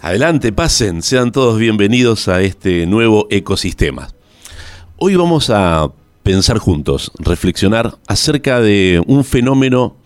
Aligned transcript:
Adelante, 0.00 0.52
pasen, 0.52 1.02
sean 1.02 1.32
todos 1.32 1.58
bienvenidos 1.58 2.28
a 2.28 2.40
este 2.42 2.86
nuevo 2.86 3.26
ecosistema. 3.30 4.10
Hoy 4.96 5.16
vamos 5.16 5.50
a 5.50 5.90
pensar 6.22 6.58
juntos, 6.58 7.10
reflexionar 7.18 7.96
acerca 8.06 8.60
de 8.60 9.02
un 9.08 9.24
fenómeno 9.24 9.96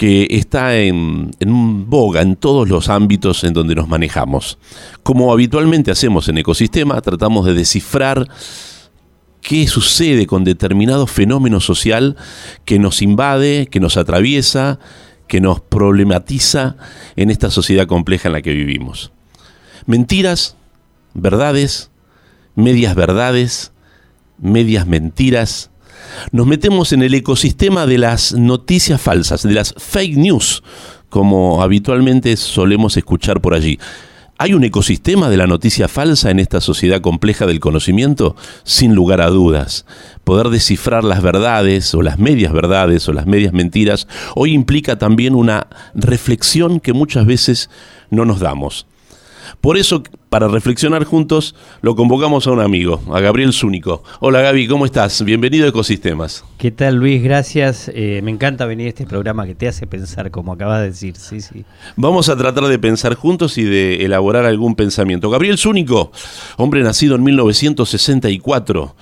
que 0.00 0.26
está 0.30 0.78
en, 0.78 1.30
en, 1.40 1.90
boga 1.90 2.22
en 2.22 2.34
todos 2.34 2.66
los 2.70 2.88
ámbitos 2.88 3.44
en 3.44 3.52
donde 3.52 3.74
nos 3.74 3.86
manejamos. 3.86 4.56
Como 5.02 5.30
habitualmente 5.30 5.90
hacemos 5.90 6.26
en 6.30 6.38
ecosistema, 6.38 6.98
tratamos 7.02 7.44
de 7.44 7.52
descifrar 7.52 8.26
qué 9.42 9.66
sucede 9.66 10.26
con 10.26 10.42
determinado 10.42 11.06
fenómeno 11.06 11.60
social 11.60 12.16
que 12.64 12.78
nos 12.78 13.02
invade, 13.02 13.68
que 13.70 13.78
nos 13.78 13.98
atraviesa, 13.98 14.78
que 15.28 15.42
nos 15.42 15.60
problematiza 15.60 16.76
en 17.16 17.28
esta 17.28 17.50
sociedad 17.50 17.86
compleja 17.86 18.30
en 18.30 18.32
la 18.32 18.40
que 18.40 18.54
vivimos. 18.54 19.12
Mentiras, 19.84 20.56
verdades, 21.12 21.90
medias 22.54 22.94
verdades, 22.94 23.72
medias 24.38 24.86
mentiras. 24.86 25.70
Nos 26.32 26.46
metemos 26.46 26.92
en 26.92 27.02
el 27.02 27.14
ecosistema 27.14 27.86
de 27.86 27.98
las 27.98 28.32
noticias 28.32 29.00
falsas, 29.00 29.42
de 29.42 29.52
las 29.52 29.74
fake 29.76 30.16
news, 30.16 30.62
como 31.08 31.62
habitualmente 31.62 32.36
solemos 32.36 32.96
escuchar 32.96 33.40
por 33.40 33.54
allí. 33.54 33.78
¿Hay 34.42 34.54
un 34.54 34.64
ecosistema 34.64 35.28
de 35.28 35.36
la 35.36 35.46
noticia 35.46 35.86
falsa 35.86 36.30
en 36.30 36.38
esta 36.38 36.62
sociedad 36.62 37.02
compleja 37.02 37.44
del 37.44 37.60
conocimiento? 37.60 38.36
Sin 38.64 38.94
lugar 38.94 39.20
a 39.20 39.28
dudas. 39.28 39.84
Poder 40.24 40.48
descifrar 40.48 41.04
las 41.04 41.20
verdades 41.20 41.94
o 41.94 42.00
las 42.00 42.18
medias 42.18 42.50
verdades 42.50 43.06
o 43.06 43.12
las 43.12 43.26
medias 43.26 43.52
mentiras 43.52 44.08
hoy 44.34 44.54
implica 44.54 44.98
también 44.98 45.34
una 45.34 45.66
reflexión 45.94 46.80
que 46.80 46.94
muchas 46.94 47.26
veces 47.26 47.68
no 48.08 48.24
nos 48.24 48.40
damos. 48.40 48.86
Por 49.60 49.76
eso, 49.76 50.02
para 50.28 50.48
reflexionar 50.48 51.04
juntos, 51.04 51.54
lo 51.82 51.96
convocamos 51.96 52.46
a 52.46 52.52
un 52.52 52.60
amigo, 52.60 53.00
a 53.12 53.20
Gabriel 53.20 53.52
Zúnico. 53.52 54.02
Hola 54.20 54.40
Gaby, 54.40 54.68
¿cómo 54.68 54.84
estás? 54.84 55.24
Bienvenido 55.24 55.66
a 55.66 55.68
Ecosistemas. 55.68 56.44
¿Qué 56.58 56.70
tal 56.70 56.96
Luis? 56.96 57.22
Gracias. 57.22 57.90
Eh, 57.94 58.20
me 58.22 58.30
encanta 58.30 58.66
venir 58.66 58.86
a 58.86 58.88
este 58.90 59.06
programa 59.06 59.46
que 59.46 59.54
te 59.54 59.68
hace 59.68 59.86
pensar, 59.86 60.30
como 60.30 60.52
acabas 60.52 60.80
de 60.80 60.86
decir. 60.86 61.16
Sí, 61.16 61.40
sí. 61.40 61.64
Vamos 61.96 62.28
a 62.28 62.36
tratar 62.36 62.64
de 62.64 62.78
pensar 62.78 63.14
juntos 63.14 63.58
y 63.58 63.64
de 63.64 64.04
elaborar 64.04 64.44
algún 64.44 64.74
pensamiento. 64.74 65.30
Gabriel 65.30 65.58
Zúnico, 65.58 66.12
hombre 66.56 66.82
nacido 66.82 67.16
en 67.16 67.22
1964. 67.24 68.94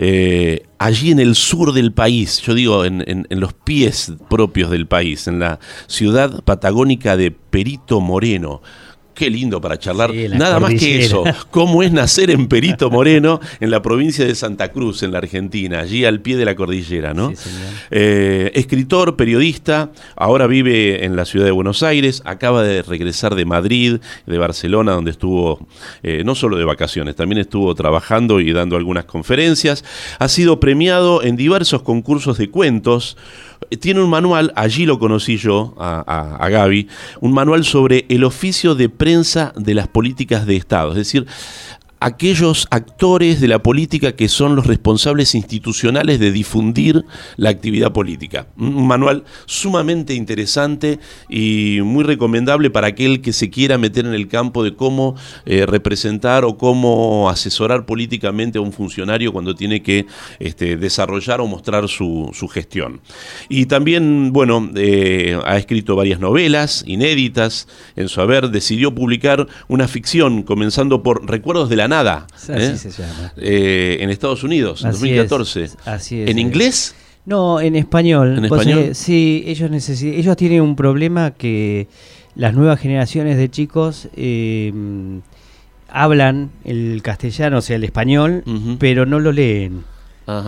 Eh, 0.00 0.62
allí 0.78 1.10
en 1.10 1.18
el 1.18 1.34
sur 1.34 1.72
del 1.72 1.92
país, 1.92 2.40
yo 2.40 2.54
digo 2.54 2.84
en, 2.84 3.26
los 3.30 3.52
pies 3.52 4.12
propios 4.30 4.70
del 4.70 4.86
país, 4.86 5.26
en 5.26 5.40
la 5.40 5.58
ciudad 5.88 6.44
patagónica 6.44 7.16
de 7.16 7.32
Perito 7.32 8.00
Moreno, 8.00 8.62
Qué 9.18 9.28
lindo 9.30 9.60
para 9.60 9.76
charlar. 9.76 10.14
Nada 10.14 10.60
más 10.60 10.74
que 10.74 11.00
eso. 11.00 11.24
¿Cómo 11.50 11.82
es 11.82 11.90
nacer 11.90 12.30
en 12.30 12.46
Perito 12.46 12.88
Moreno, 12.88 13.40
en 13.58 13.72
la 13.72 13.82
provincia 13.82 14.24
de 14.24 14.32
Santa 14.36 14.70
Cruz, 14.70 15.02
en 15.02 15.10
la 15.10 15.18
Argentina, 15.18 15.80
allí 15.80 16.04
al 16.04 16.20
pie 16.20 16.36
de 16.36 16.44
la 16.44 16.54
cordillera, 16.54 17.14
¿no? 17.14 17.32
Eh, 17.90 18.52
escritor, 18.54 19.16
periodista, 19.16 19.90
ahora 20.14 20.46
vive 20.46 21.04
en 21.04 21.16
la 21.16 21.24
ciudad 21.24 21.46
de 21.46 21.50
Buenos 21.50 21.82
Aires, 21.82 22.22
acaba 22.26 22.62
de 22.62 22.82
regresar 22.82 23.34
de 23.34 23.44
Madrid, 23.44 23.98
de 24.24 24.38
Barcelona, 24.38 24.92
donde 24.92 25.10
estuvo 25.10 25.66
eh, 26.04 26.22
no 26.24 26.36
solo 26.36 26.56
de 26.56 26.64
vacaciones, 26.64 27.16
también 27.16 27.40
estuvo 27.40 27.74
trabajando 27.74 28.38
y 28.38 28.52
dando 28.52 28.76
algunas 28.76 29.06
conferencias. 29.06 29.84
Ha 30.20 30.28
sido 30.28 30.60
premiado 30.60 31.24
en 31.24 31.34
diversos 31.34 31.82
concursos 31.82 32.38
de 32.38 32.50
cuentos 32.50 33.16
tiene 33.80 34.02
un 34.02 34.10
manual, 34.10 34.52
allí 34.56 34.86
lo 34.86 34.98
conocí 34.98 35.36
yo, 35.36 35.74
a, 35.78 36.36
a, 36.38 36.48
Gaby, 36.48 36.88
un 37.20 37.32
manual 37.32 37.64
sobre 37.64 38.06
el 38.08 38.24
oficio 38.24 38.74
de 38.74 38.88
prensa 38.88 39.52
de 39.56 39.74
las 39.74 39.88
políticas 39.88 40.46
de 40.46 40.56
Estado. 40.56 40.90
Es 40.90 40.96
decir, 40.96 41.26
aquellos 42.00 42.66
actores 42.70 43.40
de 43.40 43.48
la 43.48 43.62
política 43.62 44.12
que 44.12 44.28
son 44.28 44.56
los 44.56 44.66
responsables 44.66 45.34
institucionales 45.34 46.20
de 46.20 46.32
difundir 46.32 47.04
la 47.36 47.50
actividad 47.50 47.92
política. 47.92 48.46
Un 48.56 48.86
manual 48.86 49.24
sumamente 49.46 50.14
interesante 50.14 50.98
y 51.28 51.80
muy 51.82 52.04
recomendable 52.04 52.70
para 52.70 52.88
aquel 52.88 53.20
que 53.20 53.32
se 53.32 53.50
quiera 53.50 53.78
meter 53.78 54.06
en 54.06 54.14
el 54.14 54.28
campo 54.28 54.62
de 54.62 54.74
cómo 54.74 55.16
eh, 55.44 55.66
representar 55.66 56.44
o 56.44 56.56
cómo 56.56 57.28
asesorar 57.30 57.86
políticamente 57.86 58.58
a 58.58 58.60
un 58.60 58.72
funcionario 58.72 59.32
cuando 59.32 59.54
tiene 59.54 59.82
que 59.82 60.06
este, 60.38 60.76
desarrollar 60.76 61.40
o 61.40 61.46
mostrar 61.46 61.88
su, 61.88 62.30
gestión. 62.48 63.00
Y 63.48 63.66
también, 63.66 64.32
bueno, 64.32 64.70
eh, 64.74 65.38
ha 65.44 65.58
escrito 65.58 65.96
varias 65.96 66.18
novelas 66.18 66.82
inéditas 66.86 67.68
en 67.94 68.08
su 68.08 68.20
haber, 68.20 68.50
decidió 68.50 68.94
publicar 68.94 69.46
una 69.68 69.86
ficción 69.86 70.42
comenzando 70.42 71.02
por 71.02 71.28
Recuerdos 71.28 71.68
de 71.68 71.76
la 71.76 71.87
Nada. 71.88 72.26
¿eh? 72.48 72.76
se 72.76 72.90
llama. 72.90 73.32
Eh, 73.36 73.98
en 74.00 74.10
Estados 74.10 74.44
Unidos, 74.44 74.84
en 74.84 74.92
2014. 74.92 75.70
así 75.84 76.22
es. 76.22 76.30
¿En 76.30 76.38
inglés? 76.38 76.94
No, 77.24 77.60
en 77.60 77.76
español. 77.76 78.38
¿En 78.38 78.44
español? 78.44 78.94
sí, 78.94 79.42
ellos, 79.46 79.70
ellos 80.02 80.36
tienen 80.36 80.62
un 80.62 80.76
problema 80.76 81.32
que 81.32 81.88
las 82.34 82.54
nuevas 82.54 82.80
generaciones 82.80 83.36
de 83.36 83.50
chicos 83.50 84.08
eh, 84.16 84.72
hablan 85.90 86.50
el 86.64 87.02
castellano, 87.02 87.58
o 87.58 87.60
sea, 87.60 87.76
el 87.76 87.84
español, 87.84 88.44
pero 88.78 89.06
no 89.06 89.18
lo 89.18 89.32
leen. 89.32 89.84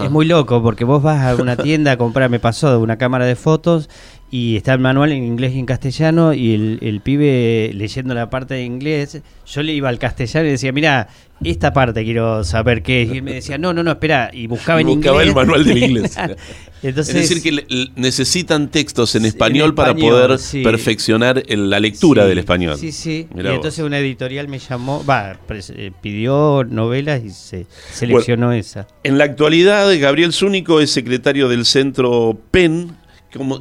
Es 0.03 0.11
muy 0.11 0.27
loco 0.27 0.63
porque 0.63 0.85
vos 0.85 1.03
vas 1.03 1.25
a 1.25 1.41
una 1.41 1.57
tienda 1.57 1.93
a 1.93 1.97
comprar, 1.97 2.29
me 2.29 2.39
pasó, 2.39 2.71
de 2.71 2.77
una 2.77 2.99
cámara 2.99 3.25
de 3.25 3.35
fotos 3.35 3.89
y 4.31 4.57
está 4.57 4.75
el 4.75 4.81
manual 4.81 5.13
en 5.13 5.25
inglés 5.25 5.55
y 5.55 5.59
en 5.59 5.67
castellano 5.67 6.33
y 6.33 6.55
el, 6.55 6.79
el, 6.83 7.01
pibe 7.01 7.73
leyendo 7.75 8.15
la 8.15 8.31
parte 8.31 8.55
de 8.55 8.65
inglés, 8.65 9.21
yo 9.47 9.63
le 9.63 9.73
iba 9.73 9.89
al 9.89 9.99
castellano 9.99 10.47
y 10.47 10.53
decía, 10.53 10.73
mira, 10.73 11.09
esta 11.43 11.73
parte 11.73 12.05
quiero 12.05 12.45
saber 12.45 12.83
qué 12.83 13.03
es. 13.03 13.13
Y 13.13 13.17
él 13.19 13.23
me 13.23 13.35
decía, 13.35 13.59
no, 13.59 13.73
no, 13.73 13.83
no, 13.83 13.93
espera, 13.93 14.31
y 14.33 14.47
buscaba 14.47 14.81
en 14.81 14.87
buscaba 14.87 15.23
el 15.23 15.35
manual 15.35 15.65
del 15.65 15.79
inglés. 15.79 16.17
Entonces, 16.83 17.15
es 17.15 17.29
decir, 17.29 17.43
que 17.43 17.89
necesitan 17.97 18.71
textos 18.71 19.15
en 19.15 19.27
español, 19.27 19.75
para 19.75 19.95
poder 19.95 20.39
perfeccionar 20.63 21.43
la 21.47 21.79
lectura 21.79 22.25
del 22.25 22.39
español. 22.39 22.79
Sí, 22.79 22.91
sí. 22.91 23.29
y 23.37 23.47
entonces 23.47 23.85
una 23.85 23.99
editorial 23.99 24.49
me 24.49 24.59
llamó, 24.59 25.05
va, 25.05 25.39
eh, 25.51 25.93
pidió 26.01 26.65
novelas 26.65 27.23
y 27.23 27.31
se 27.31 27.67
seleccionó 27.93 28.53
esa. 28.53 28.87
En 29.03 29.19
la 29.19 29.25
actualidad, 29.25 29.91
Gabriel 29.99 30.33
Zúnico 30.33 30.81
es 30.81 30.91
secretario 30.91 31.51
del 31.51 31.67
centro 31.67 32.41
PEN, 32.51 32.97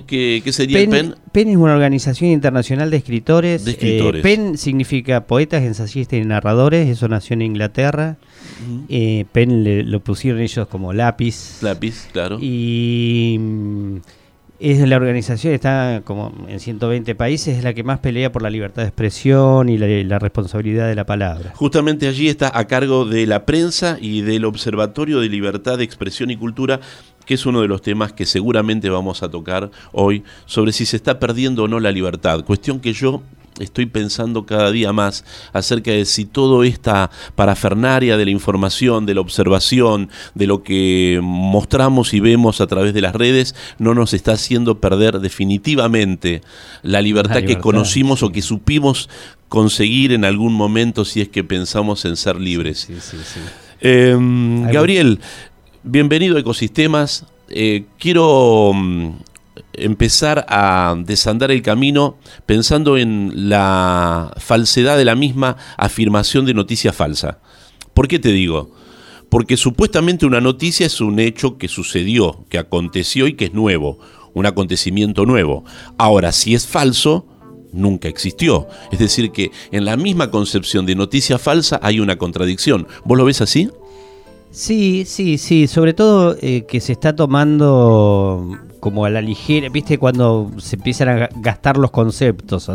qué, 0.07 0.43
sería 0.51 0.79
PEN, 0.79 0.93
el 0.93 1.05
PEN? 1.05 1.15
PEN 1.31 1.49
es 1.49 1.57
una 1.57 1.73
organización 1.73 2.31
internacional 2.31 2.89
de 2.89 2.97
escritores. 2.97 3.63
Eh, 3.67 4.19
PEN 4.21 4.57
significa 4.57 5.25
poetas, 5.25 5.63
ensayistas 5.63 6.19
y 6.19 6.25
narradores. 6.25 6.89
Eso 6.89 7.07
nació 7.07 7.35
en 7.35 7.43
Inglaterra. 7.43 8.17
Eh, 8.89 9.25
PEN 9.31 9.91
lo 9.91 9.99
pusieron 10.01 10.41
ellos 10.41 10.67
como 10.67 10.93
lápiz. 10.93 11.59
Lápiz, 11.61 12.07
claro. 12.11 12.37
Y 12.41 13.37
mm, 13.39 13.97
es 14.59 14.87
la 14.87 14.97
organización, 14.97 15.53
está 15.53 16.01
como 16.03 16.33
en 16.47 16.59
120 16.59 17.15
países, 17.15 17.57
es 17.57 17.63
la 17.63 17.73
que 17.73 17.83
más 17.83 17.99
pelea 17.99 18.31
por 18.31 18.41
la 18.41 18.49
libertad 18.49 18.81
de 18.81 18.89
expresión 18.89 19.69
y 19.69 19.77
la, 19.77 20.19
responsabilidad 20.19 20.87
de 20.87 20.95
la 20.95 21.05
palabra. 21.05 21.53
Justamente 21.55 22.07
allí 22.07 22.27
está 22.27 22.51
a 22.53 22.67
cargo 22.67 23.05
de 23.05 23.25
la 23.25 23.45
prensa 23.45 23.97
y 24.01 24.21
del 24.21 24.43
Observatorio 24.43 25.21
de 25.21 25.29
Libertad 25.29 25.77
de 25.77 25.85
Expresión 25.85 26.29
y 26.29 26.35
Cultura, 26.35 26.81
que 27.29 27.35
es 27.35 27.45
uno 27.45 27.61
de 27.61 27.67
los 27.67 27.83
temas 27.83 28.11
que 28.11 28.25
seguramente 28.25 28.89
vamos 28.89 29.21
a 29.21 29.29
tocar 29.29 29.69
hoy, 29.91 30.23
sobre 30.47 30.71
si 30.71 30.87
se 30.87 30.95
está 30.95 31.19
perdiendo 31.19 31.65
o 31.65 31.67
no 31.67 31.79
la 31.79 31.91
libertad. 31.91 32.43
Cuestión 32.43 32.79
que 32.79 32.91
yo 32.91 33.21
estoy 33.59 33.85
pensando 33.85 34.47
cada 34.47 34.71
día 34.71 34.93
más 34.93 35.23
acerca 35.53 35.91
de 35.91 36.05
si 36.05 36.25
toda 36.25 36.65
esta 36.65 37.11
parafernaria 37.35 38.17
de 38.17 38.25
la 38.25 38.31
información, 38.31 39.05
de 39.05 39.13
la 39.13 39.21
observación, 39.21 40.09
de 40.33 40.47
lo 40.47 40.63
que 40.63 41.19
mostramos 41.21 42.15
y 42.15 42.19
vemos 42.19 42.61
a 42.61 42.65
través 42.65 42.95
de 42.95 43.01
las 43.01 43.13
redes, 43.13 43.53
no 43.77 43.93
nos 43.93 44.15
está 44.15 44.31
haciendo 44.31 44.81
perder 44.81 45.19
definitivamente 45.19 46.41
la 46.81 46.99
libertad, 46.99 47.43
que 47.43 47.59
conocimos 47.59 48.23
o 48.23 48.31
que 48.31 48.41
supimos 48.41 49.07
conseguir 49.49 50.13
en 50.13 50.25
algún 50.25 50.53
momento 50.53 51.05
si 51.05 51.21
es 51.21 51.29
que 51.29 51.43
pensamos 51.43 52.05
en 52.05 52.15
ser 52.15 52.37
libres. 52.37 52.87
Em, 53.81 54.69
Gabriel, 54.71 55.19
bienvenido 55.83 56.37
a 56.37 56.39
Ecosistemas. 56.39 57.25
Eh, 57.49 57.85
quiero 57.97 58.71
mm, 58.73 59.11
empezar 59.73 60.45
a 60.49 60.95
desandar 60.97 61.51
el 61.51 61.61
camino 61.61 62.17
pensando 62.45 62.97
en 62.97 63.49
la 63.49 64.33
falsedad 64.37 64.97
de 64.97 65.05
la 65.05 65.15
misma 65.15 65.57
afirmación 65.77 66.45
de 66.45 66.53
noticia 66.53 66.93
falsa. 66.93 67.39
¿Por 67.93 68.07
qué 68.07 68.19
te 68.19 68.31
digo? 68.31 68.71
Porque 69.29 69.57
supuestamente 69.57 70.25
una 70.25 70.41
noticia 70.41 70.85
es 70.85 71.01
un 71.01 71.19
hecho 71.19 71.57
que 71.57 71.67
sucedió, 71.67 72.45
que 72.49 72.57
aconteció 72.57 73.27
y 73.27 73.33
que 73.33 73.45
es 73.45 73.53
nuevo, 73.53 73.99
un 74.33 74.45
acontecimiento 74.45 75.25
nuevo. 75.25 75.63
Ahora, 75.97 76.31
si 76.31 76.55
es 76.55 76.65
falso, 76.65 77.27
nunca 77.71 78.07
existió. 78.07 78.67
Es 78.91 78.99
decir, 78.99 79.31
que 79.31 79.51
en 79.71 79.85
la 79.85 79.97
misma 79.97 80.31
concepción 80.31 80.85
de 80.85 80.95
noticia 80.95 81.37
falsa 81.37 81.79
hay 81.83 81.99
una 81.99 82.17
contradicción. 82.17 82.87
¿Vos 83.05 83.17
lo 83.17 83.25
ves 83.25 83.41
así? 83.41 83.69
Sí, 84.51 85.03
sí, 85.05 85.37
sí, 85.37 85.67
sobre 85.67 85.93
todo 85.93 86.35
eh, 86.41 86.65
que 86.65 86.79
se 86.81 86.93
está 86.93 87.15
tomando 87.15 88.57
como 88.79 89.05
a 89.05 89.09
la 89.09 89.21
ligera, 89.21 89.69
viste 89.69 89.97
cuando 89.97 90.51
se 90.57 90.75
empiezan 90.75 91.09
a 91.09 91.29
gastar 91.35 91.77
los 91.77 91.91
conceptos, 91.91 92.69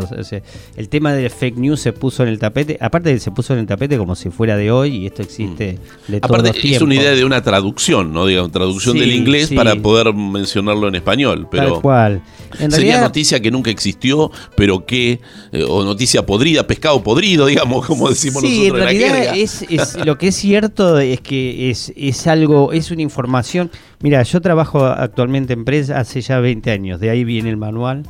el 0.75 0.89
tema 0.89 1.13
de 1.13 1.29
fake 1.29 1.57
news 1.57 1.79
se 1.79 1.93
puso 1.93 2.23
en 2.23 2.29
el 2.29 2.39
tapete, 2.39 2.77
aparte 2.79 3.17
se 3.19 3.31
puso 3.31 3.53
en 3.53 3.59
el 3.59 3.65
tapete 3.65 3.97
como 3.97 4.15
si 4.15 4.29
fuera 4.29 4.55
de 4.55 4.71
hoy 4.71 4.95
y 4.95 5.05
esto 5.07 5.23
existe 5.23 5.79
mm. 6.07 6.11
de 6.11 6.17
aparte, 6.21 6.51
es 6.75 6.81
una 6.81 6.95
idea 6.95 7.11
de 7.11 7.25
una 7.25 7.41
traducción, 7.41 8.13
¿no? 8.13 8.25
Digamos, 8.25 8.51
traducción 8.51 8.97
del 8.97 9.11
inglés 9.11 9.51
para 9.51 9.75
poder 9.75 10.13
mencionarlo 10.13 10.87
en 10.87 10.95
español, 10.95 11.47
pero 11.49 11.73
Tal 11.73 11.81
cual. 11.81 12.21
sería 12.69 13.01
noticia 13.01 13.39
que 13.39 13.51
nunca 13.51 13.71
existió, 13.71 14.31
pero 14.55 14.85
que 14.85 15.19
eh, 15.51 15.65
o 15.67 15.83
noticia 15.83 16.25
podrida, 16.25 16.67
pescado 16.67 17.01
podrido, 17.03 17.47
digamos, 17.47 17.85
como 17.87 18.09
decimos 18.09 18.43
nosotros 18.43 18.67
en, 18.67 18.75
realidad 18.75 19.35
es, 19.35 19.65
lo 20.05 20.17
que 20.17 20.27
es 20.27 20.35
cierto 20.35 20.99
es 20.99 21.21
que 21.21 21.69
es 21.69 21.93
es 21.95 22.27
algo, 22.27 22.73
es 22.73 22.91
una 22.91 23.01
información 23.01 23.71
Mira, 24.05 24.21
yo 24.21 24.39
trabajo 24.39 24.85
actualmente 24.85 25.53
en 25.53 25.65
prensa 25.65 25.99
hace 25.99 26.21
ya 26.21 26.39
20 26.39 26.69
años, 26.69 26.99
de 26.99 27.09
ahí 27.09 27.23
viene 27.23 27.49
el 27.49 27.57
manual. 27.57 28.03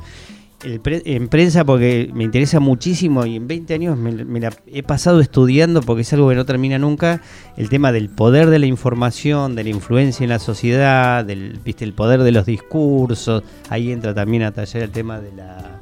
en 0.61 1.29
prensa 1.29 1.63
porque 1.63 2.11
me 2.13 2.25
interesa 2.25 2.59
muchísimo 2.59 3.25
y 3.25 3.37
en 3.37 3.47
20 3.47 3.73
años 3.75 3.97
me, 3.97 4.41
la 4.41 4.51
he 4.67 4.83
pasado 4.83 5.21
estudiando 5.21 5.81
porque 5.81 6.01
es 6.01 6.11
algo 6.11 6.27
que 6.27 6.35
no 6.35 6.43
termina 6.43 6.77
nunca, 6.77 7.21
el 7.55 7.69
tema 7.69 7.93
del 7.93 8.09
poder 8.09 8.49
de 8.49 8.59
la 8.59 8.65
información, 8.65 9.55
de 9.55 9.63
la 9.63 9.69
influencia 9.69 10.25
en 10.25 10.31
la 10.31 10.39
sociedad, 10.39 11.23
del 11.23 11.61
¿viste? 11.63 11.85
el 11.85 11.93
poder 11.93 12.23
de 12.23 12.33
los 12.33 12.45
discursos, 12.45 13.43
ahí 13.69 13.93
entra 13.93 14.13
también 14.13 14.43
a 14.43 14.51
tallar 14.51 14.83
el 14.83 14.91
tema 14.91 15.21
de 15.21 15.31
la 15.31 15.79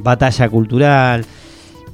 batalla 0.00 0.48
cultural. 0.48 1.24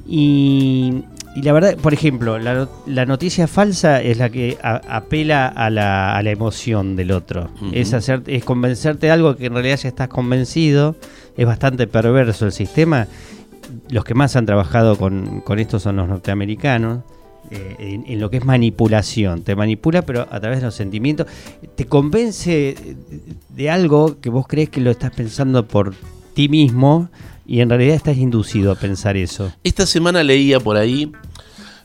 Y, 0.07 1.03
y 1.35 1.43
la 1.43 1.53
verdad, 1.53 1.77
por 1.77 1.93
ejemplo, 1.93 2.39
la, 2.39 3.05
noticia 3.05 3.47
falsa 3.47 4.01
es 4.01 4.17
la 4.17 4.29
que 4.29 4.57
apela 4.61 5.47
a 5.47 5.69
la, 5.69 6.15
a 6.15 6.23
la, 6.23 6.31
emoción 6.31 6.95
del 6.95 7.11
otro. 7.11 7.49
es, 7.71 7.93
hacer, 7.93 8.23
es 8.25 8.43
convencerte 8.43 9.07
de 9.07 9.11
algo 9.11 9.35
que 9.35 9.45
en 9.45 9.53
realidad 9.53 9.77
ya 9.77 9.89
estás 9.89 10.07
convencido. 10.07 10.95
Es 11.37 11.45
bastante 11.45 11.85
perverso 11.85 12.45
el 12.45 12.51
sistema. 12.51 13.07
Los 13.89 14.03
que 14.03 14.15
más 14.15 14.35
han 14.35 14.47
trabajado 14.47 14.97
con, 14.97 15.43
esto 15.57 15.79
son 15.79 15.97
los 15.97 16.07
norteamericanos. 16.07 17.03
Eh, 17.51 18.01
en, 18.05 18.19
lo 18.19 18.29
que 18.29 18.37
es 18.37 18.45
manipulación. 18.45 19.43
Te 19.43 19.55
manipula, 19.55 20.01
pero 20.01 20.27
a 20.29 20.39
través 20.39 20.59
de 20.59 20.65
los 20.65 20.75
sentimientos. 20.75 21.27
Te 21.75 21.85
convence 21.85 22.75
de 23.55 23.69
algo 23.69 24.19
que 24.19 24.29
vos 24.29 24.47
crees 24.47 24.69
que 24.69 24.81
lo 24.81 24.89
estás 24.89 25.11
pensando 25.11 25.67
por 25.67 25.93
ti 26.33 26.49
mismo 26.49 27.09
y 27.49 27.61
en 27.61 27.69
realidad 27.69 27.95
estás 27.95 28.17
inducido 28.17 28.71
a 28.71 28.75
pensar 28.75 29.17
eso. 29.17 29.51
Esta 29.63 29.87
semana 29.87 30.21
leía 30.21 30.59
por 30.59 30.77
ahí 30.77 31.11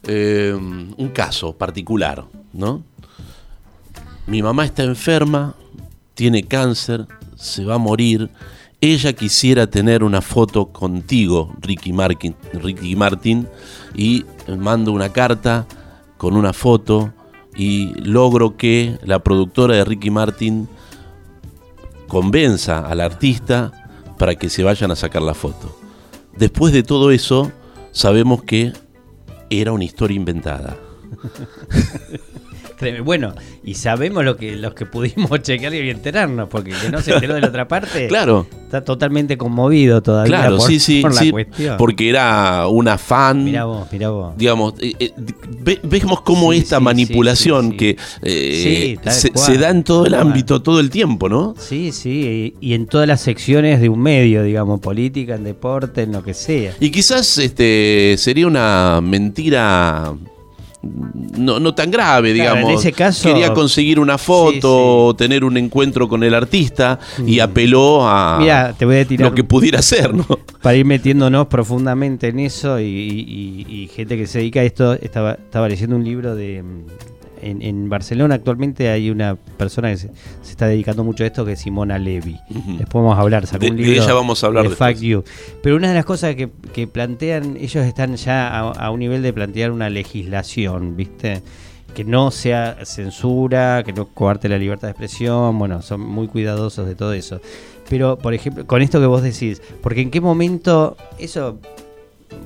eh, 0.02 0.54
un 0.54 1.08
caso 1.14 1.56
particular, 1.56 2.22
¿no? 2.52 2.84
Mi 4.26 4.42
mamá 4.42 4.66
está 4.66 4.82
enferma, 4.82 5.54
tiene 6.12 6.42
cáncer, 6.42 7.06
se 7.36 7.64
va 7.64 7.76
a 7.76 7.78
morir. 7.78 8.28
Ella 8.78 9.14
quisiera 9.14 9.66
tener 9.66 10.04
una 10.04 10.20
foto 10.20 10.66
contigo, 10.66 11.54
Ricky 11.62 11.94
Martin, 11.94 12.36
Ricky 12.52 12.94
Martin, 12.94 13.48
y 13.94 14.26
mando 14.58 14.92
una 14.92 15.14
carta 15.14 15.66
con 16.18 16.36
una 16.36 16.52
foto 16.52 17.14
y 17.56 17.94
logro 18.02 18.58
que 18.58 18.98
la 19.02 19.20
productora 19.20 19.76
de 19.76 19.84
Ricky 19.86 20.10
Martin 20.10 20.68
convenza 22.06 22.86
al 22.86 23.00
artista 23.00 23.83
para 24.18 24.34
que 24.36 24.48
se 24.48 24.62
vayan 24.62 24.90
a 24.90 24.96
sacar 24.96 25.22
la 25.22 25.34
foto. 25.34 25.78
Después 26.36 26.72
de 26.72 26.82
todo 26.82 27.10
eso, 27.10 27.52
sabemos 27.92 28.42
que 28.42 28.72
era 29.50 29.72
una 29.72 29.84
historia 29.84 30.16
inventada. 30.16 30.76
Bueno, 33.04 33.34
y 33.62 33.74
sabemos 33.74 34.24
lo 34.24 34.36
que 34.36 34.56
los 34.56 34.74
que 34.74 34.86
pudimos 34.86 35.30
chequear 35.42 35.74
y 35.74 35.90
enterarnos, 35.90 36.48
porque 36.48 36.70
el 36.72 36.76
que 36.78 36.90
no 36.90 37.00
se 37.00 37.12
enteró 37.14 37.34
de 37.34 37.40
la 37.40 37.48
otra 37.48 37.68
parte 37.68 38.06
claro. 38.08 38.46
está 38.64 38.82
totalmente 38.84 39.36
conmovido 39.38 40.02
todavía 40.02 40.36
claro, 40.38 40.56
por, 40.58 40.66
sí, 40.68 40.78
sí, 40.80 41.00
por 41.02 41.14
la 41.14 41.20
sí, 41.20 41.30
cuestión. 41.30 41.76
Porque 41.76 42.08
era 42.10 42.66
una 42.68 42.98
fan. 42.98 43.44
Mirá 43.44 43.64
vos, 43.64 43.86
mirá 43.92 44.10
vos. 44.10 44.36
Digamos, 44.36 44.74
eh, 44.80 44.94
eh, 44.98 45.12
ve- 45.62 45.80
vemos 45.82 46.20
cómo 46.22 46.52
Sí, 46.52 46.58
esta 46.58 46.78
sí, 46.78 46.84
manipulación 46.84 47.76
que 47.76 47.96
eh, 48.22 48.96
se, 49.10 49.58
da 49.58 49.70
en 49.70 49.82
todo 49.84 50.06
el 50.06 50.14
ámbito, 50.14 50.60
todo 50.62 50.80
el 50.80 50.90
tiempo, 50.90 51.28
¿no? 51.28 51.54
Sí, 51.58 51.92
sí, 51.92 52.54
y, 52.60 52.70
y 52.70 52.74
en 52.74 52.86
todas 52.86 53.06
las 53.08 53.20
secciones 53.20 53.80
de 53.80 53.88
un 53.88 54.00
medio, 54.00 54.42
digamos, 54.42 54.80
política, 54.80 55.34
en 55.36 55.44
deporte, 55.44 56.02
en 56.02 56.12
lo 56.12 56.22
que 56.22 56.34
sea. 56.34 56.74
Y 56.80 56.90
quizás 56.90 57.38
este 57.38 58.16
sería 58.18 58.46
una 58.46 59.00
mentira 59.02 60.14
no, 61.38 61.58
no 61.60 61.74
tan 61.74 61.90
grave, 61.90 62.34
Claro, 62.34 62.54
digamos. 62.56 62.70
en 62.72 62.78
ese 62.78 62.92
caso- 62.92 63.28
Quería 63.28 63.52
conseguir 63.52 63.98
una 63.98 64.18
foto, 64.18 65.10
Sí, 65.12 65.16
tener 65.16 65.44
un 65.44 65.56
encuentro 65.56 66.08
con 66.08 66.22
el 66.22 66.34
artista 66.34 66.98
y 67.26 67.40
apeló 67.40 68.06
a 68.08 68.38
Mira, 68.38 68.74
te 68.78 68.84
voy 68.84 68.96
a 68.98 69.04
tirar 69.06 69.28
lo 69.30 69.34
que 69.34 69.44
pudiera 69.44 69.82
ser, 69.82 70.14
¿no? 70.14 70.26
para 70.62 70.76
ir 70.76 70.84
metiéndonos 70.84 71.46
profundamente 71.48 72.28
en 72.28 72.40
eso 72.40 72.78
y, 72.80 72.84
y- 72.84 73.66
y 73.68 73.88
gente 73.88 74.16
que 74.16 74.26
se 74.26 74.38
dedica 74.38 74.60
a 74.60 74.64
esto. 74.64 74.94
Estaba, 74.94 75.32
estaba 75.32 75.68
leyendo 75.68 75.96
un 75.96 76.04
libro 76.04 76.34
de. 76.34 76.62
En, 77.42 77.60
en 77.62 77.88
Barcelona 77.88 78.36
actualmente 78.36 78.88
hay 78.88 79.10
una 79.10 79.36
persona 79.36 79.90
que 79.90 79.96
se, 79.98 80.08
se 80.42 80.50
está 80.50 80.66
dedicando 80.66 81.04
mucho 81.04 81.24
a 81.24 81.26
esto 81.26 81.44
que 81.44 81.52
es 81.52 81.60
Simona 81.60 81.98
Levi. 81.98 82.38
Ujú. 82.50 82.76
Después 82.78 83.02
vamos 83.04 83.18
a 83.18 83.20
hablar, 83.20 83.46
sacó 83.46 83.64
De- 83.64 83.70
un 83.72 83.76
de 83.76 83.82
libro. 83.82 84.02
ella 84.02 84.14
vamos 84.14 84.42
a 84.42 84.46
hablar 84.46 84.68
de. 84.68 84.74
Fact 84.76 85.00
You. 85.00 85.24
Pero 85.62 85.76
una 85.76 85.88
de 85.88 85.94
las 85.94 86.04
cosas 86.04 86.34
que, 86.36 86.48
que 86.72 86.86
plantean, 86.86 87.56
ellos 87.56 87.84
están 87.84 88.16
ya 88.16 88.48
a, 88.48 88.70
a 88.70 88.90
un 88.90 89.00
nivel 89.00 89.22
de 89.22 89.32
plantear 89.32 89.70
una 89.70 89.90
legislación, 89.90 90.96
¿viste? 90.96 91.42
Que 91.94 92.04
no 92.04 92.30
sea 92.32 92.78
censura, 92.84 93.82
que 93.84 93.92
no 93.92 94.06
coarte 94.08 94.48
la 94.48 94.58
libertad 94.58 94.88
de 94.88 94.92
expresión, 94.92 95.58
bueno, 95.58 95.80
son 95.82 96.00
muy 96.00 96.26
cuidadosos 96.26 96.86
de 96.86 96.94
todo 96.96 97.12
eso. 97.12 97.40
Pero, 97.88 98.18
por 98.18 98.34
ejemplo, 98.34 98.66
con 98.66 98.82
esto 98.82 98.98
que 98.98 99.06
vos 99.06 99.22
decís, 99.22 99.60
porque 99.82 100.00
en 100.00 100.10
qué 100.10 100.20
momento 100.20 100.96
eso, 101.18 101.58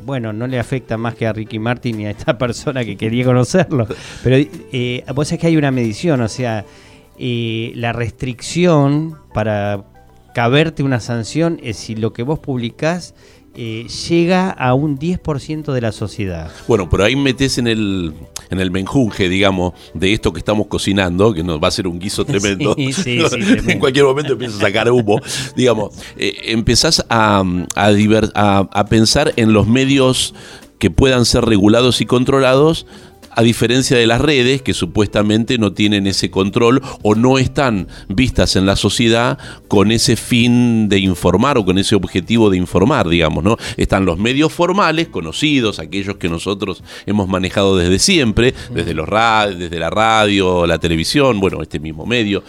bueno, 0.05 0.33
no 0.33 0.47
le 0.47 0.59
afecta 0.59 0.97
más 0.97 1.15
que 1.15 1.27
a 1.27 1.33
Ricky 1.33 1.59
Martin 1.59 1.99
ni 1.99 2.07
a 2.07 2.11
esta 2.11 2.39
persona 2.39 2.85
que 2.85 2.97
quería 2.97 3.25
conocerlo. 3.25 3.87
Pero 4.23 4.37
eh, 4.73 5.05
vos 5.15 5.29
sabés 5.29 5.41
que 5.41 5.47
hay 5.49 5.57
una 5.57 5.71
medición, 5.71 6.21
o 6.21 6.29
sea, 6.29 6.65
eh, 7.19 7.73
la 7.75 7.93
restricción 7.93 9.19
para 9.35 9.85
caberte 10.35 10.83
una 10.83 11.01
sanción 11.01 11.59
es 11.63 11.77
si 11.77 11.97
lo 11.97 12.13
que 12.13 12.23
vos 12.23 12.39
publicás 12.39 13.15
eh, 13.61 13.87
llega 14.09 14.51
a 14.51 14.73
un 14.75 14.99
10% 15.01 15.73
de 15.73 15.81
la 15.81 15.91
sociedad. 15.91 16.49
Bueno, 16.69 16.89
pero 16.89 17.03
ahí 17.03 17.17
metes 17.17 17.59
en 17.59 17.67
el, 17.67 18.15
en 18.51 18.61
el 18.61 18.71
menjunje, 18.71 19.29
digamos, 19.29 19.73
de 19.95 20.13
esto 20.13 20.33
que 20.33 20.39
estamos 20.39 20.69
cocinando, 20.69 21.35
que 21.35 21.43
nos 21.43 21.61
va 21.61 21.67
a 21.67 21.71
ser 21.73 21.89
un 21.89 21.99
guiso 21.99 22.25
tremendo. 22.25 22.75
Sí, 22.77 22.93
sí, 22.93 23.03
sí, 23.29 23.29
tremendo. 23.29 23.71
en 23.73 23.79
cualquier 23.81 24.05
momento 24.05 24.35
empieza 24.35 24.59
a 24.59 24.61
sacar 24.61 24.89
humo. 24.93 25.21
digamos, 25.57 25.93
eh, 26.17 26.35
empezás 26.45 27.05
a, 27.11 27.41
a, 27.75 27.91
diver- 27.91 28.31
a- 28.37 28.69
a 28.73 28.85
pensar 28.87 29.33
en 29.35 29.53
los 29.53 29.67
medios 29.67 30.35
que 30.79 30.93
puedan 30.93 31.25
ser 31.25 31.45
regulados 31.45 32.01
y 32.01 32.07
controlados. 32.07 32.87
A 33.31 33.43
diferencia 33.43 33.97
de 33.97 34.07
las 34.07 34.21
redes, 34.21 34.63
que 34.63 34.75
supuestamente 34.75 35.59
no 35.59 35.73
tienen 35.73 36.07
ese 36.07 36.31
control 36.31 36.83
o 37.03 37.15
no 37.15 37.39
están 37.39 37.89
vistas 38.09 38.57
en 38.57 38.67
la 38.67 38.77
sociedad 38.77 39.39
con 39.69 39.93
ese 39.93 40.17
fin 40.17 40.89
de 40.89 40.99
informar 40.99 41.59
o 41.59 41.65
con 41.65 41.79
ese 41.79 41.95
objetivo 41.95 42.51
de 42.51 42.57
informar, 42.57 43.09
digamos, 43.09 43.45
¿no? 43.45 43.57
Están 43.77 44.05
los 44.05 44.19
medios 44.19 44.53
formales, 44.53 45.09
conocidos, 45.09 45.79
aquellos 45.79 46.17
que 46.17 46.29
nosotros 46.29 46.83
hemos 47.07 47.29
manejado 47.29 47.77
desde 47.77 47.99
siempre, 47.99 48.55
desde 48.71 48.95
los 48.95 49.09
desde 49.09 49.79
la 49.79 49.91
radio, 49.91 50.67
la 50.67 50.79
televisión, 50.79 51.41
bueno, 51.41 51.63
este 51.63 51.79
mismo 51.79 52.05
medio 52.05 52.43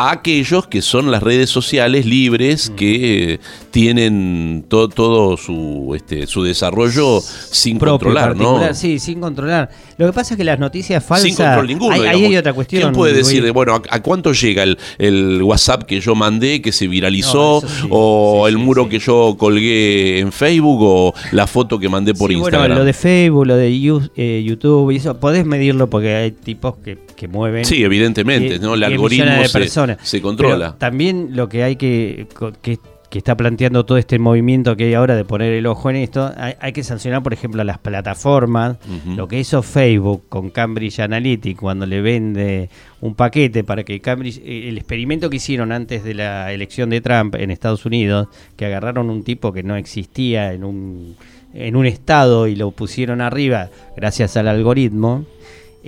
a 0.00 0.12
aquellos 0.12 0.68
que 0.68 0.80
son 0.80 1.10
las 1.10 1.22
redes 1.22 1.50
sociales 1.50 2.06
libres 2.06 2.70
que 2.76 3.32
eh, 3.34 3.40
tienen 3.72 4.64
to- 4.68 4.88
todo 4.88 5.36
su 5.36 5.92
este 5.96 6.26
su 6.28 6.42
desarrollo 6.44 7.20
sin 7.20 7.78
Propio, 7.78 7.92
controlar, 7.94 8.36
¿no? 8.36 8.74
Sí, 8.74 8.98
sin 9.00 9.20
controlar. 9.20 9.70
Lo 9.96 10.06
que 10.06 10.12
pasa 10.12 10.34
es 10.34 10.38
que 10.38 10.44
las 10.44 10.58
noticias 10.60 11.04
falsas. 11.04 11.26
Sin 11.26 11.34
control 11.36 11.66
ninguno. 11.66 11.94
Ahí, 11.94 12.02
ahí 12.02 12.24
hay 12.26 12.36
otra 12.36 12.52
cuestión. 12.52 12.82
¿Quién 12.82 12.92
puede 12.94 13.12
decir, 13.12 13.40
Luis. 13.40 13.52
bueno, 13.52 13.74
¿a, 13.74 13.82
a 13.96 14.00
cuánto 14.02 14.32
llega 14.32 14.62
el, 14.62 14.78
el 14.98 15.42
WhatsApp 15.42 15.82
que 15.82 16.00
yo 16.00 16.14
mandé, 16.14 16.62
que 16.62 16.70
se 16.70 16.86
viralizó, 16.86 17.60
No, 17.62 17.66
eso 17.66 17.68
sí, 17.82 17.86
o 17.90 18.44
sí, 18.46 18.52
el 18.52 18.58
muro 18.58 18.84
sí. 18.84 18.90
que 18.90 18.98
yo 19.00 19.34
colgué 19.36 20.20
en 20.20 20.30
Facebook, 20.30 20.78
o 20.80 21.14
la 21.32 21.46
foto 21.48 21.78
que 21.80 21.88
mandé 21.88 22.14
por 22.14 22.30
Instagram? 22.30 22.60
Bueno, 22.62 22.74
lo 22.76 22.84
de 22.84 22.92
Facebook, 22.92 23.46
lo 23.46 23.56
de 23.56 23.68
eh, 24.16 24.44
YouTube 24.46 24.92
y 24.92 24.96
eso, 24.96 25.18
podés 25.18 25.44
medirlo 25.44 25.90
porque 25.90 26.14
hay 26.14 26.30
tipos 26.30 26.76
que, 26.84 26.98
que 27.16 27.26
mueven. 27.26 27.64
Sí, 27.64 27.82
evidentemente, 27.82 28.56
y- 28.56 28.58
¿no? 28.60 28.74
El 28.74 28.84
hay 28.84 28.92
algoritmo 28.92 29.24
de 29.26 29.48
se, 29.48 29.58
se 30.02 30.20
controla. 30.20 30.66
Pero 30.66 30.74
también 30.74 31.30
lo 31.32 31.48
que 31.48 31.62
hay 31.62 31.76
que, 31.76 32.26
que, 32.62 32.78
que 33.10 33.18
está 33.18 33.36
planteando 33.36 33.86
todo 33.86 33.96
este 33.96 34.18
movimiento 34.18 34.76
que 34.76 34.84
hay 34.84 34.94
ahora 34.94 35.16
de 35.16 35.24
poner 35.24 35.52
el 35.54 35.66
ojo 35.66 35.88
en 35.88 35.96
esto, 35.96 36.30
hay, 36.36 36.54
hay 36.60 36.72
que 36.72 36.84
sancionar, 36.84 37.22
por 37.22 37.32
ejemplo, 37.32 37.62
a 37.62 37.64
las 37.64 37.78
plataformas. 37.78 38.76
Lo 39.16 39.28
que 39.28 39.38
hizo 39.38 39.62
Facebook 39.62 40.24
con 40.28 40.50
Cambridge 40.50 41.00
Analytica 41.00 41.60
cuando 41.60 41.86
le 41.86 42.02
vende 42.02 42.68
un 43.00 43.14
paquete 43.14 43.64
para 43.64 43.84
que 43.84 44.00
Cambridge, 44.00 44.38
eh, 44.44 44.68
el 44.68 44.76
experimento 44.76 45.30
que 45.30 45.36
hicieron 45.36 45.72
antes 45.72 46.04
de 46.04 46.14
la 46.14 46.52
elección 46.52 46.90
de 46.90 47.00
Trump 47.00 47.34
en 47.36 47.50
Estados 47.50 47.86
Unidos, 47.86 48.28
que 48.56 48.66
agarraron 48.66 49.08
un 49.08 49.22
tipo 49.22 49.52
que 49.52 49.62
no 49.62 49.76
existía 49.76 50.52
en 50.52 50.64
un 50.64 51.16
en 51.54 51.76
un 51.76 51.86
estado 51.86 52.46
y 52.46 52.54
lo 52.56 52.70
pusieron 52.72 53.22
arriba 53.22 53.70
gracias 53.96 54.36
al 54.36 54.48
algoritmo. 54.48 55.24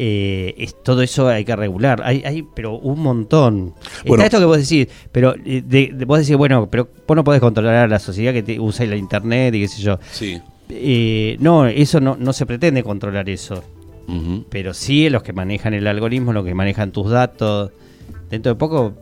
Eh, 0.02 0.54
es, 0.56 0.82
todo 0.82 1.02
eso 1.02 1.28
hay 1.28 1.44
que 1.44 1.54
regular. 1.54 2.00
Hay, 2.02 2.22
hay 2.24 2.42
pero 2.54 2.78
un 2.78 3.00
montón. 3.00 3.74
Bueno. 4.06 4.24
Está 4.24 4.36
esto 4.36 4.38
que 4.38 4.44
vos 4.46 4.56
decís, 4.58 4.88
pero 5.12 5.34
eh, 5.44 5.62
de, 5.62 5.90
de- 5.92 6.04
vos 6.06 6.18
decís, 6.20 6.36
bueno, 6.36 6.68
pero 6.70 6.88
vos 7.06 7.14
no 7.16 7.22
podés 7.22 7.40
controlar 7.42 7.74
a 7.74 7.86
la 7.86 7.98
sociedad 7.98 8.32
que 8.32 8.42
te- 8.42 8.58
usa 8.58 8.86
la 8.86 8.96
internet 8.96 9.54
y 9.54 9.60
qué 9.60 9.68
sé 9.68 9.82
yo. 9.82 9.98
Sí. 10.10 10.40
Eh, 10.70 11.36
no, 11.40 11.66
eso 11.66 12.00
no, 12.00 12.16
no 12.18 12.32
se 12.32 12.46
pretende 12.46 12.82
controlar 12.82 13.28
eso. 13.28 13.62
Pero 14.48 14.74
sí 14.74 15.08
los 15.08 15.22
que 15.22 15.32
manejan 15.32 15.72
el 15.74 15.86
algoritmo, 15.86 16.32
los 16.32 16.44
que 16.44 16.54
manejan 16.54 16.90
tus 16.90 17.10
datos. 17.10 17.70
Dentro 18.28 18.52
de 18.52 18.58
poco 18.58 18.94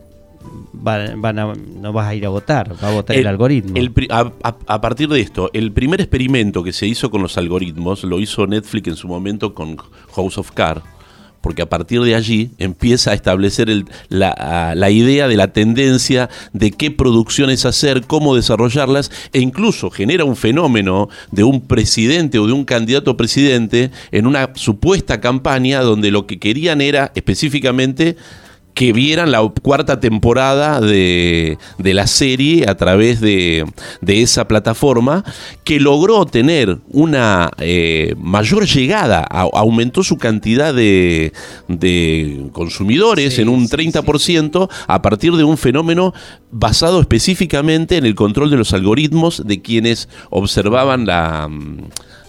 van, 0.73 1.21
van 1.21 1.39
a- 1.39 1.53
no 1.53 1.93
vas 1.93 2.07
a 2.07 2.15
ir 2.15 2.25
a 2.25 2.29
votar, 2.29 2.73
va 2.83 2.89
a 2.89 2.91
votar 2.91 3.15
el, 3.15 3.27
algoritmo. 3.27 3.75
el 3.75 3.91
a, 4.09 4.81
partir 4.81 5.09
de 5.09 5.19
esto, 5.21 5.49
el 5.53 5.71
primer 5.71 6.01
experimento 6.01 6.63
que 6.63 6.73
se 6.73 6.87
hizo 6.87 7.09
con 7.11 7.21
los 7.21 7.37
algoritmos 7.37 8.03
lo 8.03 8.19
hizo 8.19 8.47
Netflix 8.47 8.87
en 8.87 8.95
su 8.95 9.07
momento 9.07 9.53
con 9.53 9.77
House 10.15 10.37
of 10.37 10.51
Cards. 10.51 10.83
Porque 11.41 11.61
a 11.61 11.69
partir 11.69 12.01
de 12.01 12.15
allí 12.15 12.51
empieza 12.57 13.11
a 13.11 13.13
establecer 13.13 13.69
el- 13.69 13.85
la, 14.09 14.73
la 14.75 14.89
idea 14.89 15.29
de 15.29 15.37
la 15.37 15.53
tendencia 15.53 16.29
de 16.51 16.71
qué 16.71 16.91
producciones 16.91 17.65
hacer, 17.65 18.01
cómo 18.07 18.35
desarrollarlas, 18.35 19.09
e 19.31 19.39
incluso 19.39 19.89
genera 19.89 20.25
un 20.25 20.35
fenómeno 20.35 21.07
de 21.31 21.45
un 21.45 21.61
presidente 21.61 22.39
o 22.39 22.45
de 22.47 22.51
un 22.51 22.65
candidato 22.65 23.11
a 23.11 23.15
presidente 23.15 23.89
en 24.11 24.27
una 24.27 24.49
supuesta 24.55 25.21
campaña 25.21 25.79
donde 25.79 26.11
lo 26.11 26.27
que 26.27 26.39
querían 26.39 26.81
era 26.81 27.13
específicamente 27.15 28.17
que 28.73 28.93
vieran 28.93 29.31
la 29.31 29.41
cuarta 29.61 29.99
temporada 29.99 30.79
de, 30.79 31.57
de 31.77 31.93
la 31.93 32.07
serie 32.07 32.65
a 32.69 32.75
través 32.75 33.19
de, 33.19 33.65
de 33.99 34.21
esa 34.21 34.47
plataforma, 34.47 35.25
que 35.65 35.79
logró 35.81 36.25
tener 36.25 36.77
una 36.89 37.51
eh, 37.57 38.15
mayor 38.17 38.65
llegada, 38.65 39.19
a- 39.29 39.49
aumentó 39.53 40.01
su 40.03 40.17
cantidad 40.17 40.73
de, 40.73 41.33
de 41.67 42.47
consumidores 42.53 43.35
Sí, 43.35 43.41
en 43.41 43.49
un 43.49 43.67
sí, 43.67 43.75
30% 43.75 44.69
a 44.87 45.01
partir 45.01 45.33
de 45.35 45.43
un 45.43 45.57
fenómeno 45.57 46.13
basado 46.51 47.01
específicamente 47.01 47.97
en 47.97 48.05
el 48.05 48.15
control 48.15 48.49
de 48.49 48.57
los 48.57 48.73
algoritmos 48.73 49.43
de 49.45 49.61
quienes 49.61 50.07
observaban 50.29 51.05
la... 51.05 51.49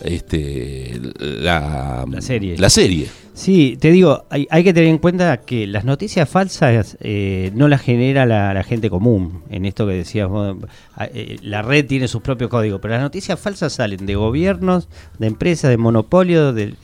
Este, 0.04 0.98
la, 1.18 2.04
La 2.10 2.20
serie. 2.20 2.56
La 2.58 2.70
serie. 2.70 3.08
Sí, 3.32 3.78
te 3.80 3.90
digo, 3.90 4.24
hay, 4.28 4.46
hay 4.50 4.62
que 4.64 4.74
tener 4.74 4.90
en 4.90 4.98
cuenta 4.98 5.38
que 5.38 5.66
las 5.66 5.84
noticias 5.86 6.28
falsas 6.28 6.98
eh, 7.00 7.50
no 7.54 7.68
las 7.68 7.80
genera 7.80 8.26
la, 8.26 8.52
la 8.52 8.62
gente 8.64 8.90
común. 8.90 9.42
En 9.48 9.64
esto 9.64 9.86
que 9.86 9.94
decías, 9.94 10.28
vos, 10.28 10.56
ah, 10.96 11.06
eh, 11.14 11.38
la 11.40 11.62
red 11.62 11.86
tiene 11.86 12.06
sus 12.08 12.20
propios 12.20 12.50
códigos, 12.50 12.80
pero 12.82 12.92
las 12.94 13.02
noticias 13.02 13.40
falsas 13.40 13.72
salen 13.72 14.04
de 14.04 14.14
gobiernos, 14.14 14.88
de 15.18 15.26
empresas, 15.28 15.70
de 15.70 15.78
monopolios. 15.78 16.54
De, 16.54 16.74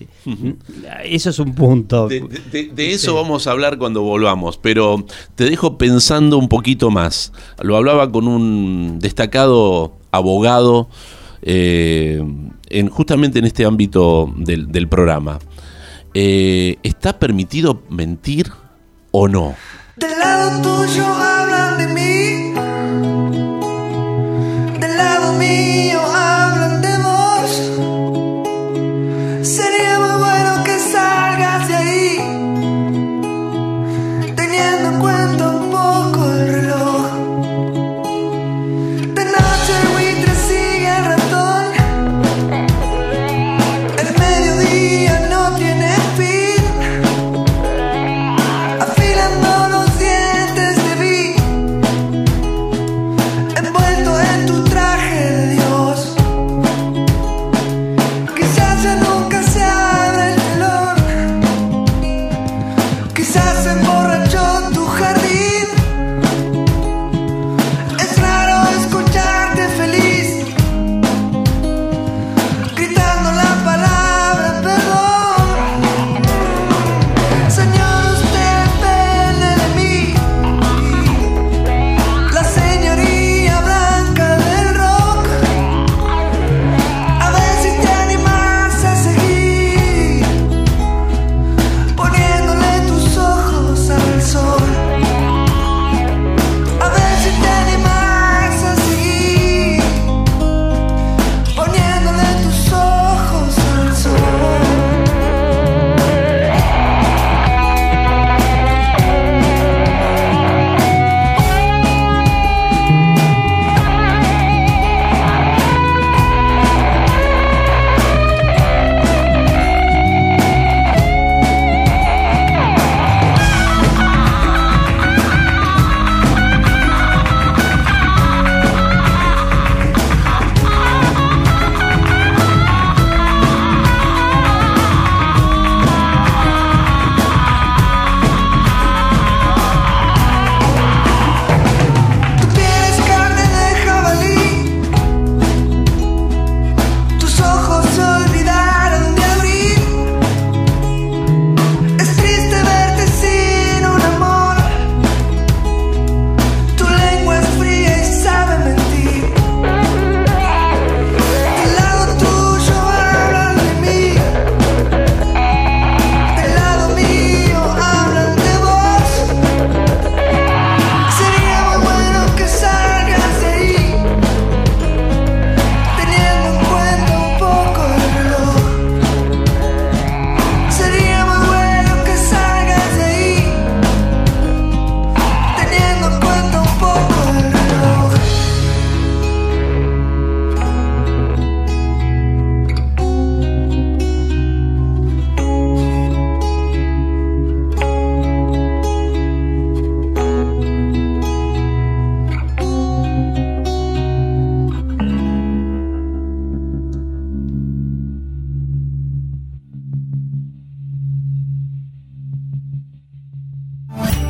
eso 1.05 1.31
es 1.31 1.39
un 1.39 1.55
punto. 1.55 2.09
De, 2.09 2.21
de- 2.21 2.41
de- 2.51 2.71
de 2.75 2.93
eso 2.93 3.15
vamos 3.15 3.47
a 3.47 3.51
hablar 3.51 3.77
cuando 3.77 4.01
volvamos, 4.03 4.57
pero 4.57 5.05
te 5.35 5.45
dejo 5.45 5.77
pensando 5.77 6.39
un 6.39 6.49
poquito 6.49 6.91
más. 6.91 7.33
Lo 7.61 7.77
hablaba 7.77 8.11
con 8.11 8.29
un 8.29 8.99
destacado 9.01 9.93
abogado 10.11 10.89
eh, 11.43 12.23
en, 12.69 12.89
justamente 12.89 13.39
en 13.39 13.45
este 13.45 13.65
ámbito 13.65 14.33
del, 14.37 14.71
del 14.71 14.89
programa. 14.89 15.39
Eh, 16.15 16.77
¿Está 16.83 17.19
permitido 17.19 17.83
mentir 17.91 18.51
o 19.11 19.29
no? 19.29 19.55
Del 19.97 20.19
lado 20.19 20.63
tuyo 20.63 21.05
hablan 21.05 21.79
de 21.79 21.87
mí, 21.89 22.53
del 24.81 24.97
lado 24.97 25.33
mío 25.39 26.01
hablan 26.01 26.56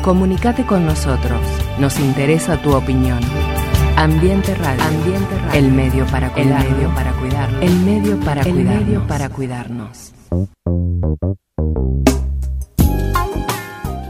Comunicate 0.07 0.65
con 0.65 0.85
nosotros. 0.85 1.41
Nos 1.79 1.99
interesa 1.99 2.61
tu 2.61 2.73
opinión. 2.73 3.19
Ambiente 3.97 4.55
Radio. 4.55 4.81
Ambiente 4.81 5.37
Radio. 5.37 5.59
El 5.59 5.71
medio 5.73 6.05
para 6.05 6.29
cuidar. 6.29 6.65
El 6.65 6.71
medio 6.71 6.95
para 6.95 7.11
cuidarnos. 7.11 7.61
El 7.61 7.75
medio 8.63 9.05
para 9.05 9.27
cuidarnos. 9.27 10.16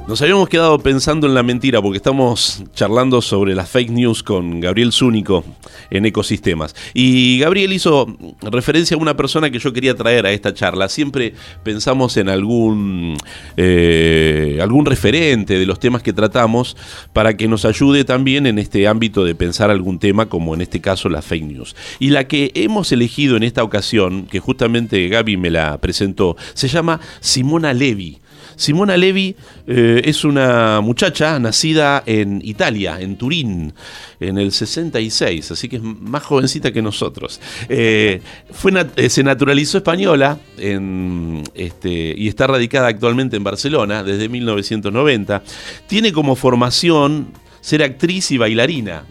Nos 0.08 0.22
habíamos 0.22 0.48
quedado 0.48 0.80
pensando 0.80 1.28
en 1.28 1.34
la 1.34 1.44
mentira 1.44 1.82
porque 1.82 1.98
estamos 1.98 2.64
charlando 2.74 3.22
sobre 3.22 3.54
las 3.54 3.70
fake 3.70 3.90
news 3.90 4.24
con 4.24 4.62
Gabriel 4.62 4.94
Zúnico 4.94 5.44
en 5.90 6.06
Ecosistemas. 6.06 6.74
Y 6.94 7.40
Gabriel 7.40 7.74
hizo 7.74 8.08
referencia 8.42 8.96
a 8.96 9.02
una 9.02 9.18
persona 9.18 9.50
que 9.50 9.60
yo 9.60 9.74
quería 9.74 9.96
traer 9.96 10.26
a 10.26 10.32
esta 10.32 10.54
charla. 10.54 10.88
Siempre 10.88 11.34
pensamos 11.62 12.16
en 12.16 12.30
algún, 12.30 13.18
eh, 13.58 14.60
algún 14.62 14.86
referente 14.86 15.60
de 15.60 15.66
los 15.66 15.78
temas 15.78 16.04
que 16.04 16.14
tratamos 16.14 16.78
para 17.12 17.36
que 17.36 17.50
nos 17.50 17.66
ayude 17.66 18.06
también 18.06 18.48
en 18.48 18.60
este 18.60 18.88
ámbito 18.88 19.26
de 19.26 19.36
pensar 19.36 19.72
algún 19.72 20.00
tema, 20.00 20.28
como 20.30 20.54
en 20.54 20.62
este 20.62 20.80
caso 20.80 21.10
las 21.10 21.26
fake 21.26 21.44
news. 21.44 21.76
Y 22.00 22.12
la 22.12 22.30
que 22.30 22.52
hemos 22.56 22.94
elegido 22.94 23.36
en 23.36 23.44
esta 23.44 23.62
ocasión, 23.62 24.26
que 24.28 24.40
justamente 24.40 25.10
Gaby 25.10 25.36
me 25.36 25.50
la 25.50 25.78
presentó, 25.82 26.38
se 26.54 26.70
llama 26.70 27.02
Simona 27.20 27.74
Levi. 27.74 28.20
Simona 28.58 28.98
Levi 28.98 29.36
eh, 29.68 30.02
es 30.04 30.26
una 30.26 30.82
muchacha 30.82 31.40
nacida 31.40 32.04
en 32.06 32.42
Italia, 32.44 33.00
en 33.00 33.16
Turín, 33.16 33.74
en 34.20 34.38
el 34.38 34.52
66, 34.52 35.52
así 35.52 35.70
que 35.70 35.78
es 35.78 35.82
más 35.82 36.24
jovencita 36.24 36.74
que 36.74 36.82
nosotros. 36.82 37.40
Eh, 37.70 38.20
fue 38.52 38.74
eh, 38.96 39.10
se 39.10 39.24
naturalizó 39.24 39.78
española 39.78 40.40
este, 40.58 42.16
y 42.18 42.28
está 42.28 42.48
radicada 42.48 42.88
actualmente 42.88 43.38
en 43.38 43.44
Barcelona 43.44 44.04
desde 44.04 44.28
1990. 44.28 45.44
Tiene 45.88 46.12
como 46.12 46.36
formación 46.36 47.28
ser 47.62 47.84
actriz 47.84 48.32
y 48.32 48.38
bailarina. 48.38 49.06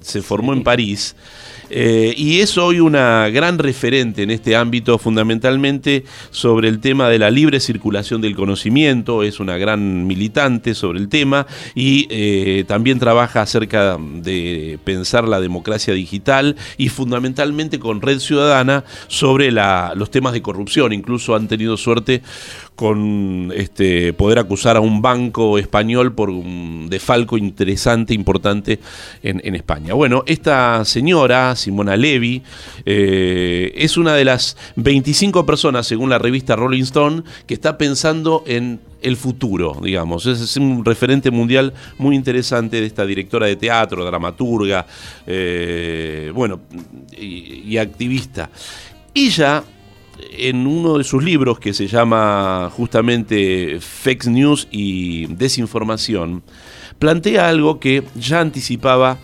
se 0.00 0.22
formó 0.22 0.54
en 0.54 0.62
París. 0.64 1.14
Eh, 1.76 2.14
y 2.16 2.38
es 2.38 2.56
hoy 2.56 2.78
una 2.78 3.28
gran 3.30 3.58
referente 3.58 4.22
en 4.22 4.30
este 4.30 4.54
ámbito, 4.54 4.96
fundamentalmente 4.96 6.04
sobre 6.30 6.68
el 6.68 6.78
tema 6.78 7.08
de 7.08 7.18
la 7.18 7.32
libre 7.32 7.58
circulación 7.58 8.20
del 8.20 8.36
conocimiento, 8.36 9.24
es 9.24 9.40
una 9.40 9.58
gran 9.58 10.06
militante 10.06 10.76
sobre 10.76 11.00
el 11.00 11.08
tema 11.08 11.48
y 11.74 12.06
eh, 12.10 12.62
también 12.68 13.00
trabaja 13.00 13.42
acerca 13.42 13.98
de 13.98 14.78
pensar 14.84 15.26
la 15.26 15.40
democracia 15.40 15.94
digital 15.94 16.54
y 16.78 16.90
fundamentalmente 16.90 17.80
con 17.80 18.00
Red 18.00 18.20
Ciudadana 18.20 18.84
sobre 19.08 19.50
los 19.50 20.12
temas 20.12 20.32
de 20.32 20.42
corrupción. 20.42 20.92
Incluso 20.92 21.34
han 21.34 21.48
tenido 21.48 21.76
suerte 21.76 22.22
con 22.76 23.52
este, 23.54 24.12
poder 24.12 24.38
acusar 24.38 24.76
a 24.76 24.80
un 24.80 25.00
banco 25.00 25.58
español 25.58 26.12
por 26.14 26.30
un 26.30 26.88
defalco 26.90 27.38
interesante, 27.38 28.14
importante 28.14 28.80
en, 29.22 29.54
España. 29.54 29.94
Bueno, 29.94 30.24
esta 30.26 30.84
señora, 30.84 31.54
Simona 31.54 31.96
Levy, 31.96 32.42
eh, 32.84 33.72
es 33.76 33.96
una 33.96 34.14
de 34.14 34.24
las 34.24 34.56
25 34.76 35.46
personas, 35.46 35.86
según 35.86 36.10
la 36.10 36.18
revista 36.18 36.56
Rolling 36.56 36.82
Stone, 36.82 37.22
que 37.46 37.54
está 37.54 37.78
pensando 37.78 38.42
en 38.46 38.80
el 39.02 39.16
futuro, 39.16 39.78
digamos. 39.82 40.26
Es, 40.26 40.56
un 40.56 40.84
referente 40.84 41.30
mundial 41.30 41.72
muy 41.98 42.16
interesante 42.16 42.80
de 42.80 42.86
esta 42.86 43.06
directora 43.06 43.46
de 43.46 43.56
teatro, 43.56 44.04
dramaturga, 44.04 44.86
eh, 45.26 46.32
bueno, 46.34 46.62
y, 47.16 47.62
y 47.66 47.78
activista. 47.78 48.50
Ella 49.14 49.62
en 50.18 50.66
uno 50.66 50.98
de 50.98 51.04
sus 51.04 51.22
libros 51.22 51.58
que 51.58 51.74
se 51.74 51.86
llama 51.86 52.70
justamente 52.72 53.78
Fake 53.80 54.26
News 54.26 54.68
y 54.70 55.26
Desinformación, 55.26 56.42
plantea 56.98 57.48
algo 57.48 57.80
que 57.80 58.04
ya 58.14 58.40
anticipaba 58.40 59.18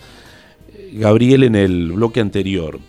eh, 0.73 0.91
Gabriel 0.93 1.43
en 1.43 1.55
el 1.55 1.91
bloque 1.93 2.19
anterior. 2.19 2.79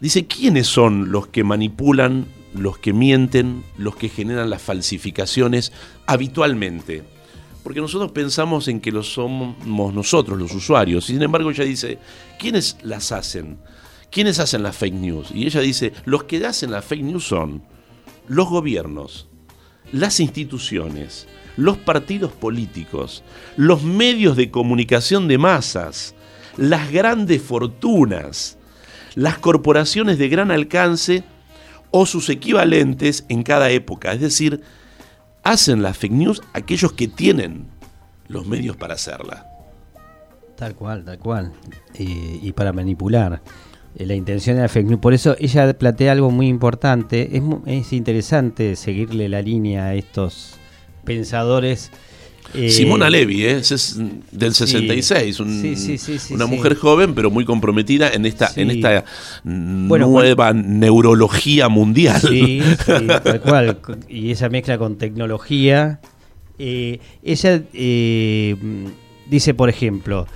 Dice, 0.00 0.26
¿quiénes 0.26 0.66
son 0.66 1.10
los 1.10 1.26
que 1.26 1.42
manipulan, 1.44 2.26
los 2.54 2.78
que 2.78 2.92
mienten, 2.92 3.64
los 3.76 3.96
que 3.96 4.08
generan 4.08 4.50
las 4.50 4.62
falsificaciones 4.62 5.72
habitualmente? 6.06 7.02
Porque 7.64 7.80
nosotros 7.80 8.12
pensamos 8.12 8.68
en 8.68 8.80
que 8.80 8.92
lo 8.92 9.02
somos 9.02 9.56
nosotros, 9.66 10.38
los 10.38 10.54
usuarios. 10.54 11.06
Sin 11.06 11.20
embargo, 11.20 11.50
ella 11.50 11.64
dice, 11.64 11.98
¿quiénes 12.38 12.78
las 12.82 13.10
hacen? 13.12 13.58
¿Quiénes 14.10 14.38
hacen 14.38 14.62
las 14.62 14.76
fake 14.76 14.94
news? 14.94 15.30
Y 15.32 15.46
ella 15.46 15.60
dice, 15.60 15.92
los 16.04 16.24
que 16.24 16.44
hacen 16.46 16.70
las 16.70 16.84
fake 16.84 17.02
news 17.02 17.24
son 17.24 17.62
los 18.26 18.48
gobiernos, 18.48 19.28
las 19.92 20.20
instituciones, 20.20 21.26
los 21.56 21.76
partidos 21.76 22.32
políticos, 22.32 23.22
los 23.56 23.82
medios 23.82 24.36
de 24.36 24.50
comunicación 24.50 25.28
de 25.28 25.38
masas, 25.38 26.14
las 26.56 26.90
grandes 26.90 27.42
fortunas, 27.42 28.58
las 29.14 29.38
corporaciones 29.38 30.18
de 30.18 30.28
gran 30.28 30.50
alcance 30.50 31.24
o 31.90 32.06
sus 32.06 32.28
equivalentes 32.28 33.24
en 33.28 33.42
cada 33.42 33.70
época. 33.70 34.12
Es 34.12 34.20
decir, 34.20 34.62
hacen 35.42 35.82
las 35.82 35.96
fake 35.98 36.12
news 36.12 36.42
aquellos 36.52 36.92
que 36.92 37.08
tienen 37.08 37.68
los 38.28 38.46
medios 38.46 38.76
para 38.76 38.94
hacerla. 38.94 39.46
Tal 40.56 40.74
cual, 40.74 41.04
tal 41.04 41.18
cual. 41.18 41.52
Eh, 41.94 42.40
y 42.42 42.52
para 42.52 42.72
manipular. 42.72 43.40
Eh, 43.98 44.06
la 44.06 44.14
intención 44.14 44.56
de 44.56 44.62
la 44.62 44.68
fake 44.68 44.86
news. 44.86 45.00
Por 45.00 45.12
eso 45.12 45.36
ella 45.38 45.76
plantea 45.76 46.12
algo 46.12 46.30
muy 46.30 46.48
importante. 46.48 47.36
Es, 47.36 47.42
es 47.66 47.92
interesante 47.92 48.76
seguirle 48.76 49.28
la 49.28 49.42
línea 49.42 49.86
a 49.86 49.94
estos 49.94 50.54
pensadores. 51.04 51.90
Eh, 52.54 52.70
Simona 52.70 53.10
Levi, 53.10 53.44
¿eh? 53.44 53.58
es 53.58 54.00
del 54.32 54.54
66, 54.54 55.38
una 56.30 56.46
mujer 56.46 56.76
joven 56.76 57.14
pero 57.14 57.30
muy 57.30 57.44
comprometida 57.44 58.08
en 58.10 58.24
esta, 58.24 58.50
en 58.56 58.70
esta 58.70 59.04
nueva 59.44 60.54
neurología 60.54 61.68
mundial. 61.68 62.22
Sí, 62.22 62.62
tal 62.86 63.40
cual. 63.42 63.78
Y 64.08 64.30
esa 64.30 64.48
mezcla 64.48 64.78
con 64.78 64.96
tecnología. 64.96 66.00
Eh, 66.58 67.00
ella 67.22 67.62
dice, 69.28 69.54
por 69.54 69.68
ejemplo, 69.68 70.26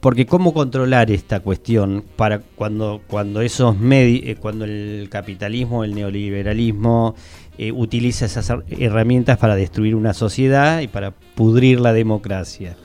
porque 0.00 0.26
cómo 0.26 0.54
controlar 0.54 1.10
esta 1.10 1.40
cuestión 1.40 2.04
para 2.16 2.40
cuando 2.40 3.00
cuando 3.06 3.40
esos 3.40 3.76
eh, 3.80 4.36
cuando 4.40 4.64
el 4.64 5.08
capitalismo 5.10 5.84
el 5.84 5.94
neoliberalismo 5.94 7.14
eh, 7.56 7.72
utiliza 7.72 8.26
esas 8.26 8.52
herramientas 8.70 9.38
para 9.38 9.56
destruir 9.56 9.94
una 9.94 10.14
sociedad 10.14 10.80
y 10.80 10.88
para 10.88 11.10
pudrir 11.10 11.80
la 11.80 11.92
democracia 11.92 12.76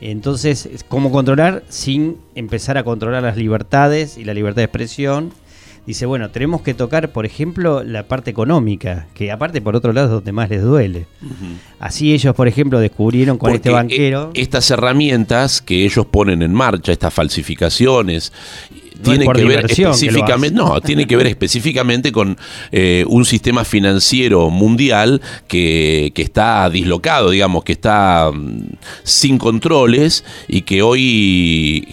entonces 0.00 0.84
cómo 0.88 1.12
controlar 1.12 1.62
sin 1.68 2.18
empezar 2.34 2.78
a 2.78 2.84
controlar 2.84 3.22
las 3.22 3.36
libertades 3.36 4.18
y 4.18 4.24
la 4.24 4.34
libertad 4.34 4.56
de 4.56 4.64
expresión 4.64 5.32
dice, 5.86 6.06
bueno, 6.06 6.30
tenemos 6.30 6.62
que 6.62 6.74
tocar, 6.74 7.12
por 7.12 7.26
ejemplo, 7.26 7.84
la 7.84 8.08
parte 8.08 8.30
económica, 8.30 9.06
que 9.14 9.30
aparte 9.30 9.60
por 9.60 9.76
otro 9.76 9.92
lado 9.92 10.06
es 10.06 10.12
donde 10.12 10.32
más 10.32 10.50
les 10.50 10.62
duele. 10.62 11.06
Así 11.78 12.12
ellos, 12.12 12.34
por 12.34 12.48
ejemplo, 12.48 12.80
descubrieron 12.80 13.38
con 13.38 13.52
este 13.52 13.70
banquero... 13.70 14.30
E, 14.34 14.42
estas 14.42 14.70
herramientas 14.70 15.62
que 15.62 15.84
ellos 15.84 16.06
ponen 16.06 16.42
en 16.42 16.52
marcha, 16.52 16.92
estas 16.92 17.14
falsificaciones, 17.14 18.32
tienen 19.02 19.30
que 19.30 19.44
ver 19.44 19.70
específicamente, 19.70 20.56
no, 20.56 20.80
tiene 20.80 21.06
que 21.06 21.16
ver 21.16 21.26
específicamente 21.26 22.12
con 22.12 22.36
eh, 22.72 23.04
un 23.08 23.24
sistema 23.24 23.64
financiero 23.64 24.50
mundial 24.50 25.20
que, 25.46 26.12
que, 26.14 26.22
está 26.22 26.68
dislocado, 26.70 27.30
digamos, 27.30 27.64
que 27.64 27.72
está 27.72 28.30
mm, 28.32 28.76
sin 29.02 29.38
controles 29.38 30.24
y 30.48 30.62
que 30.62 30.82
hoy 30.82 31.86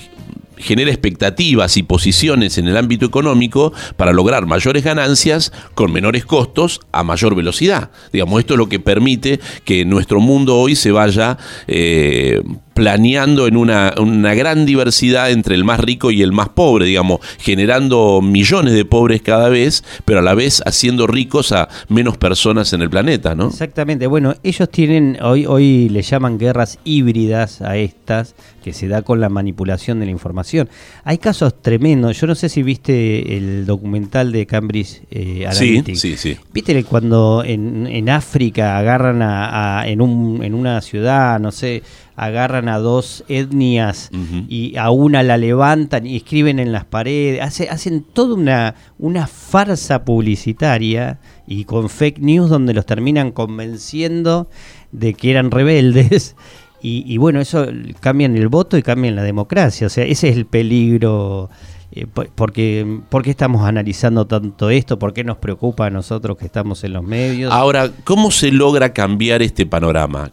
genera 0.63 0.89
expectativas 0.91 1.77
y 1.77 1.83
posiciones 1.83 2.57
en 2.57 2.67
el 2.67 2.77
ámbito 2.77 3.05
económico 3.05 3.73
para 3.97 4.13
lograr 4.13 4.45
mayores 4.45 4.83
ganancias 4.83 5.51
con 5.75 5.91
menores 5.91 6.25
costos 6.25 6.79
a 6.91 7.03
mayor 7.03 7.35
velocidad. 7.35 7.91
Digamos, 8.11 8.39
esto 8.39 8.55
es 8.55 8.57
lo 8.57 8.69
que 8.69 8.79
permite 8.79 9.39
que 9.65 9.85
nuestro 9.85 10.19
mundo 10.19 10.57
hoy 10.57 10.75
se 10.75 10.91
vaya 10.91 11.37
eh, 11.67 12.41
planeando 12.73 13.47
en 13.47 13.57
una, 13.57 13.93
una, 13.97 14.33
gran 14.33 14.65
diversidad 14.65 15.31
entre 15.31 15.55
el 15.55 15.63
más 15.63 15.79
rico 15.79 16.11
y 16.11 16.21
el 16.21 16.31
más 16.31 16.49
pobre, 16.49 16.85
digamos, 16.85 17.19
generando 17.39 18.21
millones 18.21 18.73
de 18.73 18.85
pobres 18.85 19.21
cada 19.21 19.49
vez, 19.49 19.83
pero 20.05 20.19
a 20.19 20.21
la 20.21 20.33
vez 20.33 20.61
haciendo 20.65 21.07
ricos 21.07 21.51
a 21.51 21.69
menos 21.87 22.17
personas 22.17 22.73
en 22.73 22.81
el 22.81 22.89
planeta, 22.89 23.35
¿no? 23.35 23.47
Exactamente. 23.47 24.07
Bueno, 24.07 24.35
ellos 24.43 24.69
tienen, 24.69 25.17
hoy, 25.21 25.45
hoy 25.45 25.89
le 25.89 26.01
llaman 26.01 26.37
guerras 26.37 26.79
híbridas 26.83 27.61
a 27.61 27.77
estas, 27.77 28.35
que 28.63 28.73
se 28.73 28.87
da 28.87 29.01
con 29.01 29.19
la 29.19 29.29
manipulación 29.29 29.99
de 29.99 30.05
la 30.05 30.11
información. 30.11 30.69
Hay 31.03 31.17
casos 31.17 31.61
tremendos. 31.61 32.19
Yo 32.19 32.27
no 32.27 32.35
sé 32.35 32.49
si 32.49 32.63
viste 32.63 33.37
el 33.37 33.65
documental 33.65 34.31
de 34.31 34.45
Cambridge 34.45 35.01
eh, 35.11 35.45
Analytica. 35.45 35.99
Sí, 35.99 36.15
sí, 36.15 36.17
sí. 36.17 36.37
¿Viste 36.53 36.73
cuando 36.83 37.43
en, 37.45 37.87
en 37.87 38.09
África 38.09 38.77
agarran 38.77 39.21
a, 39.21 39.83
en, 39.85 40.01
un, 40.01 40.43
en 40.43 40.53
una 40.53 40.81
ciudad, 40.81 41.39
no 41.39 41.51
sé, 41.51 41.83
agarran 42.15 42.69
a 42.69 42.77
dos 42.77 43.23
etnias 43.27 44.09
y 44.47 44.75
a 44.77 44.89
una 44.91 45.23
la 45.23 45.37
levantan 45.37 46.05
y 46.05 46.15
escriben 46.17 46.59
en 46.59 46.71
las 46.71 46.85
paredes, 46.85 47.41
hacen 47.69 48.03
toda 48.13 48.35
una, 48.35 48.75
una 48.99 49.27
farsa 49.27 50.03
publicitaria 50.05 51.19
y 51.47 51.65
con 51.65 51.89
fake 51.89 52.19
news 52.19 52.49
donde 52.49 52.73
los 52.73 52.85
terminan 52.85 53.31
convenciendo 53.31 54.49
de 54.91 55.13
que 55.13 55.31
eran 55.31 55.51
rebeldes 55.51 56.35
Y, 56.85 57.05
y 57.07 57.15
bueno, 57.17 57.39
eso 57.39 57.65
cambia 58.01 58.25
en 58.25 58.35
el 58.35 58.49
voto 58.49 58.77
y 58.77 58.83
cambia 58.83 59.07
en 59.07 59.15
la 59.15 59.23
democracia. 59.23 59.87
O 59.87 59.89
sea, 59.89 60.03
ese 60.03 60.27
es 60.27 60.35
el 60.35 60.45
peligro. 60.45 61.49
eh, 61.93 62.05
po- 62.13 62.25
porque, 62.35 62.99
¿Por 63.07 63.23
qué 63.23 63.29
estamos 63.29 63.65
analizando 63.65 64.27
tanto 64.27 64.69
esto? 64.69 64.99
¿Por 64.99 65.13
qué 65.13 65.23
nos 65.23 65.37
preocupa 65.37 65.85
a 65.85 65.89
nosotros 65.89 66.35
que 66.37 66.43
estamos 66.45 66.83
en 66.83 66.91
los 66.91 67.03
medios? 67.05 67.53
Ahora, 67.53 67.89
¿cómo 68.03 68.31
se 68.31 68.51
logra 68.51 68.91
cambiar 68.91 69.41
este 69.41 69.65
panorama? 69.65 70.29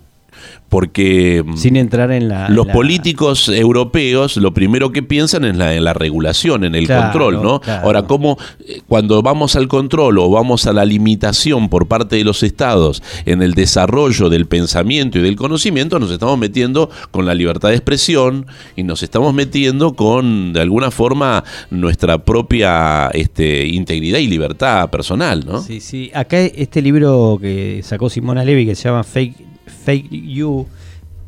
Porque 0.69 1.43
mm, 1.45 1.57
sin 1.57 1.77
entrar 1.77 2.13
en 2.13 2.29
la... 2.29 2.49
los 2.49 2.67
la- 2.67 2.73
políticos 2.73 3.49
europeos 3.49 4.37
lo 4.37 4.55
primero 4.55 4.93
que 4.93 5.03
piensan 5.03 5.45
es 5.45 5.57
la, 5.57 5.75
en 5.75 5.85
la 5.85 5.93
regulación, 5.95 6.65
en 6.65 6.75
el 6.75 6.87
Claro, 6.87 7.03
control, 7.05 7.43
¿no? 7.43 7.61
claro. 7.61 7.85
Ahora, 7.87 8.03
¿cómo 8.07 8.39
eh, 8.67 8.81
cuando 8.87 9.21
vamos 9.23 9.57
al 9.57 9.67
control 9.69 10.19
o 10.19 10.31
vamos 10.31 10.67
a 10.67 10.73
la 10.73 10.85
limitación 10.85 11.69
por 11.69 11.87
parte 11.89 12.17
de 12.17 12.25
los 12.25 12.43
estados 12.43 13.03
en 13.27 13.43
el 13.43 13.55
desarrollo 13.55 14.29
del 14.29 14.47
pensamiento 14.47 15.19
y 15.19 15.23
del 15.23 15.37
conocimiento, 15.37 15.99
nos 15.99 16.11
estamos 16.13 16.39
metiendo 16.39 16.89
con 17.11 17.27
la 17.27 17.35
libertad 17.35 17.71
de 17.71 17.75
expresión 17.77 18.47
y 18.77 18.83
nos 18.85 19.03
estamos 19.03 19.35
metiendo 19.35 19.95
con, 19.95 20.53
de 20.53 20.61
alguna 20.61 20.91
forma, 20.91 21.43
nuestra 21.71 22.19
propia 22.25 23.09
este, 23.09 23.67
integridad 23.67 24.19
y 24.21 24.27
libertad 24.29 24.89
personal, 24.91 25.45
¿no? 25.47 25.61
Sí, 25.63 25.81
sí. 25.81 26.11
Acá 26.15 26.39
este 26.41 26.81
libro 26.81 27.39
que 27.41 27.81
sacó 27.83 28.09
Simona 28.09 28.45
Levy 28.45 28.67
que 28.67 28.75
se 28.75 28.89
llama 28.89 29.03
Fake, 29.05 29.35
Fake 29.71 30.11
You, 30.11 30.67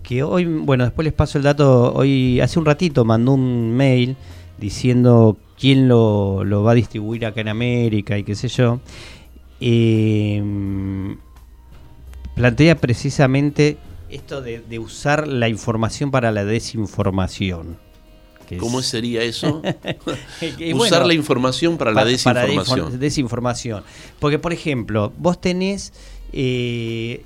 que 0.02 0.22
hoy, 0.22 0.44
bueno, 0.44 0.84
después 0.84 1.04
les 1.04 1.14
paso 1.14 1.38
el 1.38 1.44
dato, 1.44 1.92
hoy 1.94 2.40
hace 2.40 2.58
un 2.58 2.64
ratito 2.66 3.04
mandó 3.04 3.32
un 3.32 3.72
mail 3.74 4.16
diciendo 4.58 5.36
quién 5.58 5.88
lo, 5.88 6.44
lo 6.44 6.62
va 6.62 6.72
a 6.72 6.74
distribuir 6.74 7.24
acá 7.26 7.40
en 7.40 7.48
América 7.48 8.18
y 8.18 8.24
qué 8.24 8.34
sé 8.34 8.48
yo. 8.48 8.80
Eh, 9.60 10.42
plantea 12.34 12.76
precisamente 12.76 13.76
esto 14.10 14.42
de, 14.42 14.60
de 14.60 14.78
usar 14.78 15.26
la 15.28 15.48
información 15.48 16.10
para 16.10 16.32
la 16.32 16.44
desinformación. 16.44 17.78
que 18.48 18.56
¿Cómo 18.58 18.82
sería 18.82 19.22
eso? 19.22 19.62
Usar 20.74 20.74
bueno, 20.74 21.06
la 21.06 21.14
información 21.14 21.78
para, 21.78 21.92
la 21.92 21.96
para 22.00 22.10
desinformación. 22.10 22.90
desinfor- 22.92 22.98
desinformación. 22.98 23.84
Porque, 24.18 24.38
por 24.38 24.52
ejemplo, 24.52 25.12
vos 25.16 25.40
tenés 25.40 25.92
eh, 26.32 27.22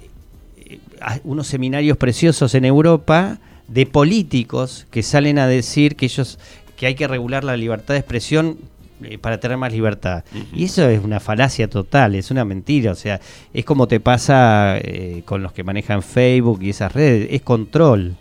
unos 1.25 1.47
seminarios 1.47 1.97
preciosos 1.97 2.55
en 2.55 2.65
Europa 2.65 3.39
de 3.69 3.87
políticos 3.87 4.87
que 4.91 5.03
salen 5.03 5.39
a 5.39 5.47
decir 5.47 5.97
que 5.97 6.07
ellos 6.07 6.39
que 6.77 6.87
hay 6.87 6.95
que 6.95 7.09
regular 7.09 7.43
la 7.43 7.57
libertad 7.57 7.95
de 7.95 8.01
expresión 8.01 8.59
eh, 9.03 9.19
para 9.19 9.41
tener 9.41 9.57
más 9.57 9.73
libertad. 9.73 10.25
Y 10.55 10.65
eso 10.65 10.89
es 10.89 11.03
una 11.03 11.21
falacia 11.21 11.69
total, 11.69 12.15
es 12.15 12.31
una 12.31 12.45
mentira. 12.45 12.93
O 12.93 12.95
sea, 12.95 13.21
es 13.53 13.65
como 13.65 13.89
te 13.89 14.01
pasa 14.01 14.79
eh, 14.79 15.23
con 15.25 15.43
los 15.43 15.53
que 15.53 15.65
manejan 15.65 16.03
Facebook 16.03 16.63
y 16.63 16.71
esas 16.71 16.93
redes, 16.93 17.29
es 17.31 17.43
control. 17.43 18.17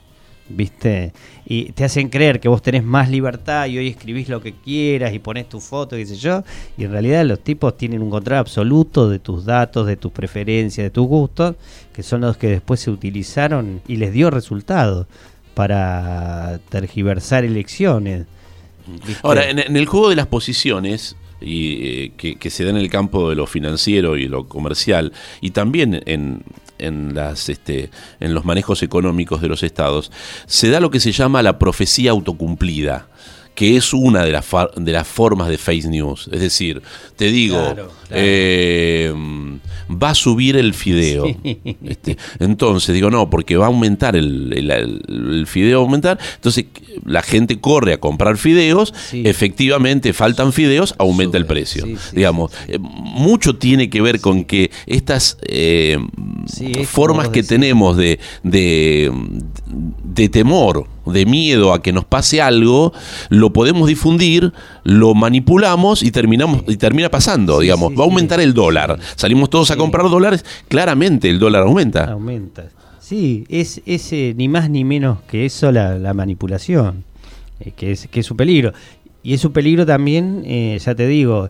¿Viste? 0.47 1.12
Y 1.47 1.71
te 1.71 1.84
hacen 1.86 2.10
creer 2.10 2.39
que 2.39 2.47
vos 2.47 2.62
tenés 2.62 2.84
más 2.84 3.10
libertad 3.10 3.65
y 3.65 3.79
hoy 3.79 3.88
escribís 3.88 4.29
lo 4.29 4.41
que 4.41 4.53
quieras 4.53 5.12
y 5.13 5.17
pones 5.19 5.49
tu 5.49 5.60
foto, 5.60 5.95
qué 5.95 6.05
sé 6.05 6.15
yo. 6.17 6.43
Y 6.77 6.84
en 6.84 6.91
realidad 6.91 7.25
los 7.25 7.39
tipos 7.39 7.75
tienen 7.77 8.03
un 8.03 8.12
control 8.12 8.38
absoluto 8.38 9.10
de 9.10 9.17
tus 9.17 9.45
datos, 9.45 9.88
de 9.88 9.97
tus 9.97 10.12
preferencias, 10.12 10.86
de 10.86 10.91
tus 10.91 11.08
gustos, 11.08 11.55
que 11.93 12.03
son 12.03 12.21
los 12.21 12.38
que 12.38 12.47
después 12.47 12.79
se 12.79 12.91
utilizaron 12.91 13.81
y 13.88 13.95
les 13.95 14.13
dio 14.13 14.29
resultado 14.29 15.08
para 15.55 16.60
tergiversar 16.69 17.43
elecciones. 17.43 18.25
Ahora, 19.23 19.49
en, 19.49 19.58
en 19.58 19.75
el 19.75 19.88
juego 19.88 20.10
de 20.10 20.15
las 20.15 20.27
posiciones, 20.27 21.15
y, 21.41 21.88
eh, 21.88 22.12
que, 22.17 22.36
que 22.36 22.49
se 22.49 22.63
da 22.63 22.69
en 22.69 22.77
el 22.77 22.89
campo 22.89 23.29
de 23.29 23.36
lo 23.36 23.47
financiero 23.47 24.17
y 24.17 24.27
lo 24.27 24.47
comercial, 24.47 25.12
y 25.41 25.51
también 25.51 26.01
en, 26.05 26.43
en, 26.80 27.14
las, 27.16 27.50
este, 27.50 27.90
en 28.20 28.34
los 28.34 28.46
manejos 28.46 28.84
económicos 28.84 29.42
de 29.42 29.48
los 29.48 29.64
estados, 29.64 30.12
se 30.46 30.70
da 30.70 30.80
lo 30.80 30.90
que 30.92 31.00
se 31.00 31.12
llama 31.12 31.42
la 31.44 31.58
profecía 31.60 32.12
autocumplida 32.12 33.08
que 33.56 33.78
es 33.78 33.94
una 33.94 34.26
de 34.26 34.34
las, 34.34 34.46
de 34.76 34.92
las 34.92 35.08
formas 35.08 35.48
de 35.48 35.58
fake 35.58 35.86
news. 35.86 36.30
Es 36.34 36.42
decir, 36.42 36.82
te 37.16 37.32
digo, 37.32 37.56
Claro, 37.56 37.76
claro. 37.76 37.90
eh, 38.12 39.14
va 39.90 40.10
a 40.10 40.14
subir 40.16 40.58
el 40.58 40.74
fideo. 40.74 41.26
Sí. 41.42 41.58
Este, 41.86 42.18
entonces 42.40 42.94
digo, 42.94 43.10
no, 43.10 43.30
porque 43.30 43.56
va 43.56 43.64
a 43.64 43.68
aumentar 43.68 44.18
el, 44.18 44.52
el, 44.52 44.70
el 44.72 45.48
fideo, 45.48 45.78
va 45.80 45.84
a 45.84 45.86
aumentar. 45.86 46.20
Entonces 46.36 46.66
la 47.06 47.22
gente 47.22 47.62
corre 47.62 47.94
a 47.94 47.98
comprar 47.98 48.38
fideos, 48.38 48.94
Sí. 49.10 49.24
efectivamente 49.26 50.12
faltan 50.12 50.52
fideos, 50.52 50.94
aumenta 50.98 51.38
Sube, 51.38 51.40
el 51.40 51.46
precio. 51.46 51.86
sí, 51.86 51.96
Digamos, 52.14 52.52
eh, 52.68 52.78
mucho 52.80 53.56
tiene 53.56 53.90
que 53.90 54.02
ver 54.02 54.20
con 54.20 54.44
que 54.44 54.70
estas 54.86 55.38
eh, 55.48 55.98
Sí, 56.45 56.71
formas 56.86 57.29
que 57.29 57.41
decís. 57.41 57.49
tenemos 57.49 57.97
de, 57.97 58.19
de, 58.43 59.12
de 60.03 60.29
temor, 60.29 60.88
de 61.05 61.25
miedo 61.25 61.73
a 61.73 61.81
que 61.81 61.91
nos 61.91 62.05
pase 62.05 62.41
algo, 62.41 62.93
lo 63.29 63.51
podemos 63.51 63.88
difundir, 63.88 64.53
lo 64.84 65.13
manipulamos 65.15 66.03
y 66.03 66.12
terminamos 66.12 66.63
y 66.67 66.77
termina 66.77 67.10
pasando, 67.10 67.58
Sí, 67.58 67.63
digamos, 67.63 67.89
sí, 67.89 67.95
va 67.95 68.03
a 68.03 68.08
aumentar 68.08 68.39
el 68.39 68.53
dólar. 68.53 68.99
Salimos 69.15 69.49
todos 69.49 69.71
a 69.71 69.75
comprar 69.75 70.10
dólares, 70.10 70.45
claramente 70.67 71.29
el 71.29 71.39
dólar 71.39 71.63
aumenta. 71.63 72.12
Aumenta. 72.12 72.69
Sí, 72.99 73.45
es, 73.49 73.81
es 73.86 74.12
eh, 74.13 74.34
ni 74.36 74.47
más 74.47 74.69
ni 74.69 74.84
menos 74.84 75.19
que 75.29 75.45
eso 75.45 75.71
la, 75.71 75.97
la 75.99 76.13
manipulación, 76.13 77.03
eh, 77.60 77.71
que, 77.75 77.91
es, 77.91 78.08
que 78.08 78.19
es 78.19 78.31
un 78.31 78.38
peligro. 78.38 78.73
Y 79.23 79.34
es 79.34 79.43
un 79.45 79.51
peligro 79.53 79.86
también, 79.86 80.43
eh, 80.45 80.79
ya 80.84 80.93
te 80.93 81.08
digo, 81.08 81.49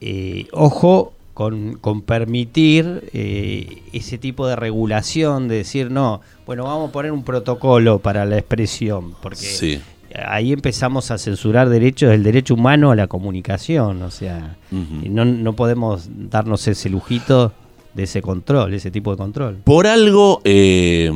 eh, 0.00 0.46
ojo 0.52 1.12
con, 1.34 1.74
con 1.80 2.02
permitir 2.02 3.10
eh, 3.12 3.82
ese 3.92 4.18
tipo 4.18 4.46
de 4.46 4.56
regulación, 4.56 5.48
de 5.48 5.56
decir, 5.56 5.90
no, 5.90 6.20
bueno, 6.46 6.64
vamos 6.64 6.88
a 6.90 6.92
poner 6.92 7.12
un 7.12 7.24
protocolo 7.24 7.98
para 7.98 8.24
la 8.24 8.38
expresión, 8.38 9.14
porque 9.20 9.36
Sí. 9.36 9.80
ahí 10.28 10.52
empezamos 10.52 11.10
a 11.10 11.18
censurar 11.18 11.68
derechos, 11.68 12.12
el 12.12 12.22
derecho 12.22 12.54
humano 12.54 12.92
a 12.92 12.96
la 12.96 13.08
comunicación, 13.08 14.00
o 14.02 14.10
sea, 14.12 14.56
Ujú. 14.70 15.08
no, 15.10 15.24
no 15.24 15.52
podemos 15.54 16.08
darnos 16.30 16.66
ese 16.68 16.88
lujito 16.88 17.52
de 17.94 18.04
ese 18.04 18.22
control, 18.22 18.72
ese 18.74 18.90
tipo 18.92 19.10
de 19.10 19.16
control. 19.16 19.56
Por 19.64 19.86
algo 19.88 20.40
eh, 20.44 21.10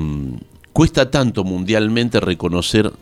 cuesta 0.73 1.11
tanto 1.11 1.45
mundialmente 1.45 2.19
reconocer 2.21 2.93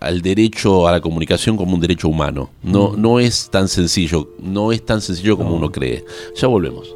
al 0.00 0.22
derecho 0.22 0.86
a 0.88 0.92
la 0.92 1.00
comunicación 1.00 1.56
como 1.56 1.74
un 1.74 1.80
derecho 1.80 2.08
humano. 2.08 2.50
No, 2.62 2.96
no 2.96 3.20
es 3.20 3.48
tan 3.50 3.68
sencillo, 3.68 4.28
no 4.40 4.72
es 4.72 4.84
tan 4.84 5.00
sencillo 5.00 5.36
como 5.36 5.50
No. 5.50 5.56
uno 5.56 5.72
cree. 5.72 6.04
Ya 6.36 6.48
volvemos. 6.48 6.94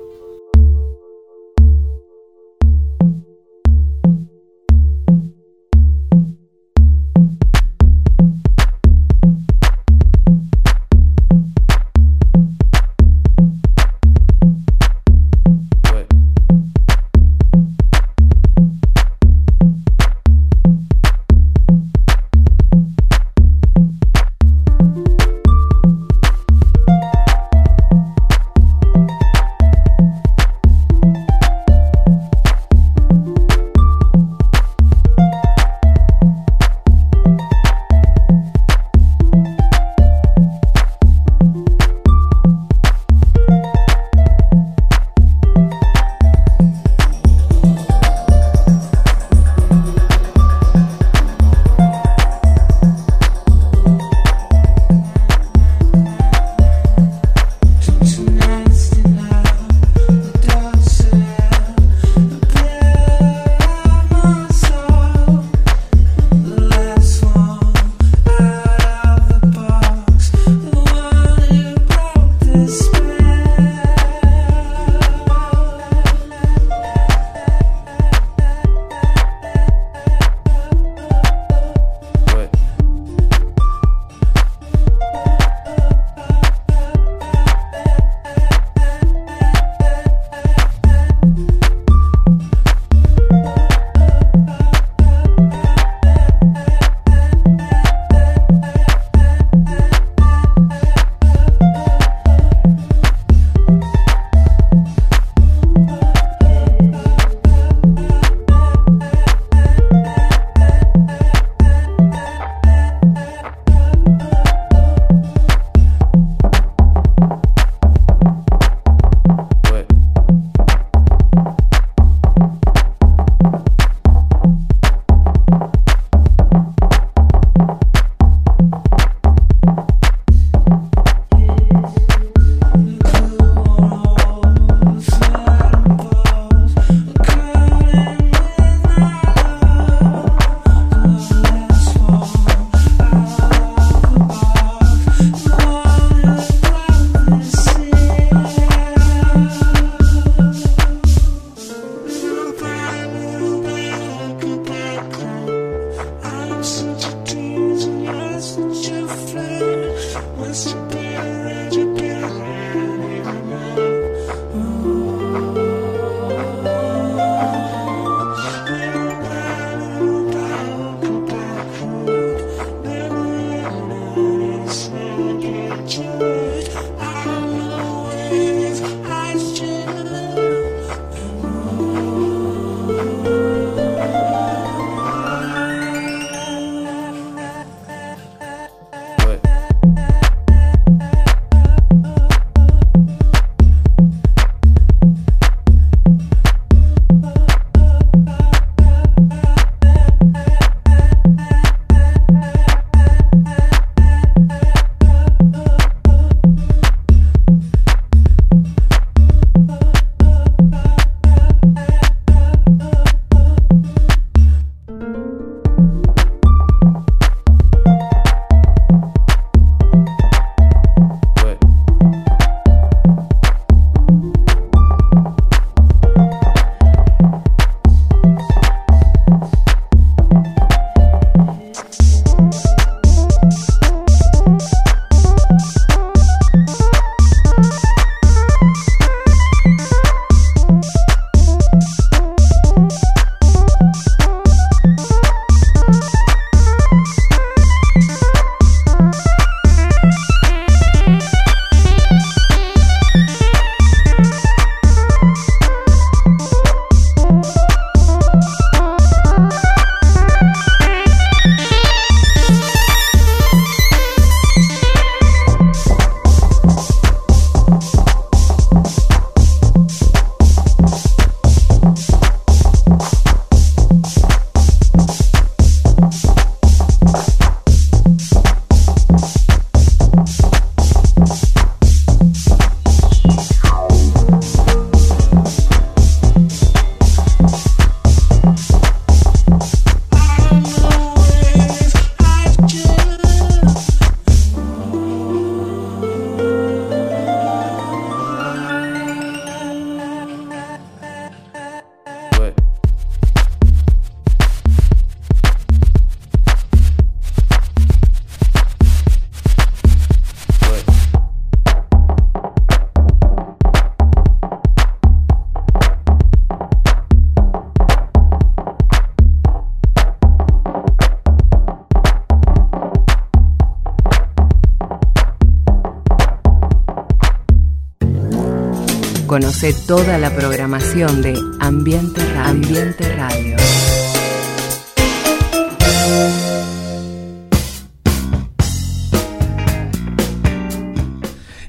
Conoce 329.58 329.86
toda 329.86 330.18
la 330.18 330.34
programación 330.36 331.22
de 331.22 331.34
Ambiente 331.60 332.20
Radio. 332.34 332.50
Ambiente 332.50 333.16
Radio. 333.16 333.65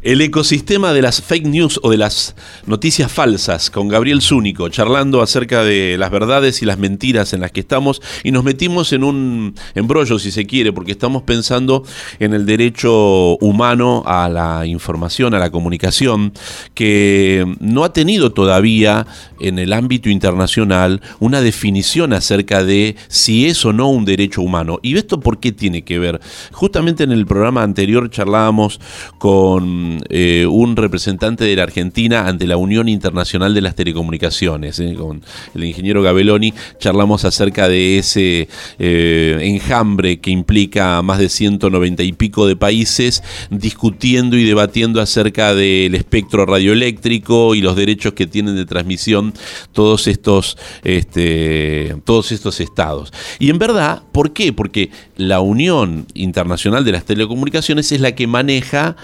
El 0.08 0.22
ecosistema 0.22 0.94
de 0.94 1.02
las 1.02 1.22
fake 1.22 1.48
news 1.48 1.82
o 1.84 1.92
de 1.92 1.98
las 1.98 2.34
noticias 2.66 3.12
falsas 3.12 3.70
con 3.70 3.90
Gabriel 3.90 4.22
Zúnico, 4.22 4.70
charlando 4.70 5.22
acerca 5.22 5.66
de 5.66 5.98
las 5.98 6.12
verdades 6.12 6.62
y 6.62 6.66
las 6.66 6.78
mentiras 6.78 7.34
en 7.34 7.42
las 7.42 7.52
que 7.52 7.60
estamos 7.60 8.02
y 8.24 8.32
nos 8.32 8.46
metimos 8.46 8.94
en 8.94 9.04
un 9.04 9.54
embrollo, 9.76 10.18
si 10.18 10.32
se 10.32 10.46
quiere, 10.46 10.72
porque 10.72 10.94
estamos 10.94 11.24
pensando 11.24 11.84
en 12.20 12.34
el 12.34 12.46
derecho 12.46 13.36
humano 13.40 14.02
a 14.06 14.30
la 14.30 14.66
información, 14.66 15.34
a 15.34 15.40
la 15.40 15.52
comunicación, 15.52 16.32
que 16.74 17.46
no 17.60 17.84
ha 17.84 17.92
tenido 17.92 18.32
todavía 18.32 19.06
en 19.42 19.60
el 19.60 19.74
ámbito 19.74 20.10
internacional 20.10 21.02
una 21.20 21.42
definición 21.42 22.14
acerca 22.14 22.64
de 22.64 22.96
si 23.10 23.48
es 23.48 23.66
o 23.66 23.74
no 23.74 23.90
un 23.90 24.06
derecho 24.06 24.42
humano. 24.42 24.80
¿Y 24.82 24.96
esto 24.96 25.20
por 25.20 25.42
qué 25.42 25.52
tiene 25.52 25.82
que 25.82 26.00
ver? 26.00 26.22
Justamente 26.54 27.04
en 27.04 27.12
el 27.12 27.26
programa 27.26 27.62
anterior 27.62 28.10
charlábamos 28.10 28.80
con 29.18 29.97
eh, 30.10 30.46
un 30.50 30.76
representante 30.76 31.44
de 31.44 31.56
la 31.56 31.64
Argentina 31.64 32.28
ante 32.28 32.48
la 32.48 32.58
Unión 32.58 32.90
Internacional 32.90 33.54
de 33.54 33.62
las 33.62 33.76
Telecomunicaciones, 33.76 34.80
eh, 34.80 34.96
con 34.98 35.24
el 35.54 35.64
ingeniero 35.64 36.02
Gabeloni, 36.02 36.54
charlamos 36.80 37.26
acerca 37.26 37.68
de 37.68 37.98
ese 37.98 38.48
eh, 38.80 39.38
enjambre 39.42 40.20
que 40.20 40.32
implica 40.32 41.02
más 41.02 41.20
de 41.20 41.30
190 41.30 42.04
y 42.04 42.14
pico 42.14 42.48
de 42.48 42.56
países 42.56 43.24
discutiendo 43.50 44.38
y 44.38 44.44
debatiendo 44.44 45.02
acerca 45.02 45.54
del 45.54 45.96
espectro 45.96 46.46
radioeléctrico 46.46 47.56
y 47.56 47.62
los 47.62 47.76
derechos 47.76 48.14
que 48.14 48.28
tienen 48.28 48.56
de 48.56 48.66
transmisión 48.66 49.34
todos 49.74 50.08
estos, 50.08 50.58
este, 50.84 51.96
todos 52.06 52.32
estos 52.32 52.60
estados. 52.60 53.14
Y 53.40 53.50
en 53.50 53.60
verdad, 53.60 54.04
¿por 54.12 54.34
qué? 54.34 54.54
Porque 54.54 54.92
la 55.16 55.40
Unión 55.40 56.06
Internacional 56.14 56.84
de 56.86 56.92
las 56.92 57.06
Telecomunicaciones 57.06 57.92
es 57.92 58.02
la 58.02 58.14
que 58.14 58.28
maneja 58.28 58.96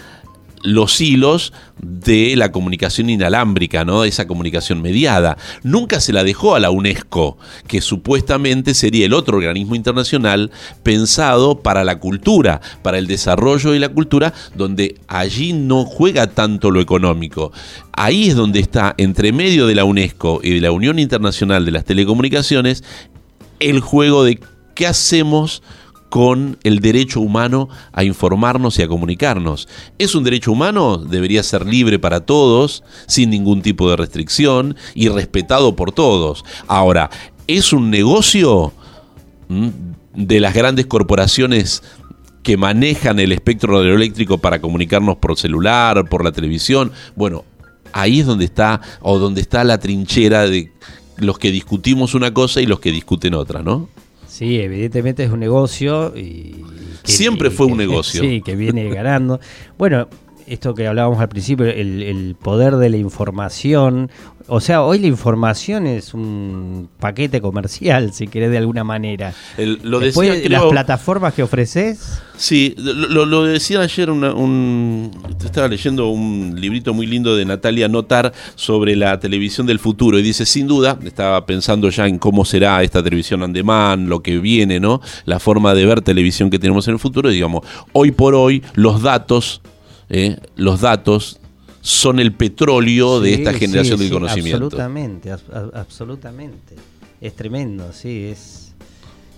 los 0.64 1.02
hilos 1.02 1.54
de 1.82 2.36
la 2.36 2.52
comunicación 2.52 3.10
inalámbrica, 3.10 3.86
¿no? 3.86 4.06
Esa 4.06 4.28
comunicación 4.28 4.82
mediada. 4.82 5.38
Nunca 5.62 6.00
se 6.00 6.14
la 6.14 6.24
dejó 6.24 6.56
a 6.56 6.60
la 6.60 6.72
UNESCO, 6.72 7.38
que 7.68 7.82
supuestamente 7.82 8.74
sería 8.74 9.06
el 9.06 9.14
otro 9.14 9.38
organismo 9.38 9.76
internacional 9.76 10.52
pensado 10.82 11.60
para 11.60 11.84
la 11.84 12.00
cultura, 12.00 12.62
para 12.82 12.98
el 12.98 13.08
desarrollo 13.08 13.72
de 13.72 13.80
la 13.80 13.90
cultura, 13.90 14.34
donde 14.56 14.96
allí 15.08 15.54
no 15.54 15.86
juega 15.86 16.28
tanto 16.28 16.72
lo 16.72 16.80
económico. 16.80 17.52
Ahí 17.92 18.30
es 18.30 18.36
donde 18.36 18.60
está, 18.60 18.96
entre 18.98 19.34
medio 19.34 19.68
de 19.68 19.76
la 19.76 19.84
UNESCO 19.84 20.40
y 20.42 20.52
de 20.52 20.62
la 20.62 20.72
Unión 20.72 20.98
Internacional 20.98 21.66
de 21.66 21.72
las 21.72 21.86
Telecomunicaciones, 21.86 22.84
el 23.60 23.82
juego 23.82 24.24
de 24.24 24.40
qué 24.76 24.88
hacemos 24.88 25.62
con 26.14 26.60
el 26.62 26.78
derecho 26.78 27.22
humano 27.22 27.70
a 27.92 28.04
informarnos 28.04 28.78
y 28.78 28.84
a 28.84 28.88
comunicarnos. 28.88 29.68
¿Es 29.98 30.14
un 30.14 30.24
derecho 30.24 30.52
humano? 30.52 30.98
Debería 30.98 31.42
ser 31.42 31.66
libre 31.66 31.98
para 31.98 32.20
todos, 32.20 32.84
sin 33.08 33.32
ningún 33.32 33.64
tipo 33.64 33.90
de 33.90 33.96
restricción 33.96 34.76
y 34.94 35.10
respetado 35.10 35.76
por 35.76 35.92
todos. 35.92 36.46
Ahora, 36.68 37.10
¿es 37.48 37.74
un 37.74 37.90
negocio 37.90 38.74
mm, 39.48 39.70
de 40.14 40.40
las 40.40 40.54
grandes 40.54 40.86
corporaciones 40.86 41.82
que 42.44 42.58
manejan 42.58 43.20
el 43.20 43.32
espectro 43.32 43.80
radioeléctrico 43.80 44.38
para 44.38 44.62
comunicarnos 44.62 45.18
por 45.18 45.36
celular, 45.36 46.08
por 46.08 46.24
la 46.24 46.32
televisión? 46.32 46.92
Bueno, 47.16 47.44
ahí 47.92 48.20
es 48.20 48.28
donde 48.28 48.46
está 48.46 48.82
o 49.02 49.18
donde 49.18 49.42
está 49.42 49.64
la 49.64 49.80
trinchera 49.80 50.46
de 50.46 50.72
los 51.18 51.40
que 51.40 51.50
discutimos 51.50 52.14
una 52.14 52.32
cosa 52.36 52.62
y 52.62 52.68
los 52.68 52.80
que 52.80 52.92
discuten 52.92 53.34
otra, 53.34 53.64
¿no? 53.64 53.90
Sí, 54.34 54.60
evidentemente 54.60 55.24
es 55.24 55.30
un 55.30 55.40
negocio 55.40 56.12
y... 56.18 56.66
Siempre 57.04 57.52
fue 57.52 57.68
un 57.68 57.78
negocio. 57.78 58.20
Sí, 58.24 58.42
que 58.42 58.56
viene 58.56 58.90
ganando. 58.90 59.40
Bueno, 59.78 60.08
esto 60.48 60.74
que 60.74 60.88
hablábamos 60.88 61.20
al 61.20 61.30
principio, 61.30 61.66
el, 61.66 62.36
poder 62.42 62.76
de 62.78 62.90
la 62.90 62.98
información. 62.98 64.10
O 64.48 64.60
sea, 64.60 64.84
hoy 64.84 65.00
la 65.00 65.08
información 65.08 65.88
es 65.88 66.14
un 66.14 66.90
paquete 67.00 67.40
comercial, 67.42 68.14
si 68.14 68.28
querés, 68.28 68.52
de 68.52 68.58
alguna 68.58 68.84
manera. 68.84 69.34
lo 69.58 70.00
Después, 70.00 70.50
las 70.50 70.64
plataformas 70.64 71.34
que 71.34 71.44
ofreces. 71.44 72.22
Sí, 72.36 72.76
lo, 72.78 73.46
decía 73.46 73.82
ayer, 73.82 74.10
un, 74.10 75.12
estaba 75.46 75.68
leyendo 75.68 76.10
un 76.10 76.56
librito 76.58 76.94
muy 76.94 77.06
lindo 77.06 77.36
de 77.36 77.46
Natalia 77.46 77.88
Notar 77.88 78.34
sobre 78.56 78.96
la 78.96 79.20
televisión 79.20 79.68
del 79.68 79.80
futuro 79.80 80.20
y 80.20 80.24
dice, 80.24 80.46
sin 80.46 80.68
duda, 80.68 80.98
estaba 81.06 81.46
pensando 81.46 81.90
ya 81.90 82.08
en 82.08 82.18
cómo 82.18 82.44
será 82.44 82.84
esta 82.84 83.04
televisión 83.04 83.44
on 83.44 83.54
demand, 83.54 84.10
lo 84.10 84.22
que 84.22 84.40
viene, 84.40 84.80
¿no? 84.80 85.00
La 85.26 85.40
forma 85.40 85.74
de 85.74 85.86
ver 85.86 86.02
televisión 86.02 86.50
que 86.50 86.60
tenemos 86.60 86.88
en 86.88 86.96
el 86.96 87.00
futuro, 87.00 87.30
digamos, 87.30 87.66
hoy 87.94 88.12
por 88.12 88.36
hoy 88.36 88.64
los 88.74 89.02
datos 89.02 89.62
¿eh? 90.10 90.38
los 90.56 90.82
datos 90.82 91.40
son 91.82 92.20
el 92.20 92.32
petróleo 92.34 93.20
de 93.20 93.34
esta 93.34 93.54
generación 93.54 94.00
del 94.00 94.10
conocimiento. 94.10 94.66
Absolutamente, 94.66 95.32
absolutamente. 95.74 96.76
Es 97.20 97.36
tremendo, 97.36 97.92
sí, 97.92 98.26
es, 98.26 98.74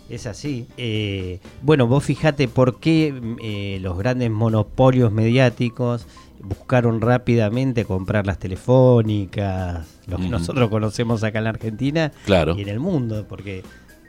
es 0.09 0.28
así. 0.28 0.68
Eh, 0.78 1.39
bueno, 1.63 1.88
vos 1.88 2.03
fijate 2.03 2.47
por 2.47 2.80
qué 2.80 3.13
eh, 3.41 3.80
los 3.82 3.97
grandes 3.97 4.30
monopolios 4.30 5.11
mediáticos 5.11 6.05
buscaron 6.39 7.01
rápidamente 7.01 7.86
comprar 7.86 8.28
las 8.28 8.38
telefónicas, 8.38 9.88
lo 10.05 10.18
que 10.18 10.30
nosotros 10.30 10.70
conocemos 10.70 11.24
acá 11.24 11.39
en 11.39 11.45
la 11.45 11.49
Argentina 11.49 12.11
y 12.28 12.61
en 12.61 12.70
el 12.70 12.80
mundo, 12.80 13.26
porque, 13.28 13.63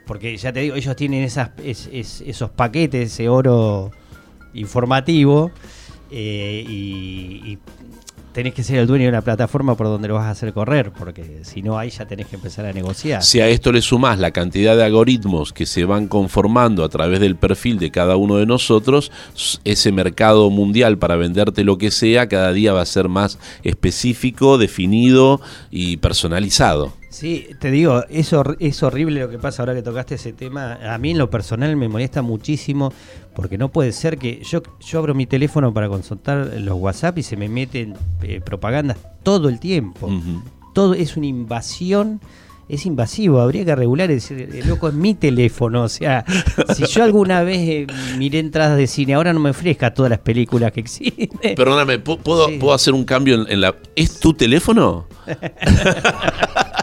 porque 0.05 0.37
ya 0.37 0.53
te 0.53 0.59
digo, 0.59 0.75
ellos 0.75 0.95
tienen 0.95 1.23
esas, 1.23 1.49
esos 1.63 2.49
paquetes, 2.51 3.13
ese 3.13 3.29
oro 3.29 3.89
informativo 4.53 5.51
eh, 6.11 6.63
y, 6.67 7.57
tenés 8.33 8.53
que 8.53 8.61
ser 8.61 8.77
el 8.77 8.85
dueño 8.85 9.05
de 9.05 9.09
una 9.09 9.23
plataforma 9.23 9.75
por 9.75 9.87
donde 9.87 10.07
lo 10.07 10.13
vas 10.13 10.25
a 10.25 10.29
hacer 10.29 10.53
correr, 10.53 10.91
porque 10.91 11.39
si 11.41 11.63
no 11.63 11.79
ahí 11.79 11.89
ya 11.89 12.05
tenés 12.05 12.27
que 12.27 12.35
empezar 12.35 12.67
a 12.67 12.71
negociar. 12.71 13.23
Si 13.23 13.39
a 13.39 13.47
esto 13.47 13.71
le 13.71 13.81
sumás 13.81 14.19
la 14.19 14.29
cantidad 14.29 14.77
de 14.77 14.83
algoritmos 14.83 15.53
que 15.53 15.65
se 15.65 15.85
van 15.85 16.07
conformando 16.07 16.83
a 16.83 16.89
través 16.89 17.19
del 17.19 17.35
perfil 17.35 17.79
de 17.79 17.89
cada 17.89 18.15
uno 18.15 18.35
de 18.37 18.45
nosotros, 18.45 19.11
ese 19.63 19.91
mercado 19.91 20.51
mundial 20.51 20.99
para 20.99 21.15
venderte 21.15 21.63
lo 21.63 21.79
que 21.79 21.89
sea 21.89 22.29
cada 22.29 22.53
día 22.53 22.73
va 22.73 22.81
a 22.81 22.85
ser 22.85 23.09
más 23.09 23.39
específico, 23.63 24.59
definido 24.59 25.41
y 25.71 25.97
personalizado. 25.97 26.93
Sí, 27.09 27.47
te 27.59 27.71
digo, 27.71 28.03
es, 28.09 28.33
es 28.59 28.83
horrible 28.83 29.21
lo 29.21 29.29
que 29.29 29.39
pasa 29.39 29.61
ahora 29.61 29.73
que 29.73 29.81
tocaste 29.81 30.15
ese 30.15 30.33
tema. 30.33 30.77
A 30.93 30.97
mí 30.97 31.11
en 31.11 31.17
lo 31.17 31.29
personal 31.29 31.75
me 31.75 31.87
molesta 31.87 32.21
muchísimo 32.21 32.91
porque 33.33 33.57
no 33.57 33.69
puede 33.69 33.91
ser 33.91 34.17
que 34.17 34.41
yo, 34.43 34.61
yo 34.79 34.99
abro 34.99 35.15
mi 35.15 35.25
teléfono 35.25 35.73
para 35.73 35.87
consultar 35.87 36.51
los 36.59 36.77
WhatsApp 36.77 37.17
y 37.19 37.23
se 37.23 37.37
me 37.37 37.47
meten 37.47 37.95
eh, 38.23 38.41
propagandas 38.41 38.97
todo 39.23 39.49
el 39.49 39.59
tiempo. 39.59 40.09
Todo 40.73 40.93
es 40.93 41.17
una 41.17 41.27
invasión 41.27 42.19
es 42.69 42.85
invasivo, 42.85 43.39
habría 43.39 43.63
que 43.63 43.75
regular, 43.75 44.11
es 44.11 44.27
decir, 44.27 44.65
loco, 44.65 44.89
es 44.89 44.93
mi 44.93 45.13
teléfono, 45.13 45.83
o 45.83 45.89
sea, 45.89 46.25
si 46.75 46.85
yo 46.85 47.03
alguna 47.03 47.41
vez 47.43 47.59
eh, 47.59 47.87
miré 48.17 48.39
entradas 48.39 48.77
de 48.77 48.87
cine, 48.87 49.13
ahora 49.13 49.31
no 49.31 49.39
me 49.39 49.51
ofrezca 49.51 49.93
todas 49.93 50.09
las 50.09 50.19
películas 50.19 50.71
que 50.71 50.81
existen. 50.81 51.55
Perdóname, 51.55 51.99
¿puedo, 51.99 52.47
¿puedo 52.59 52.73
hacer 52.73 52.93
un 52.93 53.05
cambio 53.05 53.47
en, 53.47 53.61
la... 53.61 53.75
¿Es 53.95 54.19
tu 54.19 54.33
teléfono? 54.33 55.07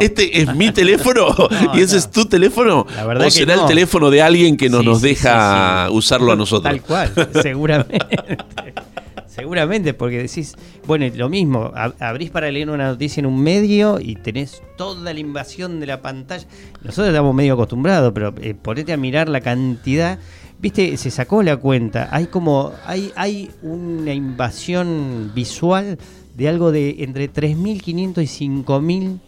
Este 0.00 0.42
es 0.42 0.54
mi 0.54 0.70
teléfono 0.72 1.26
y 1.74 1.80
ese 1.80 1.98
es 1.98 2.10
tu 2.10 2.24
teléfono. 2.26 2.86
¿O 3.24 3.30
será 3.30 3.54
el 3.54 3.66
teléfono 3.66 4.10
de 4.10 4.22
alguien 4.22 4.56
que 4.56 4.68
no 4.68 4.82
nos 4.82 5.02
deja 5.02 5.88
usarlo 5.90 6.32
a 6.32 6.36
nosotros? 6.36 6.72
Tal 6.72 6.82
cual, 6.82 7.12
seguramente. 7.42 7.98
Seguramente, 9.34 9.94
porque 9.94 10.18
decís, 10.18 10.56
bueno, 10.86 11.06
lo 11.16 11.30
mismo, 11.30 11.72
abrís 11.74 12.28
para 12.28 12.50
leer 12.50 12.68
una 12.68 12.88
noticia 12.88 13.20
en 13.20 13.26
un 13.26 13.42
medio 13.42 13.98
y 13.98 14.16
tenés 14.16 14.62
toda 14.76 15.14
la 15.14 15.18
invasión 15.18 15.80
de 15.80 15.86
la 15.86 16.02
pantalla. 16.02 16.46
Nosotros 16.82 17.08
estamos 17.08 17.34
medio 17.34 17.54
acostumbrados, 17.54 18.12
pero 18.12 18.34
eh, 18.42 18.54
ponete 18.54 18.92
a 18.92 18.98
mirar 18.98 19.30
la 19.30 19.40
cantidad. 19.40 20.18
Viste, 20.58 20.98
se 20.98 21.10
sacó 21.10 21.42
la 21.42 21.56
cuenta. 21.56 22.10
Hay 22.12 22.26
como, 22.26 22.72
hay, 22.84 23.10
hay 23.16 23.50
una 23.62 24.12
invasión 24.12 25.32
visual 25.34 25.96
de 26.36 26.48
algo 26.48 26.70
de 26.70 26.96
entre 26.98 27.32
3.500 27.32 28.22
y 28.22 28.48
5.000 28.64 29.18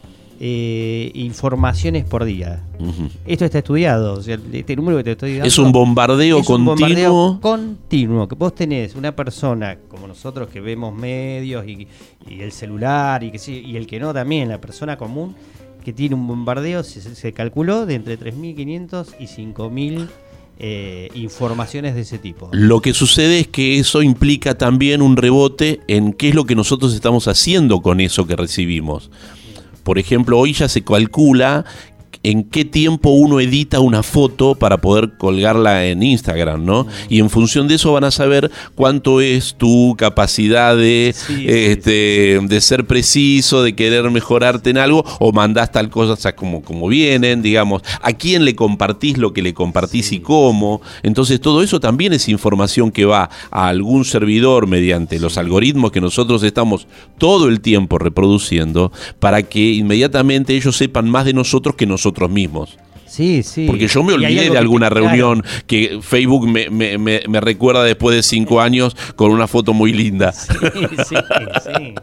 eh, 0.40 1.10
informaciones 1.14 2.04
por 2.04 2.24
día. 2.24 2.62
Esto 3.26 3.44
está 3.44 3.58
estudiado. 3.58 4.20
este 4.20 4.76
número 4.76 4.98
que 4.98 5.04
te 5.04 5.10
estoy 5.12 5.32
dando. 5.34 5.46
Es 5.46 5.58
un 5.58 5.72
bombardeo 5.72 6.40
es 6.40 6.46
continuo. 6.46 6.72
Un 6.72 6.78
bombardeo 6.80 7.38
continuo. 7.40 8.28
Que 8.28 8.34
vos 8.34 8.54
tenés 8.54 8.94
una 8.94 9.14
persona 9.14 9.78
como 9.88 10.06
nosotros 10.06 10.48
que 10.48 10.60
vemos 10.60 10.94
medios 10.94 11.66
y, 11.66 11.86
el 12.28 12.52
celular 12.52 13.22
y, 13.22 13.30
que, 13.30 13.52
y 13.52 13.76
el 13.76 13.86
que 13.86 14.00
no 14.00 14.12
también, 14.12 14.48
la 14.48 14.60
persona 14.60 14.96
común, 14.96 15.34
que 15.84 15.92
tiene 15.92 16.14
un 16.14 16.26
bombardeo, 16.26 16.82
se, 16.82 17.32
calculó 17.32 17.86
de 17.86 17.94
entre 17.94 18.18
3.500 18.18 19.14
y 19.20 19.24
5.000 19.24 20.08
eh, 20.58 21.08
informaciones 21.14 21.94
de 21.94 22.00
ese 22.00 22.18
tipo. 22.18 22.48
Lo 22.52 22.80
que 22.80 22.94
sucede 22.94 23.40
es 23.40 23.48
que 23.48 23.78
eso 23.78 24.02
implica 24.02 24.56
también 24.56 25.02
un 25.02 25.16
rebote 25.16 25.80
en 25.86 26.12
qué 26.12 26.30
es 26.30 26.34
lo 26.34 26.44
que 26.44 26.54
nosotros 26.54 26.94
estamos 26.94 27.28
haciendo 27.28 27.82
con 27.82 28.00
eso 28.00 28.26
que 28.26 28.34
recibimos. 28.34 29.10
Por 29.84 29.98
ejemplo, 29.98 30.38
hoy 30.38 30.54
ya 30.54 30.68
se 30.68 30.82
calcula 30.82 31.64
en 32.24 32.42
qué 32.42 32.64
tiempo 32.64 33.10
uno 33.10 33.38
edita 33.38 33.80
una 33.80 34.02
foto 34.02 34.54
para 34.54 34.78
poder 34.78 35.12
colgarla 35.18 35.86
en 35.86 36.02
Instagram, 36.02 36.64
¿no? 36.64 36.86
Y 37.08 37.20
en 37.20 37.30
función 37.30 37.68
de 37.68 37.76
eso 37.76 37.92
van 37.92 38.04
a 38.04 38.10
saber 38.10 38.50
cuánto 38.74 39.20
es 39.20 39.54
tu 39.54 39.94
capacidad 39.96 40.76
de, 40.76 41.14
Sí, 41.14 41.44
este, 41.46 42.40
de 42.42 42.60
ser 42.60 42.86
preciso, 42.86 43.62
de 43.62 43.76
querer 43.76 44.10
mejorarte 44.10 44.70
en 44.70 44.78
algo, 44.78 45.04
o 45.20 45.32
mandás 45.32 45.70
tal 45.70 45.90
cosa 45.90 46.14
o 46.14 46.16
sea, 46.16 46.34
como, 46.34 46.62
como 46.62 46.88
vienen, 46.88 47.42
digamos, 47.42 47.82
a 48.00 48.12
quién 48.14 48.44
le 48.44 48.56
compartís 48.56 49.18
lo 49.18 49.32
que 49.32 49.42
le 49.42 49.52
compartís 49.52 50.12
y 50.12 50.20
cómo. 50.20 50.80
Entonces 51.02 51.40
todo 51.40 51.62
eso 51.62 51.78
también 51.78 52.14
es 52.14 52.28
información 52.28 52.90
que 52.90 53.04
va 53.04 53.28
a 53.50 53.68
algún 53.68 54.06
servidor 54.06 54.66
mediante 54.66 55.20
los 55.20 55.36
algoritmos 55.36 55.92
que 55.92 56.00
nosotros 56.00 56.42
estamos 56.42 56.86
todo 57.18 57.48
el 57.48 57.60
tiempo 57.60 57.98
reproduciendo 57.98 58.92
para 59.18 59.42
que 59.42 59.72
inmediatamente 59.72 60.56
ellos 60.56 60.76
sepan 60.76 61.10
más 61.10 61.26
de 61.26 61.34
nosotros 61.34 61.76
que 61.76 61.86
nosotros 61.86 62.13
mismos. 62.28 62.78
Sí, 63.06 63.42
sí. 63.44 63.66
Porque 63.68 63.86
yo 63.86 64.02
me 64.02 64.12
olvidé 64.14 64.44
de 64.44 64.50
que- 64.50 64.58
alguna 64.58 64.88
claro. 64.88 65.06
reunión 65.06 65.44
que 65.66 65.98
Facebook 66.02 66.48
me, 66.48 66.68
me- 66.70 66.98
me- 66.98 67.22
me 67.28 67.40
recuerda 67.40 67.84
después 67.84 68.16
de 68.16 68.22
cinco 68.22 68.60
años 68.60 68.96
con 69.14 69.30
una 69.30 69.46
foto 69.46 69.72
muy 69.72 69.92
linda. 69.92 70.32
Sí, 70.32 70.52
sí, 71.08 71.16
sí. 71.64 71.94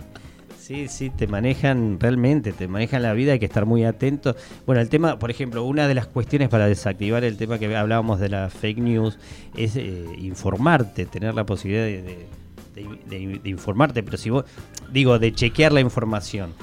Sí, 0.58 0.88
sí, 0.88 1.10
te 1.10 1.28
manejan 1.28 1.98
realmente, 2.00 2.54
te 2.54 2.70
manejan 2.70 3.02
la 3.02 3.12
vida, 3.12 3.34
hay 3.34 3.40
que 3.40 3.46
estar 3.46 3.66
muy 3.66 3.84
atento. 3.84 4.38
Bueno, 4.66 4.80
el 4.80 4.88
tema, 4.88 5.20
por 5.20 5.30
ejemplo, 5.30 5.66
una 5.66 5.86
de 5.90 5.96
las 5.96 6.08
cuestiones 6.08 6.48
para 6.48 6.66
desactivar 6.68 7.26
el 7.26 7.36
tema 7.36 7.60
que 7.60 7.76
hablábamos 7.76 8.22
de 8.22 8.30
la 8.30 8.50
fake 8.50 8.78
news 8.78 9.18
es 9.58 9.76
eh, 9.76 10.06
informarte, 10.20 11.06
tener 11.08 11.34
la 11.36 11.46
posibilidad 11.46 11.84
de, 11.84 12.02
de- 12.04 12.28
de- 12.76 12.88
de- 13.28 13.40
de 13.44 13.50
informarte, 13.50 14.02
pero 14.02 14.18
si 14.18 14.30
vos, 14.30 14.46
digo, 14.94 15.20
de 15.20 15.34
chequear 15.34 15.74
la 15.74 15.82
información. 15.82 16.54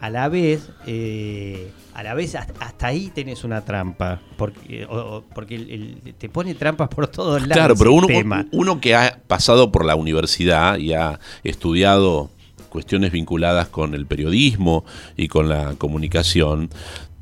A 0.00 0.10
la 0.10 0.28
vez, 0.28 0.70
eh, 0.86 1.72
a 1.96 2.02
la 2.02 2.12
vez 2.12 2.34
hasta, 2.34 2.86
ahí 2.86 3.10
tenés 3.14 3.42
una 3.42 3.64
trampa, 3.64 4.20
porque, 4.36 4.84
o- 4.84 4.96
o- 4.98 5.24
porque 5.34 5.54
el- 5.56 5.70
el- 5.70 6.14
te 6.14 6.28
pone 6.28 6.54
trampas 6.54 6.88
por 6.90 7.08
todos 7.08 7.40
lados. 7.40 7.54
Claro, 7.54 7.74
pero 7.74 7.92
uno 8.52 8.80
que 8.80 8.94
ha 8.94 9.18
pasado 9.26 9.72
por 9.72 9.84
la 9.86 9.94
universidad 9.96 10.76
y 10.78 10.92
ha 10.92 11.18
estudiado 11.42 12.30
cuestiones 12.68 13.12
vinculadas 13.12 13.68
con 13.68 13.94
el 13.94 14.04
periodismo 14.04 14.84
y 15.16 15.28
con 15.28 15.48
la 15.48 15.74
comunicación, 15.78 16.68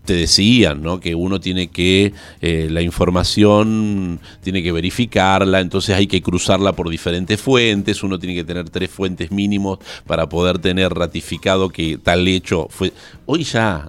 te 0.05 0.15
decían, 0.15 0.83
¿no? 0.83 0.99
Que 1.01 1.15
uno 1.15 1.41
tiene 1.41 1.69
que, 1.69 2.13
eh, 2.43 2.67
la 2.71 2.83
información 2.83 4.21
tiene 4.43 4.63
que 4.63 4.73
verificarla, 4.73 5.61
entonces 5.61 5.95
hay 5.97 6.07
que 6.09 6.21
cruzarla 6.21 6.73
por 6.73 6.91
diferentes 6.91 7.41
fuentes, 7.41 8.03
uno 8.03 8.19
tiene 8.19 8.35
que 8.35 8.45
tener 8.45 8.69
tres 8.69 8.91
fuentes 8.91 9.31
mínimos 9.31 9.79
para 10.07 10.29
poder 10.29 10.59
tener 10.59 10.93
ratificado 10.93 11.69
que 11.71 11.97
tal 11.97 12.27
hecho 12.29 12.67
fue... 12.71 12.93
Hoy 13.25 13.45
ya 13.45 13.89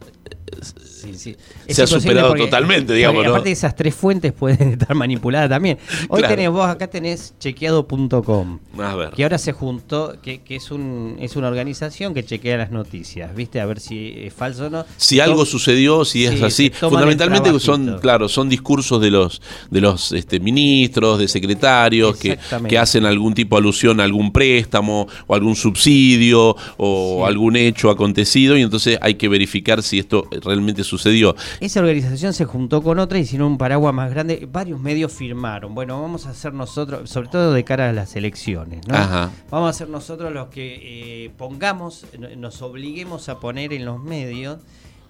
Sí, 0.83 1.13
sí. 1.17 1.37
Se 1.67 1.83
ha 1.83 1.87
superado 1.87 2.33
totalmente, 2.35 2.93
digamos, 2.93 3.15
porque 3.17 3.27
¿no? 3.29 3.33
Aparte 3.35 3.51
esas 3.51 3.75
tres 3.75 3.95
fuentes 3.95 4.33
pueden 4.33 4.71
estar 4.73 4.93
manipuladas 4.95 5.49
también. 5.49 5.77
Hoy 6.09 6.19
Claro. 6.21 6.35
tenés 6.35 6.49
vos, 6.51 6.67
acá 6.67 6.87
tenés 6.87 7.33
chequeado.com. 7.39 8.59
A 8.79 8.95
ver. 8.95 9.09
Que 9.11 9.23
ahora 9.23 9.37
se 9.37 9.51
juntó, 9.51 10.15
que, 10.21 10.41
que 10.41 10.55
es 10.57 10.71
un 10.71 11.17
es 11.19 11.35
una 11.35 11.47
organización 11.47 12.13
que 12.13 12.23
chequea 12.25 12.57
las 12.57 12.71
noticias, 12.71 13.33
¿viste? 13.35 13.59
A 13.61 13.65
ver 13.65 13.79
si 13.79 14.13
es 14.17 14.33
falso 14.33 14.67
o 14.67 14.69
no. 14.69 14.85
si 14.97 15.19
algo 15.19 15.45
sucedió, 15.45 16.05
si 16.05 16.25
es 16.25 16.35
Sí, 16.39 16.43
así. 16.43 16.69
Fundamentalmente 16.71 17.57
son, 17.59 17.99
claro, 17.99 18.27
son 18.29 18.49
discursos 18.49 19.01
de 19.01 19.11
los 19.11 19.41
de 19.71 19.81
los 19.81 20.11
este, 20.11 20.39
ministros, 20.39 21.19
de 21.19 21.27
secretarios 21.27 22.17
que, 22.17 22.37
que 22.67 22.77
hacen 22.77 23.05
algún 23.05 23.33
tipo 23.33 23.55
de 23.55 23.59
alusión 23.61 23.99
a 23.99 24.03
algún 24.03 24.31
préstamo 24.31 25.07
o 25.27 25.35
algún 25.35 25.55
subsidio 25.55 26.55
o 26.77 27.23
Sí. 27.25 27.27
algún 27.27 27.55
hecho 27.55 27.89
acontecido 27.89 28.57
y 28.57 28.61
entonces 28.61 28.97
hay 29.01 29.15
que 29.15 29.27
verificar 29.29 29.81
si 29.83 29.99
esto 29.99 30.27
realmente 30.43 30.83
sucedió. 30.83 31.35
Esa 31.59 31.79
organización 31.79 32.33
se 32.33 32.45
juntó 32.45 32.81
con 32.81 32.99
otra 32.99 33.17
y 33.17 33.21
hicieron 33.21 33.53
un 33.53 33.57
paraguas 33.57 33.93
más 33.93 34.09
grande. 34.11 34.47
Varios 34.51 34.79
medios 34.79 35.11
firmaron. 35.13 35.73
Bueno, 35.75 36.01
vamos 36.01 36.25
a 36.25 36.31
hacer 36.31 36.53
nosotros, 36.53 37.09
sobre 37.09 37.29
todo 37.29 37.53
de 37.53 37.63
cara 37.63 37.89
a 37.89 37.93
las 37.93 38.15
elecciones, 38.15 38.85
¿no? 38.87 38.95
Ajá. 38.95 39.31
Vamos 39.49 39.69
a 39.69 39.73
ser 39.73 39.89
nosotros 39.89 40.31
los 40.33 40.47
que 40.47 41.25
eh, 41.25 41.31
pongamos, 41.37 42.05
no- 42.19 42.29
nos 42.35 42.61
obliguemos 42.61 43.29
a 43.29 43.39
poner 43.39 43.73
en 43.73 43.85
los 43.85 44.01
medios 44.01 44.59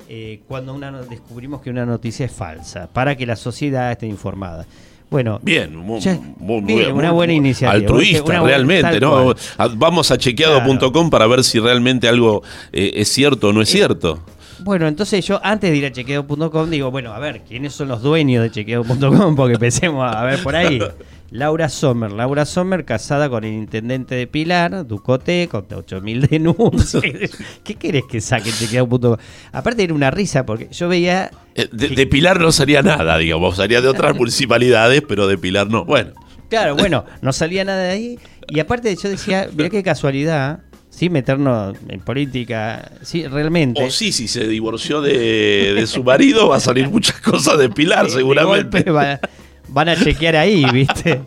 eh, 0.09 0.41
cuando 0.47 0.73
una 0.73 0.91
no- 0.91 1.03
descubrimos 1.03 1.61
que 1.61 1.69
una 1.71 1.85
noticia 1.85 2.25
es 2.27 2.31
falsa, 2.31 2.87
para 2.91 3.15
que 3.15 3.25
la 3.25 3.35
sociedad 3.35 3.91
esté 3.91 4.05
informada. 4.07 4.65
Bueno, 5.09 5.39
Bien, 5.43 5.75
muy, 5.75 5.99
Ya, 5.99 6.15
muy- 6.37 6.61
muy- 6.61 6.73
bien, 6.75 6.91
una 6.91 7.09
muy- 7.09 7.15
buena 7.15 7.33
iniciativa. 7.33 7.71
Altruista, 7.73 8.23
Una 8.23 8.41
buena- 8.41 8.43
realmente, 8.57 8.99
¿no? 8.99 9.33
cual. 9.57 9.77
Vamos 9.77 10.09
a 10.11 10.17
chequeado.com 10.17 11.09
para 11.09 11.27
ver 11.27 11.43
si 11.43 11.59
realmente 11.59 12.07
algo 12.07 12.41
eh, 12.73 12.91
es 12.95 13.09
cierto 13.09 13.49
o 13.49 13.53
no 13.53 13.61
es 13.61 13.69
cierto. 13.69 14.19
Bueno, 14.59 14.87
entonces 14.87 15.25
yo 15.25 15.39
antes 15.43 15.71
de 15.71 15.77
ir 15.77 15.85
a 15.85 15.91
chequeo.com 15.91 16.69
digo, 16.69 16.91
bueno, 16.91 17.13
a 17.13 17.19
ver, 17.19 17.41
¿quiénes 17.41 17.73
son 17.73 17.87
los 17.89 18.01
dueños 18.01 18.43
de 18.43 18.51
chequeo.com? 18.51 19.35
Porque 19.35 19.55
empecemos 19.55 20.09
a 20.13 20.23
ver 20.23 20.41
por 20.41 20.55
ahí. 20.55 20.79
Laura 21.31 21.67
Sommer. 21.69 22.11
Laura 22.11 22.45
Sommer 22.45 22.85
casada 22.85 23.29
con 23.29 23.43
el 23.43 23.53
intendente 23.53 24.15
de 24.15 24.27
Pilar, 24.27 24.87
Ducote, 24.87 25.49
con 25.49 25.67
8.000 25.67 26.29
denuncias. 26.29 27.03
¿Qué 27.63 27.75
querés 27.75 28.03
que 28.09 28.21
saque 28.21 28.51
chequeo.com? 28.51 29.17
Aparte 29.51 29.83
era 29.83 29.93
una 29.93 30.11
risa 30.11 30.45
porque 30.45 30.69
yo 30.71 30.87
veía... 30.87 31.31
Eh, 31.55 31.67
De, 31.71 31.89
de 31.89 32.07
Pilar 32.07 32.39
no 32.39 32.51
salía 32.51 32.81
nada, 32.81 33.17
digamos, 33.17 33.57
salía 33.57 33.81
de 33.81 33.87
otras 33.87 34.15
municipalidades, 34.17 35.01
pero 35.07 35.27
de 35.27 35.37
Pilar 35.37 35.67
no. 35.67 35.83
Bueno. 35.83 36.11
Claro, 36.49 36.75
bueno, 36.75 37.05
no 37.21 37.33
salía 37.33 37.65
nada 37.65 37.83
de 37.83 37.89
ahí. 37.89 38.19
Y 38.47 38.59
aparte 38.59 38.95
yo 38.95 39.09
decía, 39.09 39.49
mirá 39.55 39.69
qué 39.69 39.81
casualidad, 39.81 40.59
sin 40.95 41.11
meternos 41.11 41.75
en 41.89 41.99
política, 41.99 42.89
sí, 43.01 43.27
realmente. 43.27 43.83
O 43.83 43.91
sí, 43.91 44.11
si 44.13 44.27
se 44.29 44.47
divorció 44.47 45.01
de, 45.01 45.73
de 45.73 45.87
su 45.87 46.03
marido, 46.03 46.47
va 46.47 46.55
a 46.55 46.59
salir 46.61 46.89
muchas 46.89 47.19
cosas 47.19 47.57
de 47.59 47.69
Pilar, 47.69 48.09
seguramente. 48.09 48.89
va- 48.89 49.19
van 49.67 49.89
a 49.89 49.95
chequear 50.01 50.37
ahí, 50.37 50.63
¿viste? 50.73 51.19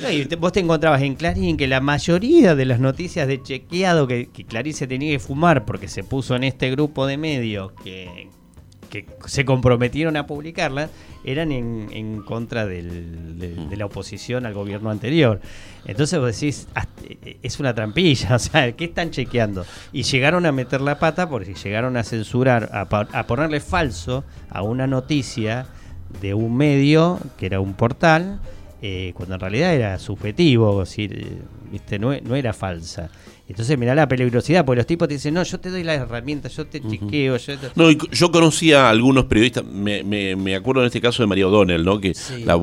No, 0.00 0.10
y 0.10 0.24
te- 0.26 0.36
vos 0.36 0.52
te 0.52 0.60
encontrabas 0.60 1.02
en 1.02 1.16
Clarín 1.16 1.56
que 1.56 1.66
la 1.66 1.80
mayoría 1.80 2.54
de 2.54 2.64
las 2.64 2.78
noticias 2.78 3.26
de 3.26 3.42
chequeado 3.42 4.06
que, 4.06 4.28
que 4.32 4.44
Clarín 4.44 4.74
se 4.74 4.86
tenía 4.86 5.10
que 5.12 5.18
fumar 5.18 5.64
porque 5.64 5.88
se 5.88 6.04
puso 6.04 6.36
en 6.36 6.44
este 6.44 6.70
grupo 6.70 7.06
de 7.06 7.16
medios 7.18 7.72
que, 7.84 8.28
que 8.92 9.06
se 9.26 9.46
comprometieron 9.46 10.18
a 10.18 10.26
publicarlas 10.26 10.90
eran 11.24 11.50
en, 11.50 11.88
en 11.92 12.20
contra 12.22 12.66
del- 12.66 13.38
de, 13.38 13.54
de 13.54 13.76
la 13.78 13.86
oposición 13.86 14.44
al 14.44 14.52
gobierno 14.52 14.90
anterior. 14.90 15.40
Entonces 15.86 16.18
vos 16.20 16.38
decís, 16.38 16.68
hasta- 16.74 17.02
es 17.42 17.58
una 17.58 17.74
trampilla, 17.74 18.34
o 18.36 18.38
sea, 18.38 18.70
¿qué 18.72 18.84
están 18.84 19.10
chequeando? 19.10 19.64
Y 19.92 20.02
llegaron 20.02 20.44
a 20.44 20.52
meter 20.52 20.82
la 20.82 20.98
pata 20.98 21.26
porque 21.28 21.54
llegaron 21.54 21.96
a 21.96 22.04
censurar, 22.04 22.68
a, 22.72 23.26
ponerle 23.26 23.60
falso 23.60 24.24
a 24.50 24.60
una 24.62 24.86
noticia 24.86 25.66
de 26.20 26.34
un 26.34 26.54
medio 26.54 27.18
que 27.38 27.46
era 27.46 27.60
un 27.60 27.72
portal, 27.72 28.40
eh, 28.82 29.12
cuando 29.14 29.36
en 29.36 29.40
realidad 29.40 29.72
era 29.74 29.98
subjetivo, 29.98 30.82
eh, 30.98 31.38
¿viste? 31.70 31.98
No, 31.98 32.12
e- 32.12 32.20
no 32.20 32.34
era 32.36 32.52
falsa. 32.52 33.08
Entonces 33.52 33.78
mirá 33.78 33.94
la 33.94 34.08
peligrosidad, 34.08 34.64
porque 34.64 34.78
los 34.78 34.86
tipos 34.86 35.08
te 35.08 35.14
dicen, 35.14 35.34
no, 35.34 35.42
yo 35.42 35.60
te 35.60 35.70
doy 35.70 35.84
las 35.84 36.00
herramientas, 36.00 36.56
yo 36.56 36.66
te 36.66 36.80
chequeo, 36.80 37.36
yo 37.36 37.58
te... 37.58 37.68
No, 37.76 37.90
yo 37.90 38.30
conocía 38.32 38.86
a 38.86 38.90
algunos 38.90 39.26
periodistas, 39.26 39.64
me, 39.64 40.02
me- 40.02 40.34
me 40.36 40.54
acuerdo 40.56 40.80
en 40.82 40.86
este 40.86 41.00
caso 41.00 41.22
de 41.22 41.26
María 41.26 41.46
O'Donnell, 41.48 41.84
¿no? 41.84 42.00
que, 42.00 42.14
Sí. 42.14 42.44
la- 42.44 42.58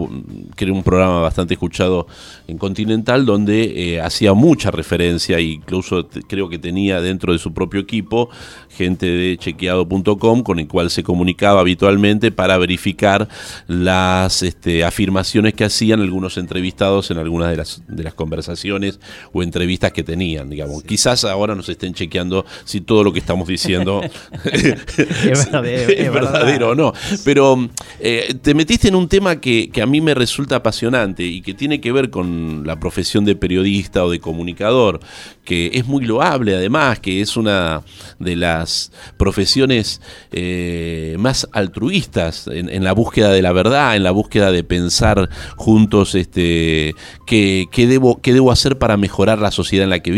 que 0.55 0.65
era 0.65 0.73
un 0.73 0.83
programa 0.83 1.21
bastante 1.21 1.53
escuchado 1.53 2.07
en 2.47 2.57
Continental, 2.57 3.25
donde 3.25 3.93
eh, 3.95 4.01
hacía 4.01 4.33
mucha 4.33 4.71
referencia, 4.71 5.39
incluso 5.39 6.07
creo 6.27 6.49
que 6.49 6.57
tenía 6.59 6.99
dentro 7.01 7.33
de 7.33 7.39
su 7.39 7.53
propio 7.53 7.79
equipo 7.79 8.29
gente 8.69 9.05
de 9.05 9.37
chequeado.com 9.37 10.41
con 10.43 10.59
el 10.59 10.67
cual 10.67 10.89
se 10.89 11.03
comunicaba 11.03 11.61
habitualmente 11.61 12.31
para 12.31 12.57
verificar 12.57 13.27
las 13.67 14.41
este, 14.43 14.83
afirmaciones 14.83 15.53
que 15.53 15.63
hacían 15.65 16.01
algunos 16.01 16.37
entrevistados 16.37 17.11
en 17.11 17.17
algunas 17.19 17.49
de 17.51 17.57
las, 17.57 17.83
de 17.87 18.03
las 18.03 18.13
conversaciones 18.13 18.99
o 19.31 19.43
entrevistas 19.43 19.91
que 19.91 20.03
tenían, 20.03 20.49
digamos. 20.49 20.78
Quizás 20.83 21.23
ahora 21.25 21.55
nos 21.55 21.69
estén 21.69 21.93
chequeando 21.93 22.45
si 22.65 22.81
todo 22.81 23.03
lo 23.03 23.13
que 23.13 23.19
estamos 23.19 23.47
diciendo 23.47 24.01
Es 24.43 25.45
verdad- 25.51 25.65
es 25.65 25.89
es 25.89 26.11
verdad. 26.13 26.31
verdadero 26.33 26.69
o 26.69 26.75
no. 26.75 26.93
Pero 27.23 27.69
eh, 27.99 28.35
te 28.41 28.53
metiste 28.53 28.87
en 28.87 28.95
un 28.95 29.07
tema 29.07 29.39
que, 29.39 29.69
que 29.71 29.81
a 29.81 29.85
mí 29.85 30.01
me 30.01 30.13
resulta 30.13 30.57
apasionante 30.57 31.23
y 31.23 31.41
que 31.41 31.53
tiene 31.53 31.79
que 31.81 31.91
ver 31.91 32.09
con 32.09 32.63
la 32.65 32.79
profesión 32.79 33.25
de 33.25 33.35
periodista 33.35 34.03
o 34.05 34.09
de 34.11 34.19
comunicador, 34.19 34.99
que 35.43 35.71
es 35.73 35.85
muy 35.85 36.05
loable 36.05 36.55
además, 36.55 36.99
que 36.99 37.21
es 37.21 37.37
una 37.37 37.81
de 38.19 38.35
las 38.35 38.91
profesiones 39.17 40.01
eh, 40.31 41.15
más 41.19 41.47
altruistas 41.51 42.47
en, 42.47 42.69
en 42.69 42.83
la 42.83 42.93
búsqueda 42.93 43.29
de 43.31 43.41
la 43.41 43.51
verdad, 43.51 43.95
en 43.95 44.03
la 44.03 44.11
búsqueda 44.11 44.51
de 44.51 44.63
pensar 44.63 45.29
juntos 45.55 46.15
este, 46.15 46.95
qué, 47.25 47.65
qué 47.71 47.87
debo, 47.87 48.21
qué 48.21 48.33
debo 48.33 48.51
hacer 48.51 48.77
para 48.77 48.97
mejorar 48.97 49.39
la 49.39 49.51
sociedad 49.51 49.83
en 49.83 49.89
la 49.89 49.99
que 49.99 50.11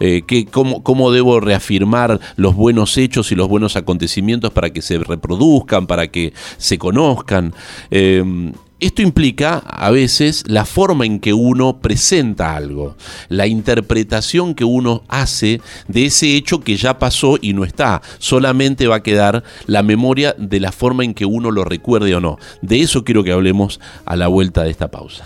eh, 0.00 0.22
cómo, 0.50 0.82
cómo 0.82 1.10
debo 1.10 1.40
reafirmar 1.40 2.20
los 2.36 2.54
buenos 2.54 2.96
hechos 2.98 3.32
y 3.32 3.34
los 3.34 3.48
buenos 3.48 3.76
acontecimientos 3.76 4.52
para 4.52 4.70
que 4.70 4.82
se 4.82 4.98
reproduzcan, 4.98 5.86
para 5.86 6.08
que 6.08 6.32
se 6.58 6.78
conozcan. 6.78 7.54
Eh, 7.90 8.52
Esto 8.78 9.00
implica 9.00 9.56
a 9.56 9.90
veces 9.90 10.44
la 10.46 10.66
forma 10.66 11.06
en 11.06 11.18
que 11.18 11.32
uno 11.32 11.78
presenta 11.78 12.54
algo, 12.54 12.94
la 13.30 13.46
interpretación 13.46 14.54
que 14.54 14.64
uno 14.64 15.02
hace 15.08 15.62
de 15.88 16.04
ese 16.04 16.36
hecho 16.36 16.60
que 16.60 16.76
ya 16.76 16.98
pasó 16.98 17.38
y 17.40 17.54
no 17.54 17.64
está. 17.64 18.02
Solamente 18.18 18.86
va 18.86 18.96
a 18.96 19.02
quedar 19.02 19.44
la 19.66 19.82
memoria 19.82 20.34
de 20.36 20.60
la 20.60 20.72
forma 20.72 21.04
en 21.04 21.14
que 21.14 21.24
uno 21.24 21.50
lo 21.50 21.64
recuerde 21.64 22.14
o 22.14 22.20
no. 22.20 22.36
De 22.60 22.82
eso 22.82 23.02
quiero 23.02 23.24
que 23.24 23.32
hablemos 23.32 23.80
a 24.04 24.14
la 24.14 24.28
vuelta 24.28 24.62
de 24.62 24.70
esta 24.72 24.90
pausa. 24.90 25.24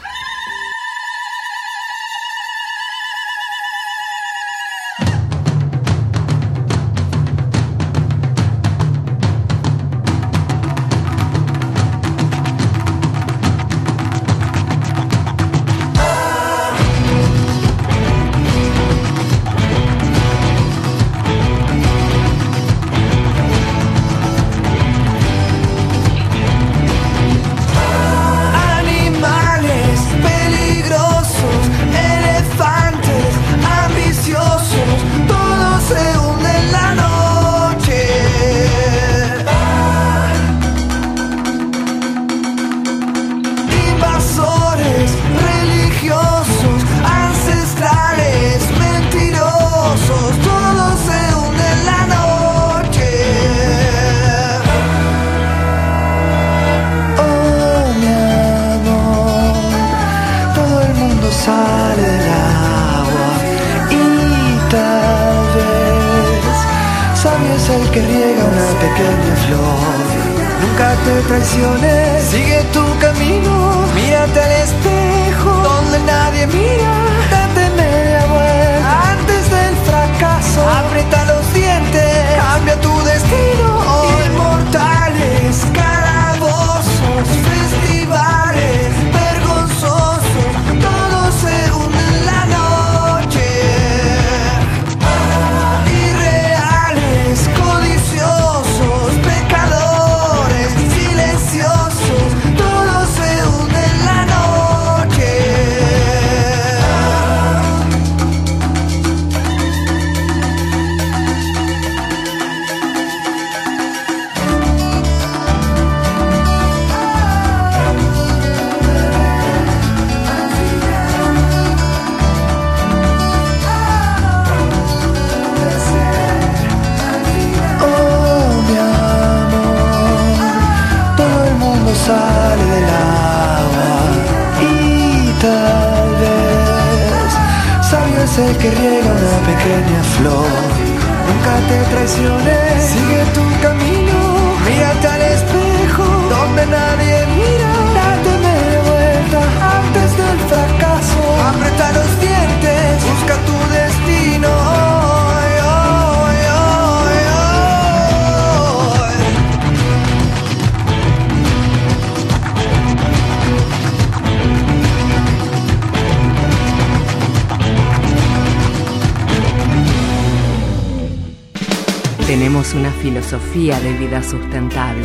Filosofía 173.02 173.80
de 173.80 173.92
vida 173.94 174.22
sustentable. 174.22 175.02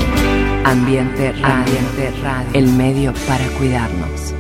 Ambiente 0.63 1.31
Radio. 1.33 1.45
Ambiente 1.45 2.11
Radio. 2.21 2.49
El 2.53 2.67
medio 2.67 3.13
para 3.27 3.45
cuidarnos. 3.57 4.33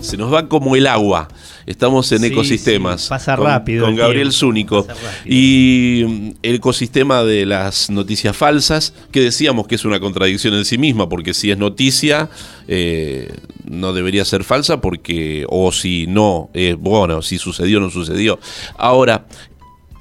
Se 0.00 0.16
nos 0.16 0.32
va 0.32 0.48
como 0.48 0.74
el 0.74 0.86
agua. 0.86 1.28
Estamos 1.66 2.10
en 2.10 2.20
Sí, 2.20 2.26
ecosistemas. 2.26 3.02
sí, 3.02 3.08
pasa 3.10 3.36
con, 3.36 3.46
rápido 3.46 3.84
Con 3.84 3.94
el 3.94 4.00
Gabriel 4.00 4.32
Zúnico. 4.32 4.86
Y 5.24 6.04
mm, 6.04 6.30
el 6.42 6.54
ecosistema 6.56 7.22
de 7.22 7.46
las 7.46 7.90
noticias 7.90 8.36
falsas, 8.36 8.92
que 9.12 9.20
decíamos 9.20 9.68
que 9.68 9.76
es 9.76 9.84
una 9.84 10.00
contradicción 10.00 10.54
en 10.54 10.64
sí 10.64 10.78
misma, 10.78 11.08
porque 11.08 11.32
si 11.32 11.50
es 11.52 11.58
noticia, 11.58 12.28
eh, 12.66 13.32
no 13.70 13.92
debería 13.92 14.24
ser 14.24 14.44
falsa, 14.44 14.80
porque, 14.80 15.44
o 15.48 15.72
si 15.72 16.06
no, 16.06 16.50
eh, 16.54 16.76
bueno, 16.78 17.22
si 17.22 17.38
sucedió 17.38 17.78
o 17.78 17.80
no 17.80 17.90
sucedió. 17.90 18.38
Ahora, 18.76 19.26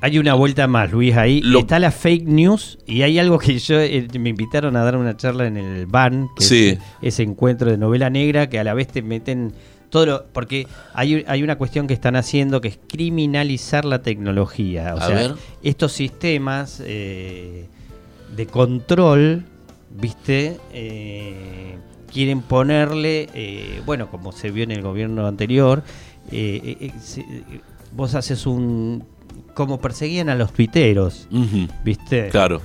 Hay 0.01 0.17
una 0.17 0.33
vuelta 0.33 0.65
más, 0.67 0.91
Luis, 0.93 1.15
ahí. 1.17 1.41
Lo- 1.41 1.59
Está 1.59 1.77
la 1.77 1.91
fake 1.91 2.25
news 2.25 2.79
y 2.87 3.01
hay 3.01 3.19
algo 3.19 3.37
que 3.37 3.59
yo 3.59 3.79
eh, 3.81 4.07
me 4.17 4.29
invitaron 4.29 4.77
a 4.77 4.83
dar 4.85 4.95
una 4.95 5.17
charla 5.17 5.45
en 5.45 5.57
el 5.57 5.87
BAN, 5.87 6.29
que 6.37 6.43
Sí. 6.45 6.67
es 6.69 6.79
ese 7.01 7.23
encuentro 7.23 7.69
de 7.69 7.77
novela 7.77 8.09
negra 8.09 8.47
que 8.49 8.59
a 8.59 8.63
la 8.63 8.73
vez 8.73 8.87
te 8.87 9.01
meten 9.01 9.51
todo 9.89 10.05
lo, 10.05 10.25
porque 10.31 10.67
hay, 10.93 11.25
hay 11.27 11.43
una 11.43 11.57
cuestión 11.57 11.85
que 11.85 11.93
están 11.93 12.15
haciendo 12.15 12.61
que 12.61 12.69
es 12.69 12.79
criminalizar 12.87 13.83
la 13.83 14.01
tecnología. 14.01 14.93
O 14.95 14.99
A 14.99 15.05
sea, 15.07 15.15
ver. 15.15 15.33
estos 15.63 15.91
sistemas 15.91 16.81
eh, 16.85 17.65
de 18.37 18.45
control, 18.45 19.43
¿viste? 19.99 20.57
Eh, 20.71 21.75
quieren 22.11 22.41
ponerle, 22.41 23.29
eh, 23.33 23.81
bueno, 23.85 24.09
como 24.09 24.31
se 24.31 24.51
vio 24.51 24.63
en 24.63 24.71
el 24.71 24.81
gobierno 24.81 25.27
anterior, 25.27 25.83
eh, 26.31 26.77
eh, 26.81 26.91
eh, 27.17 27.61
vos 27.95 28.15
haces 28.15 28.45
un... 28.45 29.03
como 29.53 29.79
perseguían 29.79 30.29
a 30.29 30.35
los 30.35 30.53
tuiteros, 30.53 31.27
¿viste? 31.83 32.29
claro. 32.29 32.61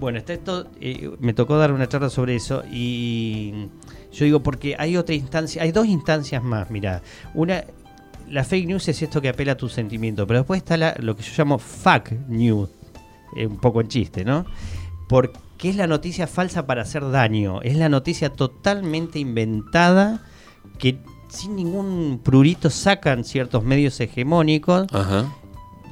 Bueno, 0.00 0.18
está 0.18 0.32
esto, 0.32 0.66
eh, 0.80 1.08
me 1.20 1.32
tocó 1.34 1.56
dar 1.56 1.72
una 1.72 1.88
charla 1.88 2.10
sobre 2.10 2.34
eso 2.34 2.62
y 2.70 3.68
yo 4.12 4.24
digo 4.24 4.40
porque 4.42 4.74
hay 4.78 4.96
otra 4.96 5.14
instancia, 5.14 5.62
hay 5.62 5.70
dos 5.72 5.86
instancias 5.86 6.42
más, 6.42 6.68
mira, 6.70 7.00
una, 7.32 7.62
la 8.28 8.42
fake 8.42 8.66
news 8.66 8.88
es 8.88 9.00
esto 9.02 9.22
que 9.22 9.28
apela 9.28 9.52
a 9.52 9.56
tu 9.56 9.68
sentimiento, 9.68 10.26
pero 10.26 10.40
después 10.40 10.58
está 10.58 10.76
la- 10.76 10.96
lo 10.98 11.14
que 11.16 11.22
yo 11.22 11.30
llamo 11.38 11.58
fuck 11.58 12.10
news, 12.28 12.68
eh, 13.36 13.46
un 13.46 13.58
poco 13.58 13.80
en 13.80 13.88
chiste, 13.88 14.24
¿no? 14.24 14.44
Porque 15.64 15.70
es 15.70 15.76
la 15.76 15.86
noticia 15.86 16.26
falsa 16.26 16.66
para 16.66 16.82
hacer 16.82 17.10
daño, 17.10 17.62
es 17.62 17.78
la 17.78 17.88
noticia 17.88 18.28
totalmente 18.28 19.18
inventada 19.18 20.20
que 20.76 20.98
sin 21.28 21.56
ningún 21.56 22.20
prurito 22.22 22.68
sacan 22.68 23.24
ciertos 23.24 23.64
medios 23.64 23.98
hegemónicos 23.98 24.86
Ajá. 24.92 25.34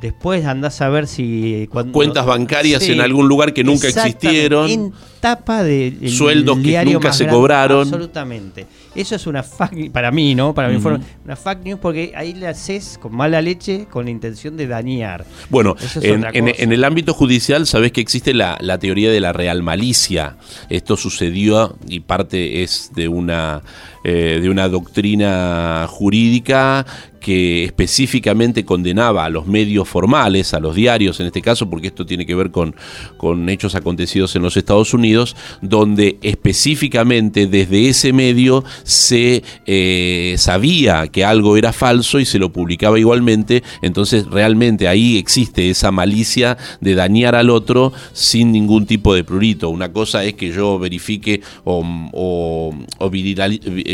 Después 0.02 0.44
andás 0.44 0.80
a 0.80 0.88
ver 0.88 1.06
si... 1.06 1.68
Cuando, 1.70 1.92
Cuentas 1.92 2.26
bancarias 2.26 2.82
Sí, 2.82 2.90
en 2.92 3.00
algún 3.00 3.28
lugar 3.28 3.54
que 3.54 3.62
nunca 3.62 3.86
existieron. 3.86 4.68
En 4.68 4.92
tapa 5.20 5.62
de 5.62 5.86
el 6.02 6.10
Sueldos 6.10 6.58
que 6.58 6.84
nunca 6.84 7.12
se 7.12 7.22
grande. 7.24 7.38
cobraron. 7.38 7.82
Absolutamente. 7.82 8.66
Eso 8.96 9.14
es 9.14 9.26
una 9.28 9.44
fact 9.44 9.90
para 9.92 10.10
mí, 10.10 10.34
¿no? 10.34 10.52
Para 10.54 10.68
mi 10.68 10.74
Ujú. 10.74 10.82
forma- 10.82 11.00
una 11.24 11.36
fact 11.36 11.64
news 11.64 11.78
porque 11.80 12.12
ahí 12.16 12.34
le 12.34 12.48
haces 12.48 12.98
con 13.00 13.14
mala 13.14 13.40
leche 13.40 13.86
con 13.88 14.04
la 14.04 14.10
intención 14.10 14.56
de 14.56 14.66
dañar. 14.66 15.24
Bueno, 15.48 15.76
es 15.80 15.96
en, 15.96 16.26
en- 16.34 16.52
en 16.58 16.72
el 16.72 16.82
ámbito 16.82 17.14
judicial, 17.14 17.66
sabés 17.68 17.92
que 17.92 18.00
existe 18.00 18.34
la, 18.34 18.58
la 18.60 18.78
teoría 18.78 19.12
de 19.12 19.20
la 19.20 19.32
real 19.32 19.62
malicia. 19.62 20.36
Esto 20.68 20.96
sucedió 20.96 21.76
y 21.88 22.00
parte 22.00 22.64
es 22.64 22.90
de 22.94 23.06
una, 23.06 23.62
eh, 24.04 24.38
de 24.42 24.50
una 24.50 24.68
doctrina 24.68 25.86
jurídica 25.88 26.84
que 27.22 27.64
específicamente 27.64 28.64
condenaba 28.64 29.24
a 29.24 29.30
los 29.30 29.46
medios 29.46 29.88
formales, 29.88 30.52
a 30.52 30.60
los 30.60 30.74
diarios 30.74 31.20
en 31.20 31.26
este 31.26 31.40
caso, 31.40 31.70
porque 31.70 31.86
esto 31.86 32.04
tiene 32.04 32.26
que 32.26 32.34
ver 32.34 32.50
con, 32.50 32.74
con 33.16 33.48
hechos 33.48 33.74
acontecidos 33.74 34.36
en 34.36 34.42
los 34.42 34.56
Estados 34.56 34.92
Unidos, 34.92 35.36
donde 35.62 36.18
específicamente 36.22 37.46
desde 37.46 37.88
ese 37.88 38.12
medio 38.12 38.64
se 38.82 39.42
eh, 39.66 40.34
sabía 40.36 41.06
que 41.08 41.24
algo 41.24 41.56
era 41.56 41.72
falso 41.72 42.18
y 42.18 42.24
se 42.24 42.40
lo 42.40 42.52
publicaba 42.52 42.98
igualmente, 42.98 43.62
entonces 43.80 44.26
realmente 44.26 44.88
ahí 44.88 45.16
existe 45.16 45.70
esa 45.70 45.92
malicia 45.92 46.58
de 46.80 46.94
dañar 46.94 47.36
al 47.36 47.50
otro 47.50 47.92
sin 48.12 48.50
ningún 48.50 48.86
tipo 48.86 49.14
de 49.14 49.22
prurito. 49.22 49.70
Una 49.70 49.92
cosa 49.92 50.24
es 50.24 50.34
que 50.34 50.50
yo 50.50 50.78
verifique 50.78 51.40
o, 51.64 51.84
o, 52.12 53.10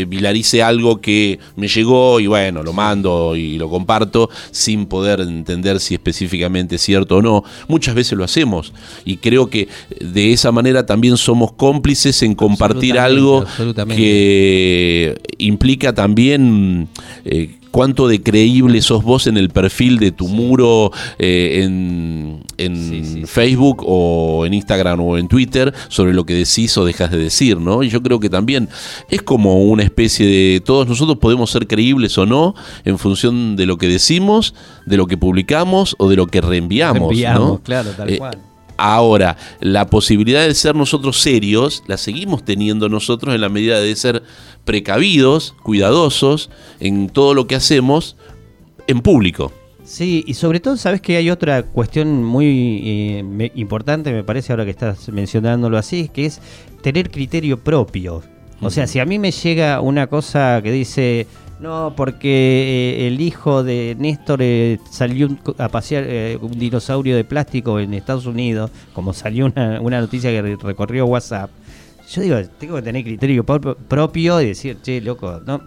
viralice 0.05 0.63
algo 0.63 1.01
que 1.01 1.39
me 1.55 1.67
llegó 1.67 2.19
y 2.19 2.27
bueno, 2.27 2.63
lo 2.63 2.73
mando 2.73 3.35
y 3.35 3.57
lo 3.57 3.69
comparto 3.69 4.29
sin 4.51 4.85
poder 4.85 5.21
entender 5.21 5.79
si 5.79 5.95
específicamente 5.95 6.75
es 6.75 6.81
cierto 6.81 7.17
o 7.17 7.21
no. 7.21 7.43
Muchas 7.67 7.95
veces 7.95 8.17
lo 8.17 8.23
hacemos 8.23 8.73
y 9.05 9.17
creo 9.17 9.49
que 9.49 9.67
de 9.99 10.33
esa 10.33 10.51
manera 10.51 10.85
también 10.85 11.17
somos 11.17 11.51
cómplices 11.53 12.21
en 12.23 12.35
compartir 12.35 12.99
algo 12.99 13.45
que 13.87 15.19
implica 15.37 15.93
también 15.93 16.87
eh, 17.25 17.58
cuánto 17.71 18.07
de 18.07 18.21
creíble 18.21 18.81
sos 18.81 19.03
vos 19.03 19.27
en 19.27 19.37
el 19.37 19.49
perfil 19.49 19.99
de 19.99 20.11
tu 20.11 20.27
muro 20.27 20.91
eh, 21.17 21.61
en, 21.63 22.43
en 22.57 22.75
Sí, 22.75 23.03
sí, 23.03 23.13
sí. 23.13 23.21
Facebook 23.25 23.83
o 23.85 24.45
en 24.45 24.53
Instagram 24.53 24.99
o 25.01 25.17
en 25.17 25.27
Twitter 25.27 25.73
sobre 25.87 26.13
lo 26.13 26.25
que 26.25 26.33
decís 26.33 26.77
o 26.77 26.85
dejas 26.85 27.11
de 27.11 27.17
decir, 27.17 27.57
¿no? 27.59 27.83
Y 27.83 27.89
yo 27.89 28.01
creo 28.01 28.19
que 28.19 28.29
también 28.29 28.69
es 29.09 29.21
como 29.21 29.63
una 29.63 29.83
especie 29.83 30.25
de 30.25 30.61
todos 30.61 30.87
nosotros 30.87 31.17
podemos 31.19 31.51
ser 31.51 31.67
creíbles 31.67 32.17
o 32.17 32.25
no 32.25 32.55
en 32.85 32.97
función 32.97 33.55
de 33.55 33.65
lo 33.65 33.77
que 33.77 33.87
decimos, 33.87 34.53
de 34.85 34.97
lo 34.97 35.07
que 35.07 35.17
publicamos 35.17 35.95
o 35.99 36.09
de 36.09 36.15
lo 36.15 36.27
que 36.27 36.41
reenviamos, 36.41 37.11
Enviamos, 37.11 37.39
¿no? 37.49 37.61
claro, 37.63 37.91
tal 37.91 38.09
Eh, 38.09 38.17
cual. 38.17 38.37
Ahora, 38.81 39.35
la 39.59 39.87
posibilidad 39.89 40.47
de 40.47 40.53
ser 40.55 40.73
nosotros 40.73 41.19
serios 41.19 41.83
la 41.87 41.97
seguimos 41.97 42.45
teniendo 42.45 42.87
nosotros 42.87 43.35
en 43.35 43.41
la 43.41 43.49
medida 43.49 43.77
de 43.81 43.93
ser 43.93 44.23
precavidos, 44.69 45.55
cuidadosos 45.63 46.51
en 46.79 47.09
todo 47.09 47.33
lo 47.33 47.47
que 47.47 47.55
hacemos 47.55 48.15
en 48.85 49.01
público. 49.01 49.51
Sí, 49.83 50.23
y 50.27 50.35
sobre 50.35 50.59
todo, 50.59 50.77
sabes 50.77 51.01
que 51.01 51.17
hay 51.17 51.31
otra 51.31 51.63
cuestión 51.63 52.23
muy 52.23 52.81
eh, 52.83 53.23
me- 53.23 53.51
importante, 53.55 54.11
me 54.11 54.23
parece, 54.23 54.53
ahora 54.53 54.63
que 54.65 54.69
estás 54.69 55.09
mencionándolo 55.09 55.75
así, 55.79 56.07
que 56.13 56.27
es 56.27 56.39
tener 56.83 57.09
criterio 57.09 57.57
propio. 57.57 58.21
O 58.61 58.69
sea, 58.69 58.85
si 58.85 58.99
a 58.99 59.05
mí 59.05 59.17
me 59.17 59.31
llega 59.31 59.81
una 59.81 60.05
cosa 60.05 60.59
que 60.61 60.71
dice, 60.71 61.25
no, 61.59 61.93
porque 61.97 62.29
eh, 62.99 63.07
el 63.07 63.21
hijo 63.21 63.63
de 63.63 63.95
Néstor 63.97 64.39
eh, 64.43 64.77
salió 64.91 65.25
un- 65.29 65.39
a 65.57 65.69
pasear 65.69 66.03
eh, 66.07 66.37
un 66.39 66.51
dinosaurio 66.59 67.15
de 67.15 67.23
plástico 67.23 67.79
en 67.79 67.95
Estados 67.95 68.27
Unidos, 68.27 68.69
como 68.93 69.13
salió 69.13 69.47
una, 69.47 69.81
una 69.81 69.99
noticia 69.99 70.29
que 70.29 70.41
re- 70.43 70.57
recorrió 70.61 71.07
WhatsApp, 71.07 71.49
yo 72.11 72.21
digo, 72.21 72.37
tengo 72.59 72.75
que 72.77 72.81
tener 72.81 73.03
criterio 73.03 73.43
pro- 73.45 73.75
propio 73.77 74.41
y 74.41 74.47
decir, 74.47 74.77
che, 74.81 74.99
loco, 75.01 75.41
no, 75.45 75.61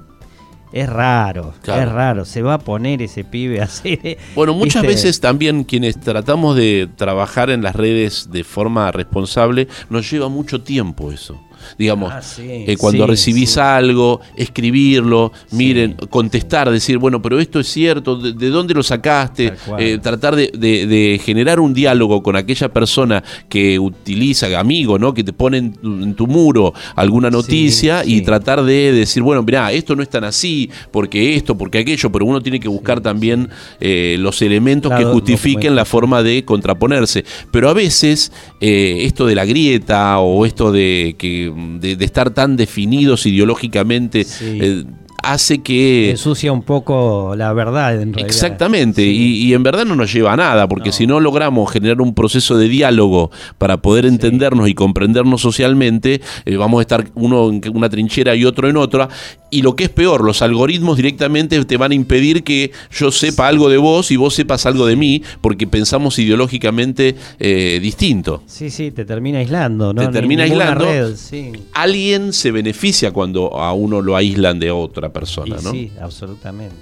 es 0.72 0.88
raro, 0.88 1.52
Claro. 1.62 1.82
es 1.82 1.92
raro, 1.92 2.24
se 2.24 2.40
va 2.42 2.54
a 2.54 2.58
poner 2.58 3.02
ese 3.02 3.24
pibe 3.24 3.60
a 3.60 3.64
hacer. 3.64 4.18
Bueno, 4.34 4.54
muchas 4.54 4.82
¿viste? 4.82 4.86
veces 4.96 5.20
también 5.20 5.64
quienes 5.64 6.00
tratamos 6.00 6.56
de 6.56 6.88
trabajar 6.96 7.50
en 7.50 7.62
las 7.62 7.76
redes 7.76 8.28
de 8.30 8.42
forma 8.44 8.90
responsable, 8.90 9.68
nos 9.90 10.10
lleva 10.10 10.28
mucho 10.28 10.62
tiempo 10.62 11.12
eso. 11.12 11.40
Digamos, 11.78 12.12
Ah, 12.12 12.22
sí, 12.22 12.42
eh, 12.48 12.76
cuando 12.78 13.04
sí, 13.04 13.10
recibís 13.10 13.50
sí. 13.52 13.60
algo, 13.60 14.20
escribirlo, 14.36 15.32
Sí. 15.46 15.56
miren, 15.56 15.96
contestar, 16.10 16.70
decir, 16.70 16.98
bueno, 16.98 17.20
pero 17.22 17.38
esto 17.40 17.60
es 17.60 17.66
cierto, 17.68 18.16
¿de, 18.16 18.32
de 18.32 18.48
dónde 18.48 18.74
lo 18.74 18.82
sacaste? 18.82 19.52
Eh, 19.78 19.98
tratar 20.02 20.36
de, 20.36 20.50
de- 20.54 20.86
de 20.86 21.20
generar 21.24 21.58
un 21.60 21.74
diálogo 21.74 22.22
con 22.22 22.36
aquella 22.36 22.68
persona 22.72 23.22
que 23.48 23.78
utiliza, 23.78 24.58
amigo, 24.58 24.98
¿no? 24.98 25.12
Que 25.14 25.24
te 25.24 25.32
pone 25.32 25.58
en 25.58 25.72
tu, 25.72 25.88
en 26.02 26.14
tu 26.14 26.26
muro 26.26 26.72
alguna 26.96 27.28
Sí, 27.28 27.32
noticia 27.36 28.04
y 28.04 28.18
sí. 28.18 28.22
tratar 28.22 28.62
de 28.62 28.92
decir, 28.92 29.22
bueno, 29.22 29.42
mirá, 29.42 29.72
esto 29.72 29.96
no 29.96 30.02
es 30.02 30.08
tan 30.10 30.24
así, 30.24 30.70
porque 30.90 31.34
esto, 31.36 31.56
porque 31.56 31.78
aquello, 31.78 32.10
pero 32.12 32.24
uno 32.26 32.40
tiene 32.40 32.60
que 32.60 32.68
buscar 32.68 33.00
también 33.00 33.48
eh, 33.80 34.16
los 34.18 34.40
elementos 34.42 34.92
que 34.96 35.04
justifiquen 35.04 35.74
la 35.74 35.84
forma 35.84 36.22
de 36.22 36.44
contraponerse. 36.44 37.24
Pero 37.50 37.68
a 37.68 37.72
veces 37.72 38.32
eh, 38.60 38.98
esto 39.02 39.26
de 39.26 39.34
la 39.34 39.44
grieta 39.44 40.18
o 40.18 40.44
esto 40.46 40.72
de, 40.72 41.14
que, 41.18 41.51
de, 41.80 41.96
de 41.96 42.04
estar 42.04 42.30
tan 42.30 42.56
definidos 42.56 43.26
ideológicamente 43.26 44.24
Sí. 44.24 44.58
eh, 44.60 44.84
hace 45.24 45.58
que... 45.62 46.10
ensucia 46.10 46.52
un 46.52 46.62
poco 46.62 47.34
la 47.36 47.52
verdad 47.52 47.94
en 47.94 48.12
realidad. 48.12 48.26
Exactamente, 48.26 49.04
y, 49.06 49.44
y 49.44 49.54
en 49.54 49.62
verdad 49.62 49.84
no 49.84 49.94
nos 49.94 50.12
lleva 50.12 50.32
a 50.32 50.36
nada, 50.36 50.66
porque 50.66 50.88
No. 50.88 50.92
si 50.92 51.06
no 51.06 51.20
logramos 51.20 51.70
generar 51.70 52.00
un 52.00 52.12
proceso 52.12 52.56
de 52.58 52.68
diálogo 52.68 53.30
para 53.56 53.76
poder 53.82 54.04
entendernos 54.04 54.68
y 54.68 54.74
comprendernos 54.74 55.40
socialmente, 55.40 56.20
eh, 56.44 56.56
vamos 56.56 56.80
a 56.80 56.82
estar 56.82 57.06
uno 57.14 57.50
en 57.50 57.62
una 57.76 57.88
trinchera 57.88 58.34
y 58.34 58.44
otro 58.44 58.68
en 58.68 58.76
otra. 58.76 59.08
Y 59.54 59.60
lo 59.60 59.76
que 59.76 59.84
es 59.84 59.90
peor, 59.90 60.24
los 60.24 60.40
algoritmos 60.40 60.96
directamente 60.96 61.62
te 61.66 61.76
van 61.76 61.92
a 61.92 61.94
impedir 61.94 62.42
que 62.42 62.72
yo 62.90 63.12
sepa 63.12 63.48
algo 63.48 63.68
de 63.68 63.76
vos 63.76 64.10
y 64.10 64.16
vos 64.16 64.34
sepas 64.34 64.64
algo 64.64 64.86
de 64.86 64.96
mí, 64.96 65.22
porque 65.42 65.66
pensamos 65.66 66.18
ideológicamente 66.18 67.16
eh, 67.38 67.78
distinto. 67.82 68.42
Sí, 68.46 68.70
sí, 68.70 68.90
te 68.92 69.04
termina 69.04 69.40
aislando, 69.40 69.92
¿no? 69.92 70.00
Te 70.00 70.08
termina 70.08 70.44
aislando. 70.44 70.86
red, 70.86 71.16
sí. 71.16 71.52
Alguien 71.74 72.32
se 72.32 72.50
beneficia 72.50 73.10
cuando 73.10 73.54
a 73.60 73.74
uno 73.74 74.00
lo 74.00 74.16
aíslan 74.16 74.58
de 74.58 74.70
otra 74.70 75.12
persona, 75.12 75.56
Y 75.60 75.62
¿no? 75.62 75.70
Sí, 75.70 75.92
absolutamente. 76.00 76.74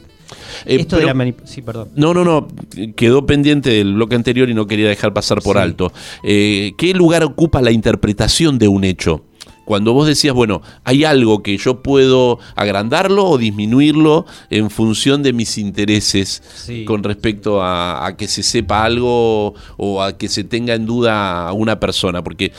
Eh, 0.65 0.77
Esto 0.77 0.95
de 0.95 1.03
pero- 1.03 1.15
la 1.19 1.25
manip- 1.25 1.45
Sí, 1.45 1.63
perdón. 1.63 1.89
No, 1.97 2.15
no, 2.15 2.25
no. 2.25 2.47
Quedó 2.95 3.27
pendiente 3.27 3.71
del 3.71 3.95
bloque 3.95 4.15
anterior 4.15 4.49
y 4.49 4.55
no 4.55 4.69
quería 4.69 4.89
dejar 4.89 5.13
pasar 5.13 5.43
por 5.43 5.57
Sí. 5.57 5.63
alto. 5.63 5.93
Eh, 6.23 6.73
¿Qué 6.79 6.95
lugar 6.95 7.25
ocupa 7.25 7.61
la 7.61 7.73
interpretación 7.73 8.59
de 8.61 8.69
un 8.69 8.85
hecho? 8.85 9.25
Cuando 9.71 9.93
vos 9.93 10.09
decías, 10.09 10.35
bueno, 10.35 10.63
hay 10.83 11.05
algo 11.05 11.45
que 11.45 11.57
yo 11.57 11.81
puedo 11.81 12.41
agrandarlo 12.57 13.25
o 13.25 13.39
disminuirlo 13.39 14.27
en 14.51 14.69
función 14.69 15.23
de 15.23 15.33
mis 15.33 15.59
intereses 15.59 16.43
Sí. 16.67 16.85
con 16.85 17.05
respecto 17.05 17.63
a, 17.63 18.05
a 18.05 18.17
que 18.17 18.27
se 18.27 18.43
sepa 18.43 18.83
algo 18.83 19.55
o 19.77 20.03
a 20.03 20.19
que 20.19 20.29
se 20.29 20.43
tenga 20.43 20.75
en 20.75 20.87
duda 20.87 21.47
a 21.47 21.53
una 21.53 21.79
persona, 21.79 22.25
porque 22.25 22.53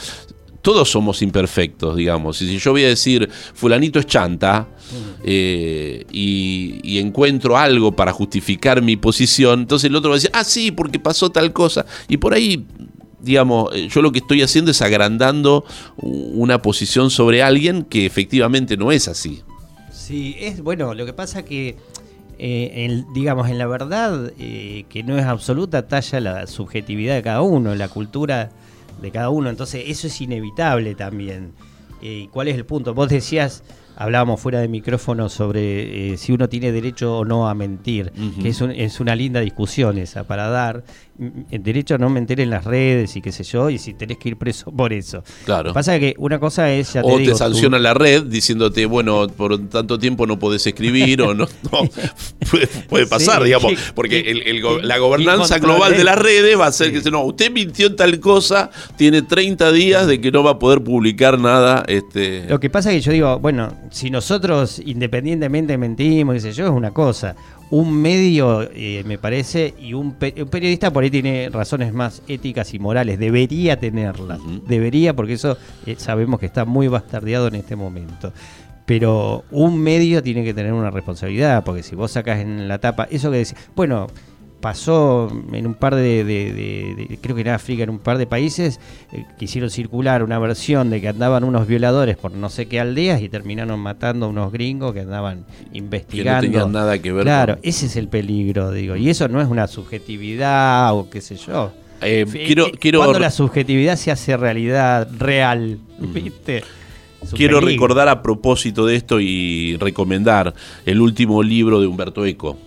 todos 0.62 0.90
somos 0.90 1.22
imperfectos, 1.22 1.98
digamos. 1.98 2.42
Y 2.42 2.48
si 2.48 2.60
yo 2.60 2.72
voy 2.72 2.86
a 2.86 2.88
decir, 2.88 3.28
fulanito 3.54 4.00
es 4.00 4.06
chanta, 4.06 4.70
eh, 5.26 6.06
y, 6.12 6.80
y 6.84 7.00
encuentro 7.00 7.58
algo 7.58 7.92
para 7.94 8.14
justificar 8.14 8.82
mi 8.82 8.96
posición, 8.96 9.62
entonces 9.62 9.90
el 9.90 9.96
otro 9.98 10.12
va 10.12 10.16
a 10.16 10.20
decir, 10.20 10.30
ah, 10.34 10.44
sí, 10.46 10.72
porque 10.72 10.98
pasó 10.98 11.30
tal 11.30 11.52
cosa. 11.52 11.86
Y 12.08 12.16
por 12.18 12.34
ahí, 12.34 12.66
digamos, 13.22 13.70
eh, 13.76 13.88
yo 13.90 14.02
lo 14.02 14.12
que 14.12 14.20
estoy 14.20 14.42
haciendo 14.42 14.72
es 14.72 14.82
agrandando 14.82 15.64
una 15.98 16.62
posición 16.62 17.10
sobre 17.12 17.44
alguien 17.44 17.84
que 17.84 18.06
efectivamente 18.06 18.78
no 18.78 18.92
es 18.92 19.08
así. 19.08 19.42
Sí, 19.92 20.36
es 20.40 20.62
bueno, 20.62 20.94
lo 20.94 21.06
que 21.06 21.14
pasa 21.14 21.44
que 21.44 21.78
eh, 22.40 22.72
en- 22.86 23.06
digamos 23.14 23.50
en 23.50 23.58
la 23.60 23.68
verdad 23.68 24.32
eh, 24.40 24.86
que 24.90 25.04
no 25.04 25.18
es 25.18 25.26
absoluta 25.26 25.88
talla 25.88 26.20
la 26.20 26.48
subjetividad 26.48 27.16
de 27.16 27.22
cada 27.22 27.42
uno, 27.42 27.76
la 27.76 27.88
cultura 27.88 28.50
de 29.02 29.12
cada 29.12 29.30
uno, 29.30 29.50
entonces 29.50 29.84
eso 29.88 30.08
es 30.08 30.22
inevitable 30.22 30.96
también. 30.96 31.52
Eh, 32.02 32.28
¿Cuál 32.32 32.48
es 32.48 32.56
el 32.56 32.66
punto? 32.66 32.96
Vos 32.96 33.10
decías, 33.10 33.64
hablábamos 33.96 34.40
fuera 34.42 34.60
de 34.60 34.68
micrófono 34.68 35.30
sobre 35.30 36.14
eh, 36.14 36.18
si 36.18 36.32
uno 36.32 36.50
tiene 36.50 36.72
derecho 36.72 37.20
o 37.20 37.26
no 37.26 37.48
a 37.48 37.54
mentir, 37.54 38.12
que 38.42 38.50
es, 38.50 38.60
un- 38.62 38.72
es 38.72 39.00
una 39.00 39.16
linda 39.16 39.40
discusión 39.40 40.00
esa 40.00 40.24
para 40.24 40.50
dar. 40.50 40.84
El 41.52 41.62
derecho 41.64 41.96
a 41.96 41.98
no 42.00 42.10
mentir 42.10 42.40
en 42.40 42.50
las 42.50 42.64
redes 42.66 43.16
y 43.16 43.22
qué 43.22 43.32
sé 43.32 43.44
yo, 43.44 43.70
y 43.70 43.78
si 43.78 43.94
tenés 43.94 44.18
que 44.18 44.30
ir 44.30 44.38
preso 44.38 44.72
por 44.76 44.92
eso. 44.92 45.24
Claro. 45.46 45.72
Pasa 45.74 46.00
que 46.00 46.16
una 46.18 46.40
cosa 46.40 46.72
es, 46.72 46.94
ya 46.94 47.02
te 47.04 47.08
O 47.12 47.18
digo, 47.18 47.34
te 47.34 47.38
sanciona 47.38 47.78
la 47.78 47.94
red 47.94 48.24
diciéndote, 48.24 48.86
bueno, 48.88 49.28
por 49.28 49.58
tanto 49.70 50.00
tiempo 50.00 50.26
no 50.26 50.40
podés 50.40 50.66
escribir 50.66 51.22
o 51.22 51.34
no. 51.34 51.46
no. 51.72 51.82
puede, 52.52 52.68
puede 52.90 53.08
pasar, 53.08 53.40
Sí, 53.40 53.46
digamos, 53.46 53.72
¿qué- 53.74 53.78
porque 53.94 54.24
qué- 54.24 54.32
el- 54.32 54.42
el 54.48 54.62
go- 54.62 54.78
qué- 54.80 54.86
la 54.88 54.98
gobernanza 54.98 55.60
global 55.60 55.96
de 55.96 56.04
las 56.04 56.18
redes 56.18 56.60
va 56.60 56.68
a 56.68 56.72
ser 56.72 56.88
Sí. 56.96 57.02
que 57.02 57.12
no, 57.12 57.24
usted 57.24 57.52
mintió 57.52 57.88
en 57.88 57.96
tal 57.96 58.20
cosa, 58.20 58.70
tiene 58.98 59.22
30 59.22 59.72
días 59.72 60.08
de 60.08 60.20
que 60.20 60.32
no 60.32 60.44
va 60.44 60.52
a 60.52 60.60
poder 60.60 60.82
publicar 60.84 61.40
nada. 61.40 61.84
Este, 61.88 62.46
Lo 62.50 62.60
que 62.60 62.70
pasa 62.70 62.92
es 62.92 62.96
que 62.98 63.02
yo 63.02 63.12
digo, 63.12 63.40
bueno, 63.40 63.74
si 63.92 64.10
nosotros 64.10 64.82
independientemente 64.84 65.78
mentimos, 65.78 66.34
qué 66.36 66.40
sé 66.42 66.52
yo, 66.54 66.66
es 66.66 66.72
una 66.72 66.92
cosa. 66.92 67.36
Un 67.72 67.92
medio, 68.00 68.70
eh, 68.74 69.04
me 69.08 69.18
parece, 69.18 69.74
y 69.80 69.94
un, 69.94 70.14
pe- 70.14 70.36
un 70.38 70.50
periodista 70.50 70.92
por 70.92 71.04
ahí 71.04 71.10
tiene 71.10 71.50
razones 71.52 71.94
más 71.94 72.22
éticas 72.28 72.74
y 72.74 72.80
morales, 72.80 73.18
debería 73.18 73.80
tenerlas, 73.80 74.40
debería, 74.68 75.16
porque 75.16 75.34
eso 75.34 75.58
eh, 75.88 75.96
sabemos 75.98 76.40
que 76.40 76.46
está 76.46 76.66
muy 76.66 76.88
bastardeado 76.88 77.48
en 77.48 77.56
este 77.56 77.76
momento. 77.76 78.32
Pero 78.86 79.46
un 79.52 79.80
medio 79.80 80.22
tiene 80.22 80.44
que 80.44 80.54
tener 80.54 80.74
una 80.74 80.92
responsabilidad, 80.92 81.64
porque 81.64 81.82
si 81.82 81.96
vos 81.96 82.12
sacás 82.12 82.40
en 82.42 82.68
la 82.68 82.78
tapa, 82.80 83.08
eso 83.10 83.32
que 83.32 83.38
decís, 83.38 83.56
bueno, 83.76 84.08
pasó 84.62 85.30
en 85.52 85.68
un 85.68 85.74
par 85.74 85.96
de, 85.96 86.24
de- 86.24 86.54
de- 86.54 87.06
de- 87.10 87.18
creo 87.20 87.36
que 87.36 87.42
en 87.42 87.50
África, 87.50 87.84
en 87.84 87.90
un 87.90 88.00
par 88.00 88.18
de 88.18 88.28
países, 88.28 88.80
eh, 89.12 89.26
quisieron 89.38 89.70
circular 89.70 90.24
una 90.24 90.40
versión 90.40 90.90
de 90.90 91.02
que 91.02 91.08
andaban 91.10 91.44
unos 91.44 91.68
violadores 91.68 92.16
por 92.18 92.32
no 92.32 92.50
sé 92.50 92.68
qué 92.68 92.80
aldeas 92.80 93.22
y 93.22 93.28
terminaron 93.30 93.80
matando 93.80 94.28
a 94.28 94.30
unos 94.30 94.52
gringos 94.52 94.94
que 94.94 95.02
andaban 95.02 95.46
investigando. 95.74 96.42
tenían 96.48 96.72
nada 96.72 97.00
que 97.00 97.12
ver 97.12 97.24
Claro, 97.24 97.56
con- 97.56 97.62
ese 97.68 97.88
es 97.88 97.96
el 97.96 98.08
peligro, 98.08 98.72
digo, 98.72 98.96
y 98.96 99.10
eso 99.10 99.28
no 99.28 99.42
es 99.42 99.48
una 99.48 99.68
subjetividad 99.68 100.94
o 100.96 101.10
qué 101.10 101.22
sé 101.22 101.36
yo. 101.36 101.72
Eh, 102.02 102.26
quiero, 102.32 102.68
eh, 102.68 102.72
quiero, 102.80 103.00
Cuando 103.00 103.20
la 103.20 103.30
subjetividad 103.32 103.96
se 103.96 104.12
hace 104.12 104.36
realidad 104.38 105.08
real, 105.20 105.78
¿viste? 106.00 106.64
Es 107.22 107.32
un 107.34 107.38
quiero 107.38 107.60
peligro. 107.60 107.86
recordar 107.86 108.08
a 108.10 108.24
propósito 108.24 108.88
de 108.88 108.96
esto 108.96 109.20
y 109.20 109.78
recomendar 109.78 110.54
el 110.88 111.00
último 111.02 111.44
libro 111.44 111.80
de 111.80 111.86
Humberto 111.86 112.26
Eco 112.26 112.58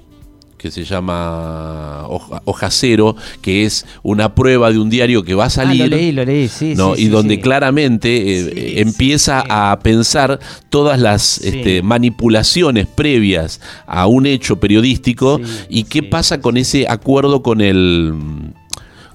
que 0.64 0.70
se 0.70 0.82
llama 0.84 2.06
Hoja, 2.08 2.40
Hoja 2.46 2.70
Cero, 2.70 3.16
que 3.42 3.66
es 3.66 3.84
una 4.02 4.34
prueba 4.34 4.72
de 4.72 4.78
un 4.78 4.88
diario 4.88 5.22
que 5.22 5.34
va 5.34 5.44
a 5.44 5.46
Ah, 5.48 5.50
salir. 5.50 5.80
lo 5.90 5.94
leí, 5.94 6.10
lo 6.10 6.24
leí, 6.24 6.48
sí. 6.48 6.72
¿no? 6.74 6.94
sí, 6.94 7.02
y 7.02 7.04
sí, 7.04 7.10
donde 7.10 7.34
sí. 7.34 7.40
claramente 7.42 8.08
eh, 8.16 8.52
eh, 8.56 8.74
empieza 8.80 9.44
a 9.46 9.78
pensar 9.80 10.40
todas 10.70 10.98
las 10.98 11.36
este, 11.42 11.82
manipulaciones 11.82 12.86
previas 12.86 13.60
a 13.86 14.06
un 14.06 14.24
hecho 14.24 14.56
periodístico 14.56 15.38
y 15.68 15.84
qué 15.84 16.02
pasa 16.02 16.40
con 16.40 16.56
ese 16.56 16.86
acuerdo 16.88 17.42
con 17.42 17.60
el 17.60 18.14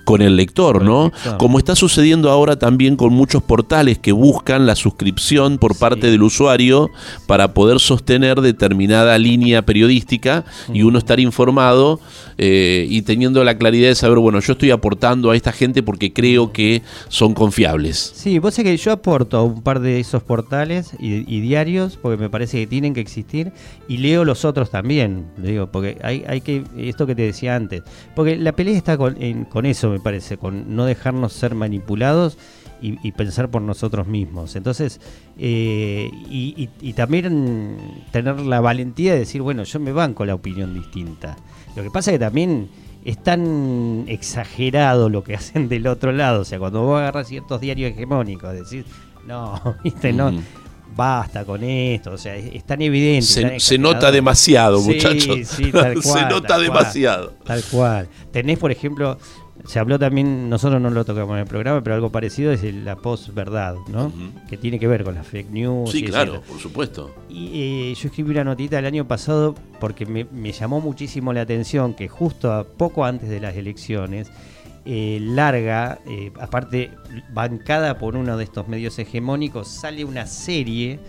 con 0.09 0.23
el 0.23 0.35
lector, 0.37 0.83
¿no? 0.83 1.11
Como 1.37 1.59
está 1.59 1.75
sucediendo 1.75 2.31
ahora 2.31 2.57
también 2.57 2.95
con 2.95 3.13
muchos 3.13 3.43
portales 3.43 3.99
que 3.99 4.11
buscan 4.11 4.65
la 4.65 4.75
suscripción 4.75 5.59
por 5.59 5.77
parte 5.77 6.09
del 6.09 6.23
usuario 6.23 6.89
para 7.27 7.53
poder 7.53 7.79
sostener 7.79 8.41
determinada 8.41 9.19
línea 9.19 9.61
periodística 9.61 10.45
y 10.73 10.81
uno 10.81 10.97
estar 10.97 11.19
informado 11.19 11.99
eh, 12.39 12.87
y 12.89 13.03
teniendo 13.03 13.43
la 13.43 13.55
claridad 13.59 13.89
de 13.89 13.93
saber, 13.95 14.17
bueno, 14.17 14.39
yo 14.39 14.53
estoy 14.53 14.71
aportando 14.71 15.29
a 15.29 15.35
esta 15.35 15.51
gente 15.51 15.83
porque 15.83 16.11
creo 16.11 16.51
que 16.51 16.81
son 17.07 17.35
confiables. 17.35 18.11
Sí, 18.15 18.39
vos 18.39 18.55
sabés 18.55 18.71
que 18.71 18.77
yo 18.77 18.91
aporto 18.91 19.37
a 19.37 19.43
un 19.43 19.61
par 19.61 19.79
de 19.79 19.99
esos 19.99 20.23
portales 20.23 20.93
y, 20.99 21.23
y 21.31 21.39
diarios 21.41 21.99
porque 22.01 22.17
me 22.17 22.29
parece 22.31 22.57
que 22.57 22.65
tienen 22.65 22.95
que 22.95 23.01
existir 23.01 23.51
y 23.87 23.97
leo 23.97 24.25
los 24.25 24.43
otros 24.43 24.71
también, 24.71 25.25
digo, 25.37 25.67
porque 25.67 25.99
hay, 26.01 26.23
hay 26.27 26.41
que, 26.41 26.63
esto 26.77 27.05
que 27.05 27.13
te 27.13 27.21
decía 27.21 27.55
antes, 27.55 27.83
porque 28.15 28.37
la 28.37 28.53
pelea 28.53 28.75
está 28.75 28.97
con, 28.97 29.21
en- 29.21 29.45
con 29.45 29.65
eso, 29.67 29.98
me 29.99 30.03
parece, 30.03 30.37
con 30.37 30.75
no 30.75 30.85
dejarnos 30.85 31.33
ser 31.33 31.53
manipulados 31.55 32.37
y, 32.81 32.97
y 33.07 33.11
pensar 33.11 33.49
por 33.49 33.61
nosotros 33.61 34.07
mismos. 34.07 34.55
Entonces, 34.55 34.99
eh, 35.37 36.09
y, 36.29 36.53
y- 36.57 36.69
y 36.89 36.93
también 36.93 37.77
tener 38.11 38.39
la 38.39 38.61
valentía 38.61 39.13
de 39.13 39.19
decir, 39.19 39.41
bueno, 39.41 39.63
yo 39.63 39.79
me 39.79 39.91
banco 39.91 40.25
la 40.25 40.35
opinión 40.35 40.73
distinta. 40.73 41.37
Lo 41.75 41.83
que 41.83 41.91
pasa 41.91 42.11
es 42.11 42.15
que 42.15 42.25
también 42.25 42.69
es 43.05 43.21
tan 43.21 44.05
exagerado 44.07 45.09
lo 45.09 45.23
que 45.23 45.35
hacen 45.35 45.69
del 45.69 45.87
otro 45.87 46.11
lado. 46.11 46.41
O 46.41 46.45
sea, 46.45 46.59
cuando 46.59 46.81
vos 46.83 46.99
agarras 46.99 47.27
ciertos 47.27 47.61
diarios 47.61 47.91
hegemónicos, 47.91 48.53
decís, 48.53 48.85
no, 49.27 49.59
viste, 49.83 50.13
no, 50.13 50.31
basta 50.95 51.45
con 51.45 51.63
esto. 51.63 52.11
O 52.11 52.17
sea, 52.17 52.35
es, 52.35 52.53
es 52.55 52.63
tan 52.65 52.81
evidente. 52.81 53.41
tan 53.41 53.59
Se, 53.59 53.59
se 53.59 53.77
nota 53.77 54.11
demasiado, 54.11 54.79
Sí, 54.79 54.89
muchachos. 54.93 55.47
sí, 55.47 55.71
tal 55.71 55.95
se 56.01 56.09
cual, 56.09 56.29
nota 56.29 56.47
tal 56.47 56.57
cual. 56.57 56.61
demasiado. 56.63 57.33
Tal 57.43 57.63
cual. 57.69 58.07
Tenés, 58.31 58.57
por 58.57 58.71
ejemplo, 58.71 59.17
se 59.65 59.79
habló 59.79 59.99
también, 59.99 60.49
nosotros 60.49 60.81
no 60.81 60.89
lo 60.89 61.03
tocamos 61.05 61.33
en 61.35 61.39
el 61.41 61.45
programa, 61.47 61.81
pero 61.83 61.95
algo 61.95 62.11
parecido 62.11 62.51
es 62.51 62.63
la 62.73 62.95
posverdad, 62.95 63.75
¿no? 63.87 64.05
Ujú. 64.07 64.47
Que 64.49 64.57
tiene 64.57 64.79
que 64.79 64.87
ver 64.87 65.03
con 65.03 65.15
las 65.15 65.27
fake 65.27 65.49
news. 65.51 65.91
Sí, 65.91 65.99
y 65.99 66.03
claro, 66.07 66.41
por 66.41 66.59
supuesto. 66.59 67.13
Y 67.29 67.49
eh, 67.91 67.93
yo 67.95 68.07
escribí 68.07 68.31
una 68.31 68.43
notita 68.43 68.79
el 68.79 68.85
año 68.85 69.07
pasado 69.07 69.55
porque 69.79 70.05
me, 70.05 70.25
me 70.31 70.51
llamó 70.51 70.79
muchísimo 70.81 71.33
la 71.33 71.41
atención 71.41 71.93
que 71.93 72.07
justo 72.07 72.51
a 72.53 72.63
poco 72.63 73.05
antes 73.05 73.29
de 73.29 73.39
las 73.39 73.55
elecciones, 73.55 74.31
eh, 74.85 75.19
larga, 75.21 75.99
eh, 76.07 76.31
aparte 76.39 76.91
bancada 77.33 77.97
por 77.99 78.15
uno 78.15 78.37
de 78.37 78.45
estos 78.45 78.67
medios 78.67 78.97
hegemónicos, 78.97 79.67
sale 79.67 80.03
una 80.05 80.25
serie 80.25 80.99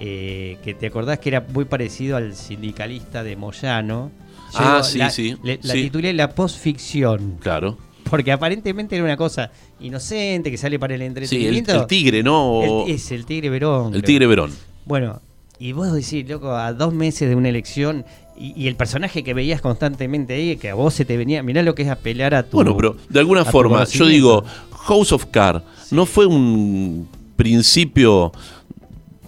eh, 0.00 0.58
que 0.64 0.74
te 0.74 0.88
acordás 0.88 1.18
que 1.20 1.28
era 1.28 1.40
muy 1.52 1.64
parecido 1.64 2.16
al 2.16 2.34
sindicalista 2.34 3.22
de 3.22 3.36
Moyano. 3.36 4.10
Yo 4.52 4.58
Ah, 4.60 4.82
sí, 4.82 4.98
la, 4.98 5.10
sí, 5.10 5.36
le- 5.42 5.60
la 5.62 5.72
sí. 5.74 5.82
titulé 5.84 6.12
La 6.12 6.34
postficción, 6.34 7.36
Claro. 7.40 7.78
Porque 8.12 8.30
aparentemente 8.30 8.94
era 8.94 9.04
una 9.06 9.16
cosa 9.16 9.50
inocente 9.80 10.50
que 10.50 10.58
sale 10.58 10.78
para 10.78 10.94
el 10.94 11.00
Sí, 11.00 11.04
el, 11.06 11.08
entretenimiento. 11.08 11.74
el 11.80 11.86
tigre, 11.86 12.22
¿no? 12.22 12.84
El- 12.86 12.92
es 12.94 13.10
el 13.10 13.24
tigre 13.24 13.48
Verón. 13.48 13.94
el 13.94 14.02
tigre 14.02 14.26
Verón. 14.26 14.50
Bueno, 14.84 15.18
y 15.58 15.72
vos 15.72 15.90
decís, 15.94 16.28
loco, 16.28 16.54
a 16.54 16.74
dos 16.74 16.92
meses 16.92 17.30
de 17.30 17.34
una 17.36 17.48
elección 17.48 18.04
y, 18.36 18.52
y 18.54 18.68
el 18.68 18.76
personaje 18.76 19.24
que 19.24 19.32
veías 19.32 19.62
constantemente 19.62 20.34
ahí, 20.34 20.56
que 20.56 20.68
a 20.68 20.74
vos 20.74 20.92
se 20.92 21.06
te 21.06 21.16
venía, 21.16 21.42
mirá 21.42 21.62
lo 21.62 21.74
que 21.74 21.84
es 21.84 21.88
apelar 21.88 22.34
a 22.34 22.42
tu. 22.42 22.58
Bueno, 22.58 22.76
pero 22.76 22.98
de 23.08 23.18
alguna 23.18 23.46
forma, 23.46 23.82
yo 23.84 24.04
digo, 24.06 24.44
House 24.72 25.12
of 25.12 25.24
Cards 25.30 25.64
no 25.90 26.04
fue 26.04 26.26
un 26.26 27.08
principio, 27.36 28.30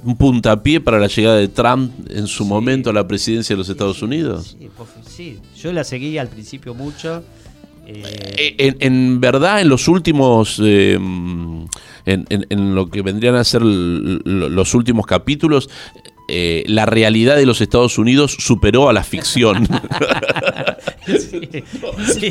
un 0.04 0.14
puntapié 0.14 0.78
para 0.80 0.98
la 0.98 1.06
llegada 1.06 1.36
de 1.36 1.48
Trump 1.48 1.90
en 2.10 2.26
su 2.26 2.42
Sí. 2.44 2.48
momento 2.50 2.90
a 2.90 2.92
la 2.92 3.08
presidencia 3.08 3.54
de 3.54 3.58
los 3.58 3.68
Estados 3.70 4.02
Unidos. 4.02 4.56
Sí, 4.60 4.68
sí, 5.08 5.38
yo 5.58 5.72
la 5.72 5.84
seguí 5.84 6.18
al 6.18 6.28
principio 6.28 6.74
mucho. 6.74 7.22
Eh, 7.86 8.74
En, 8.80 9.20
verdad, 9.20 9.60
en 9.60 9.68
los 9.68 9.88
últimos, 9.88 10.60
eh, 10.62 10.94
en, 10.94 11.66
en- 12.26 12.74
lo 12.74 12.88
que 12.90 13.02
vendrían 13.02 13.34
a 13.34 13.44
ser 13.44 13.62
los 13.62 14.74
últimos 14.74 15.06
capítulos, 15.06 15.70
eh, 16.28 16.64
la 16.66 16.86
realidad 16.86 17.36
de 17.36 17.44
los 17.46 17.60
Estados 17.60 17.98
Unidos 17.98 18.34
superó 18.38 18.88
a 18.88 18.92
la 18.92 19.04
ficción. 19.04 19.68
sí, 21.06 21.40
sí. 22.20 22.30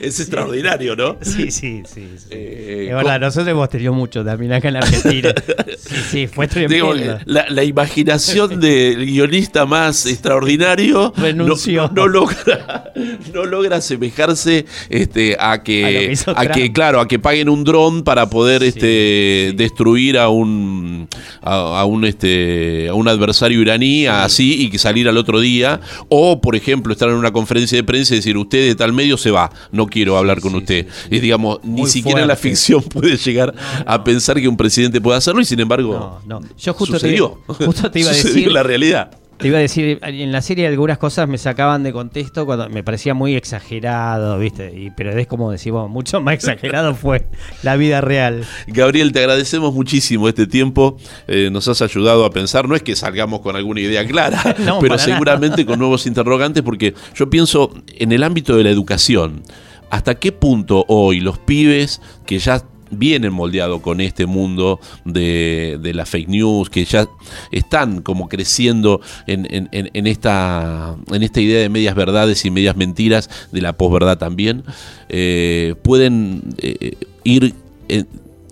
es 0.00 0.20
extraordinario, 0.20 0.96
¿no? 0.96 1.16
Sí, 1.20 1.50
sí, 1.50 1.82
sí. 1.86 2.08
sí. 2.16 2.26
Eh, 2.30 2.86
es 2.90 2.94
verdad, 2.94 3.20
nosotros 3.20 3.48
hemos 3.48 3.68
tenido 3.68 3.92
mucho 3.92 4.24
también 4.24 4.52
acá 4.52 4.68
en 4.68 4.76
Argentina. 4.76 5.34
Sí, 5.78 5.96
sí, 6.10 6.26
fue 6.26 6.46
Digo, 6.68 6.92
tremendo. 6.94 7.18
la, 7.26 7.46
la 7.48 7.64
imaginación 7.64 8.60
del 8.60 9.04
guionista 9.06 9.66
más 9.66 10.06
extraordinario 10.06 11.12
no, 11.16 11.22
Renunció. 11.22 11.82
no- 11.88 12.00
no 12.00 12.06
logra, 12.08 12.92
no 13.34 13.44
logra 13.44 13.76
asemejarse 13.76 14.64
este, 14.88 15.36
a 15.38 15.62
que, 15.62 16.14
a 16.34 16.46
que, 16.48 16.72
claro, 16.72 17.00
a 17.00 17.08
que 17.08 17.18
paguen 17.18 17.48
un 17.48 17.64
dron 17.64 18.02
para 18.04 18.30
poder 18.30 18.62
este, 18.62 19.52
destruir 19.54 20.16
a 20.18 20.28
un 20.28 21.08
a, 21.42 21.80
a 21.80 21.84
un 21.84 22.04
este 22.04 22.88
a 22.88 22.94
un 22.94 23.08
adversario 23.08 23.60
iraní 23.60 24.06
así 24.06 24.62
y 24.62 24.70
que 24.70 24.78
salir 24.78 25.08
al 25.08 25.16
otro 25.18 25.40
día. 25.40 25.80
O, 26.08 26.40
por 26.40 26.56
ejemplo, 26.56 26.92
estar 26.92 27.08
en 27.08 27.16
una 27.16 27.32
conferencia 27.40 27.76
de 27.76 27.84
prensa 27.84 28.14
y 28.14 28.18
decir 28.18 28.36
usted 28.36 28.66
de 28.68 28.74
tal 28.74 28.92
medio 28.92 29.16
se 29.16 29.30
va, 29.30 29.50
no 29.72 29.86
quiero 29.86 30.16
hablar 30.16 30.40
con 30.40 30.52
sí, 30.52 30.58
usted. 30.58 30.86
sí, 30.86 30.92
sí. 31.10 31.16
Y 31.16 31.20
digamos, 31.20 31.58
ni 31.64 31.86
siquiera 31.86 32.24
la 32.26 32.36
ficción 32.36 32.82
puede 32.94 33.16
llegar 33.16 33.54
a 33.86 34.04
pensar 34.04 34.40
que 34.40 34.48
un 34.48 34.56
presidente 34.56 35.00
puede 35.00 35.18
hacerlo 35.18 35.40
y 35.40 35.44
sin 35.44 35.58
embargo. 35.60 36.20
No, 36.26 36.40
no. 36.40 36.46
Yo 36.58 36.72
justo 36.74 36.94
te- 36.94 37.00
sucedió. 37.00 37.38
justo 37.46 37.90
te 37.90 38.00
iba 38.00 38.10
a 38.10 38.14
Sucedió 38.14 38.34
decir- 38.34 38.52
la 38.52 38.62
realidad. 38.62 39.10
Te 39.40 39.48
iba 39.48 39.56
a 39.56 39.60
decir, 39.62 39.98
en 40.02 40.32
la 40.32 40.42
serie 40.42 40.66
algunas 40.66 40.98
cosas 40.98 41.26
me 41.26 41.38
sacaban 41.38 41.82
de 41.82 41.92
contexto 41.92 42.44
cuando 42.44 42.68
me 42.68 42.84
parecía 42.84 43.14
muy 43.14 43.36
exagerado, 43.36 44.38
¿viste? 44.38 44.70
Y, 44.78 44.90
pero 44.90 45.12
es 45.18 45.26
como 45.26 45.50
decimos, 45.50 45.88
mucho 45.88 46.20
más 46.20 46.34
exagerado 46.34 46.94
fue 46.94 47.26
la 47.62 47.76
vida 47.76 48.02
real. 48.02 48.44
Gabriel, 48.66 49.12
te 49.12 49.20
agradecemos 49.20 49.72
muchísimo 49.72 50.28
este 50.28 50.46
tiempo. 50.46 50.98
eh, 51.26 51.48
nos 51.50 51.68
has 51.68 51.80
ayudado 51.80 52.26
a 52.26 52.30
pensar. 52.30 52.68
No 52.68 52.76
es 52.76 52.82
que 52.82 52.94
salgamos 52.94 53.40
con 53.40 53.56
alguna 53.56 53.80
idea 53.80 54.06
clara, 54.06 54.56
No, 54.58 54.78
pero 54.78 54.98
seguramente 54.98 55.64
con 55.64 55.78
nuevos 55.78 56.06
interrogantes, 56.06 56.62
porque 56.62 56.94
yo 57.14 57.30
pienso 57.30 57.72
en 57.98 58.12
el 58.12 58.22
ámbito 58.22 58.56
de 58.56 58.64
la 58.64 58.70
educación. 58.70 59.42
¿Hasta 59.90 60.16
qué 60.16 60.32
punto 60.32 60.84
hoy 60.86 61.20
los 61.20 61.38
pibes 61.38 62.02
que 62.26 62.38
ya 62.38 62.62
vienen 62.90 63.32
moldeados 63.32 63.80
con 63.80 64.00
este 64.00 64.26
mundo 64.26 64.80
de, 65.04 65.78
de 65.82 65.94
la 65.94 66.06
fake 66.06 66.28
news, 66.28 66.70
que 66.70 66.84
ya 66.84 67.08
están 67.50 68.02
como 68.02 68.28
creciendo 68.28 69.00
en, 69.26 69.46
en- 69.50 69.68
en- 69.92 70.06
esta, 70.06 70.96
en 71.12 71.22
esta 71.22 71.40
idea 71.40 71.60
de 71.60 71.68
medias 71.68 71.94
verdades 71.94 72.44
y 72.44 72.50
medias 72.50 72.76
mentiras, 72.76 73.30
de 73.52 73.60
la 73.60 73.72
posverdad 73.74 74.18
también, 74.18 74.64
eh, 75.08 75.74
pueden 75.82 76.42
eh, 76.58 76.96
ir 77.24 77.54
eh, 77.88 78.04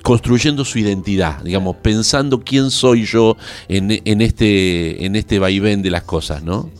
construyendo 0.02 0.64
su 0.64 0.78
identidad, 0.78 1.42
digamos, 1.42 1.76
pensando 1.76 2.40
quién 2.40 2.70
soy 2.70 3.04
yo 3.04 3.36
en, 3.68 4.00
en 4.04 4.20
este, 4.20 5.04
en 5.04 5.16
este 5.16 5.38
vaivén 5.38 5.82
de 5.82 5.90
las 5.90 6.04
cosas, 6.04 6.42
¿no? 6.42 6.70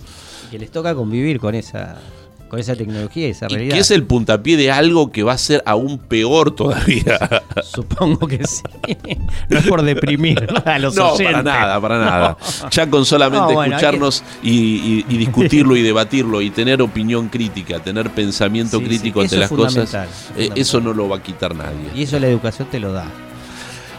Que 0.50 0.58
les 0.58 0.70
toca 0.70 0.94
convivir 0.94 1.38
con 1.40 1.54
esa 1.54 2.00
con 2.48 2.58
esa 2.58 2.74
tecnología 2.74 3.28
y 3.28 3.30
esa 3.30 3.46
Y 3.46 3.54
realidad. 3.54 3.74
que 3.74 3.80
es 3.80 3.90
el 3.90 4.04
puntapié 4.04 4.56
de 4.56 4.70
algo 4.70 5.12
que 5.12 5.22
va 5.22 5.32
a 5.34 5.38
ser 5.38 5.62
aún 5.66 5.98
peor 5.98 6.54
todavía. 6.54 7.18
Supongo 7.62 8.26
que 8.26 8.44
sí. 8.46 8.62
No 9.48 9.58
es 9.58 9.66
por 9.66 9.82
deprimir 9.82 10.46
a 10.64 10.78
los 10.78 10.94
no, 10.96 11.10
oyentes. 11.12 11.26
para 11.26 11.42
nada, 11.42 11.80
para 11.80 11.98
nada. 11.98 12.36
Ya 12.70 12.88
con 12.88 13.04
solamente 13.04 13.46
No, 13.48 13.52
bueno, 13.54 13.60
hay 13.62 13.70
escucharnos 13.70 14.22
y, 14.42 14.50
y- 14.50 15.04
y 15.08 15.16
discutirlo 15.18 15.76
y 15.76 15.82
debatirlo 15.88 16.40
y 16.40 16.50
tener 16.50 16.80
opinión 16.82 17.28
crítica, 17.28 17.78
tener 17.80 18.10
pensamiento 18.10 18.78
Sí, 18.78 18.84
sí, 18.84 18.88
crítico 18.88 19.20
ante 19.20 19.36
las 19.36 19.50
cosas, 19.50 19.94
eh, 20.36 20.50
eso 20.56 20.80
no 20.80 20.92
lo 20.94 21.08
va 21.08 21.16
a 21.16 21.22
quitar 21.22 21.54
nadie. 21.54 21.90
Y 21.94 22.02
eso 22.04 22.18
la 22.18 22.28
educación 22.28 22.68
te 22.70 22.80
lo 22.80 22.92
da. 22.92 23.06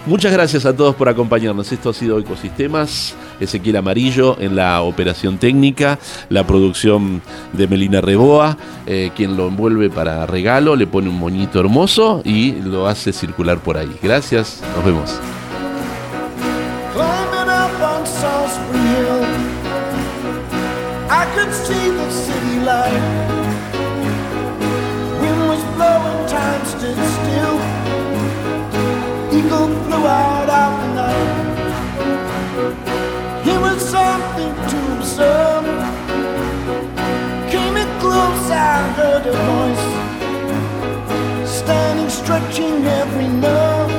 Muchas 0.09 0.33
gracias 0.33 0.65
a 0.65 0.75
todos 0.75 0.95
por 0.95 1.07
acompañarnos. 1.07 1.71
Esto 1.71 1.91
ha 1.91 1.93
sido 1.93 2.17
Ecosistemas. 2.17 3.13
Ezequiel 3.39 3.75
Amarillo 3.75 4.37
en 4.39 4.55
la 4.55 4.81
operación 4.81 5.37
técnica, 5.37 5.99
la 6.29 6.47
producción 6.47 7.21
de 7.53 7.67
Melina 7.67 8.01
Reboa, 8.01 8.57
eh, 8.87 9.11
quien 9.15 9.37
lo 9.37 9.49
envuelve 9.49 9.91
para 9.91 10.25
regalo, 10.25 10.75
le 10.75 10.87
pone 10.87 11.09
un 11.09 11.19
moñito 11.19 11.59
hermoso 11.59 12.23
y 12.25 12.53
lo 12.53 12.87
hace 12.87 13.13
circular 13.13 13.59
por 13.59 13.77
ahí. 13.77 13.95
Gracias, 14.01 14.63
nos 14.75 14.83
vemos. 14.83 15.11
Out 30.01 30.49
of 30.49 30.71
the 30.81 30.87
night. 30.95 31.39
It 33.45 33.59
was 33.59 33.79
something 33.87 34.53
to 34.71 34.79
observe. 34.97 35.65
Came 37.51 37.75
in 37.77 37.89
close, 37.99 38.49
I 38.49 38.55
heard 38.97 39.25
a 39.27 39.33
voice. 39.51 39.87
Standing, 41.47 42.09
stretching 42.09 42.85
every 42.85 43.27
nerve. 43.27 43.91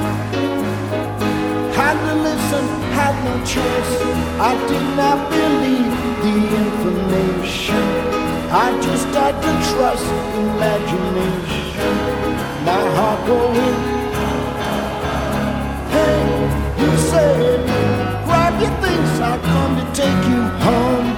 Had 1.77 1.97
to 2.09 2.15
listen, 2.15 2.65
had 2.97 3.15
no 3.25 3.35
choice. 3.45 3.93
I 4.41 4.55
did 4.69 4.87
not 4.97 5.19
believe 5.31 5.95
the 6.25 6.37
information. 6.65 7.85
I 8.51 8.73
just 8.83 9.07
had 9.15 9.35
to 9.45 9.53
trust 9.71 10.07
imagination. 10.35 11.95
My 12.65 12.83
heart 12.97 13.21
going. 13.27 14.00
Said, 17.21 18.25
grab 18.25 18.55
your 18.61 18.75
things, 18.83 19.21
I'll 19.21 19.39
come 19.41 19.77
to 19.81 19.85
take 20.01 20.23
you 20.33 20.43
home. 20.65 21.09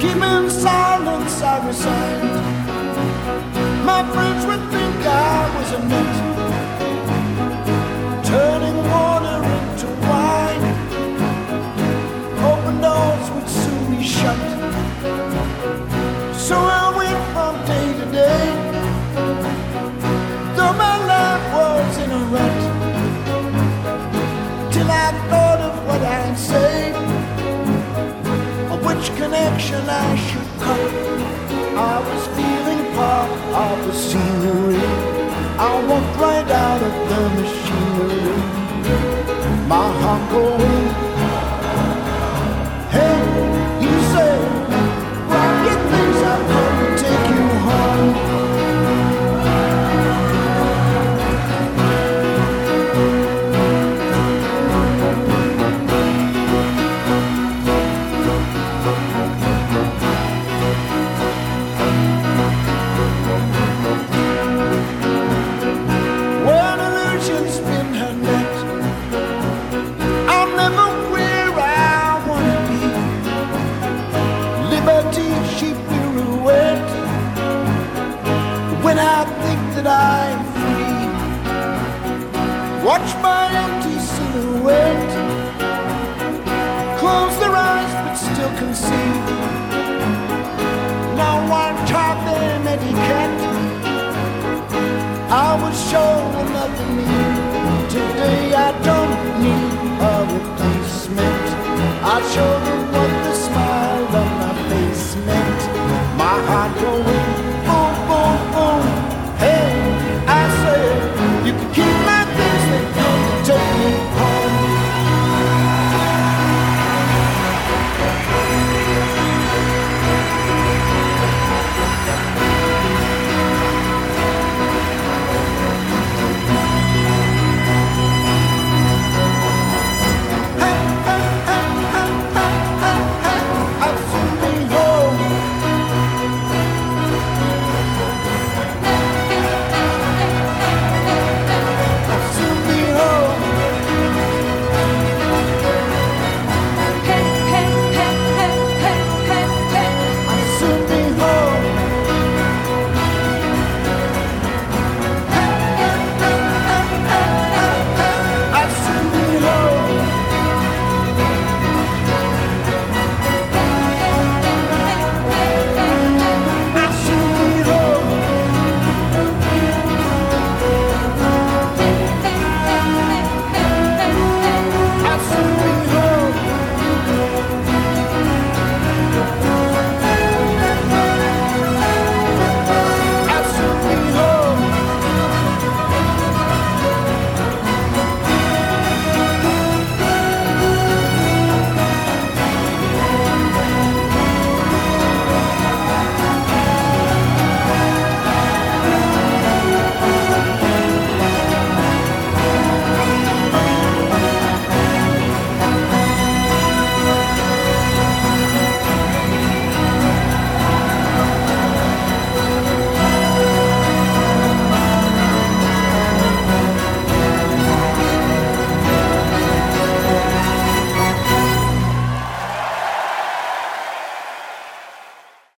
Keeping 0.00 0.50
silence, 0.50 1.42
I 1.42 1.66
resigned. 1.66 2.36
My 3.84 4.02
friends 4.12 4.42
would 4.46 4.64
think 4.74 4.96
I 5.06 5.56
was 5.56 5.72
a 5.72 5.80
nut, 5.88 6.27
I 35.60 35.74
walked 35.88 36.16
right 36.20 36.48
out 36.48 36.80
of 36.80 36.94
the 37.10 37.20
machinery. 37.40 38.36
My 39.66 39.90
heart 40.00 40.30
going. 40.30 40.67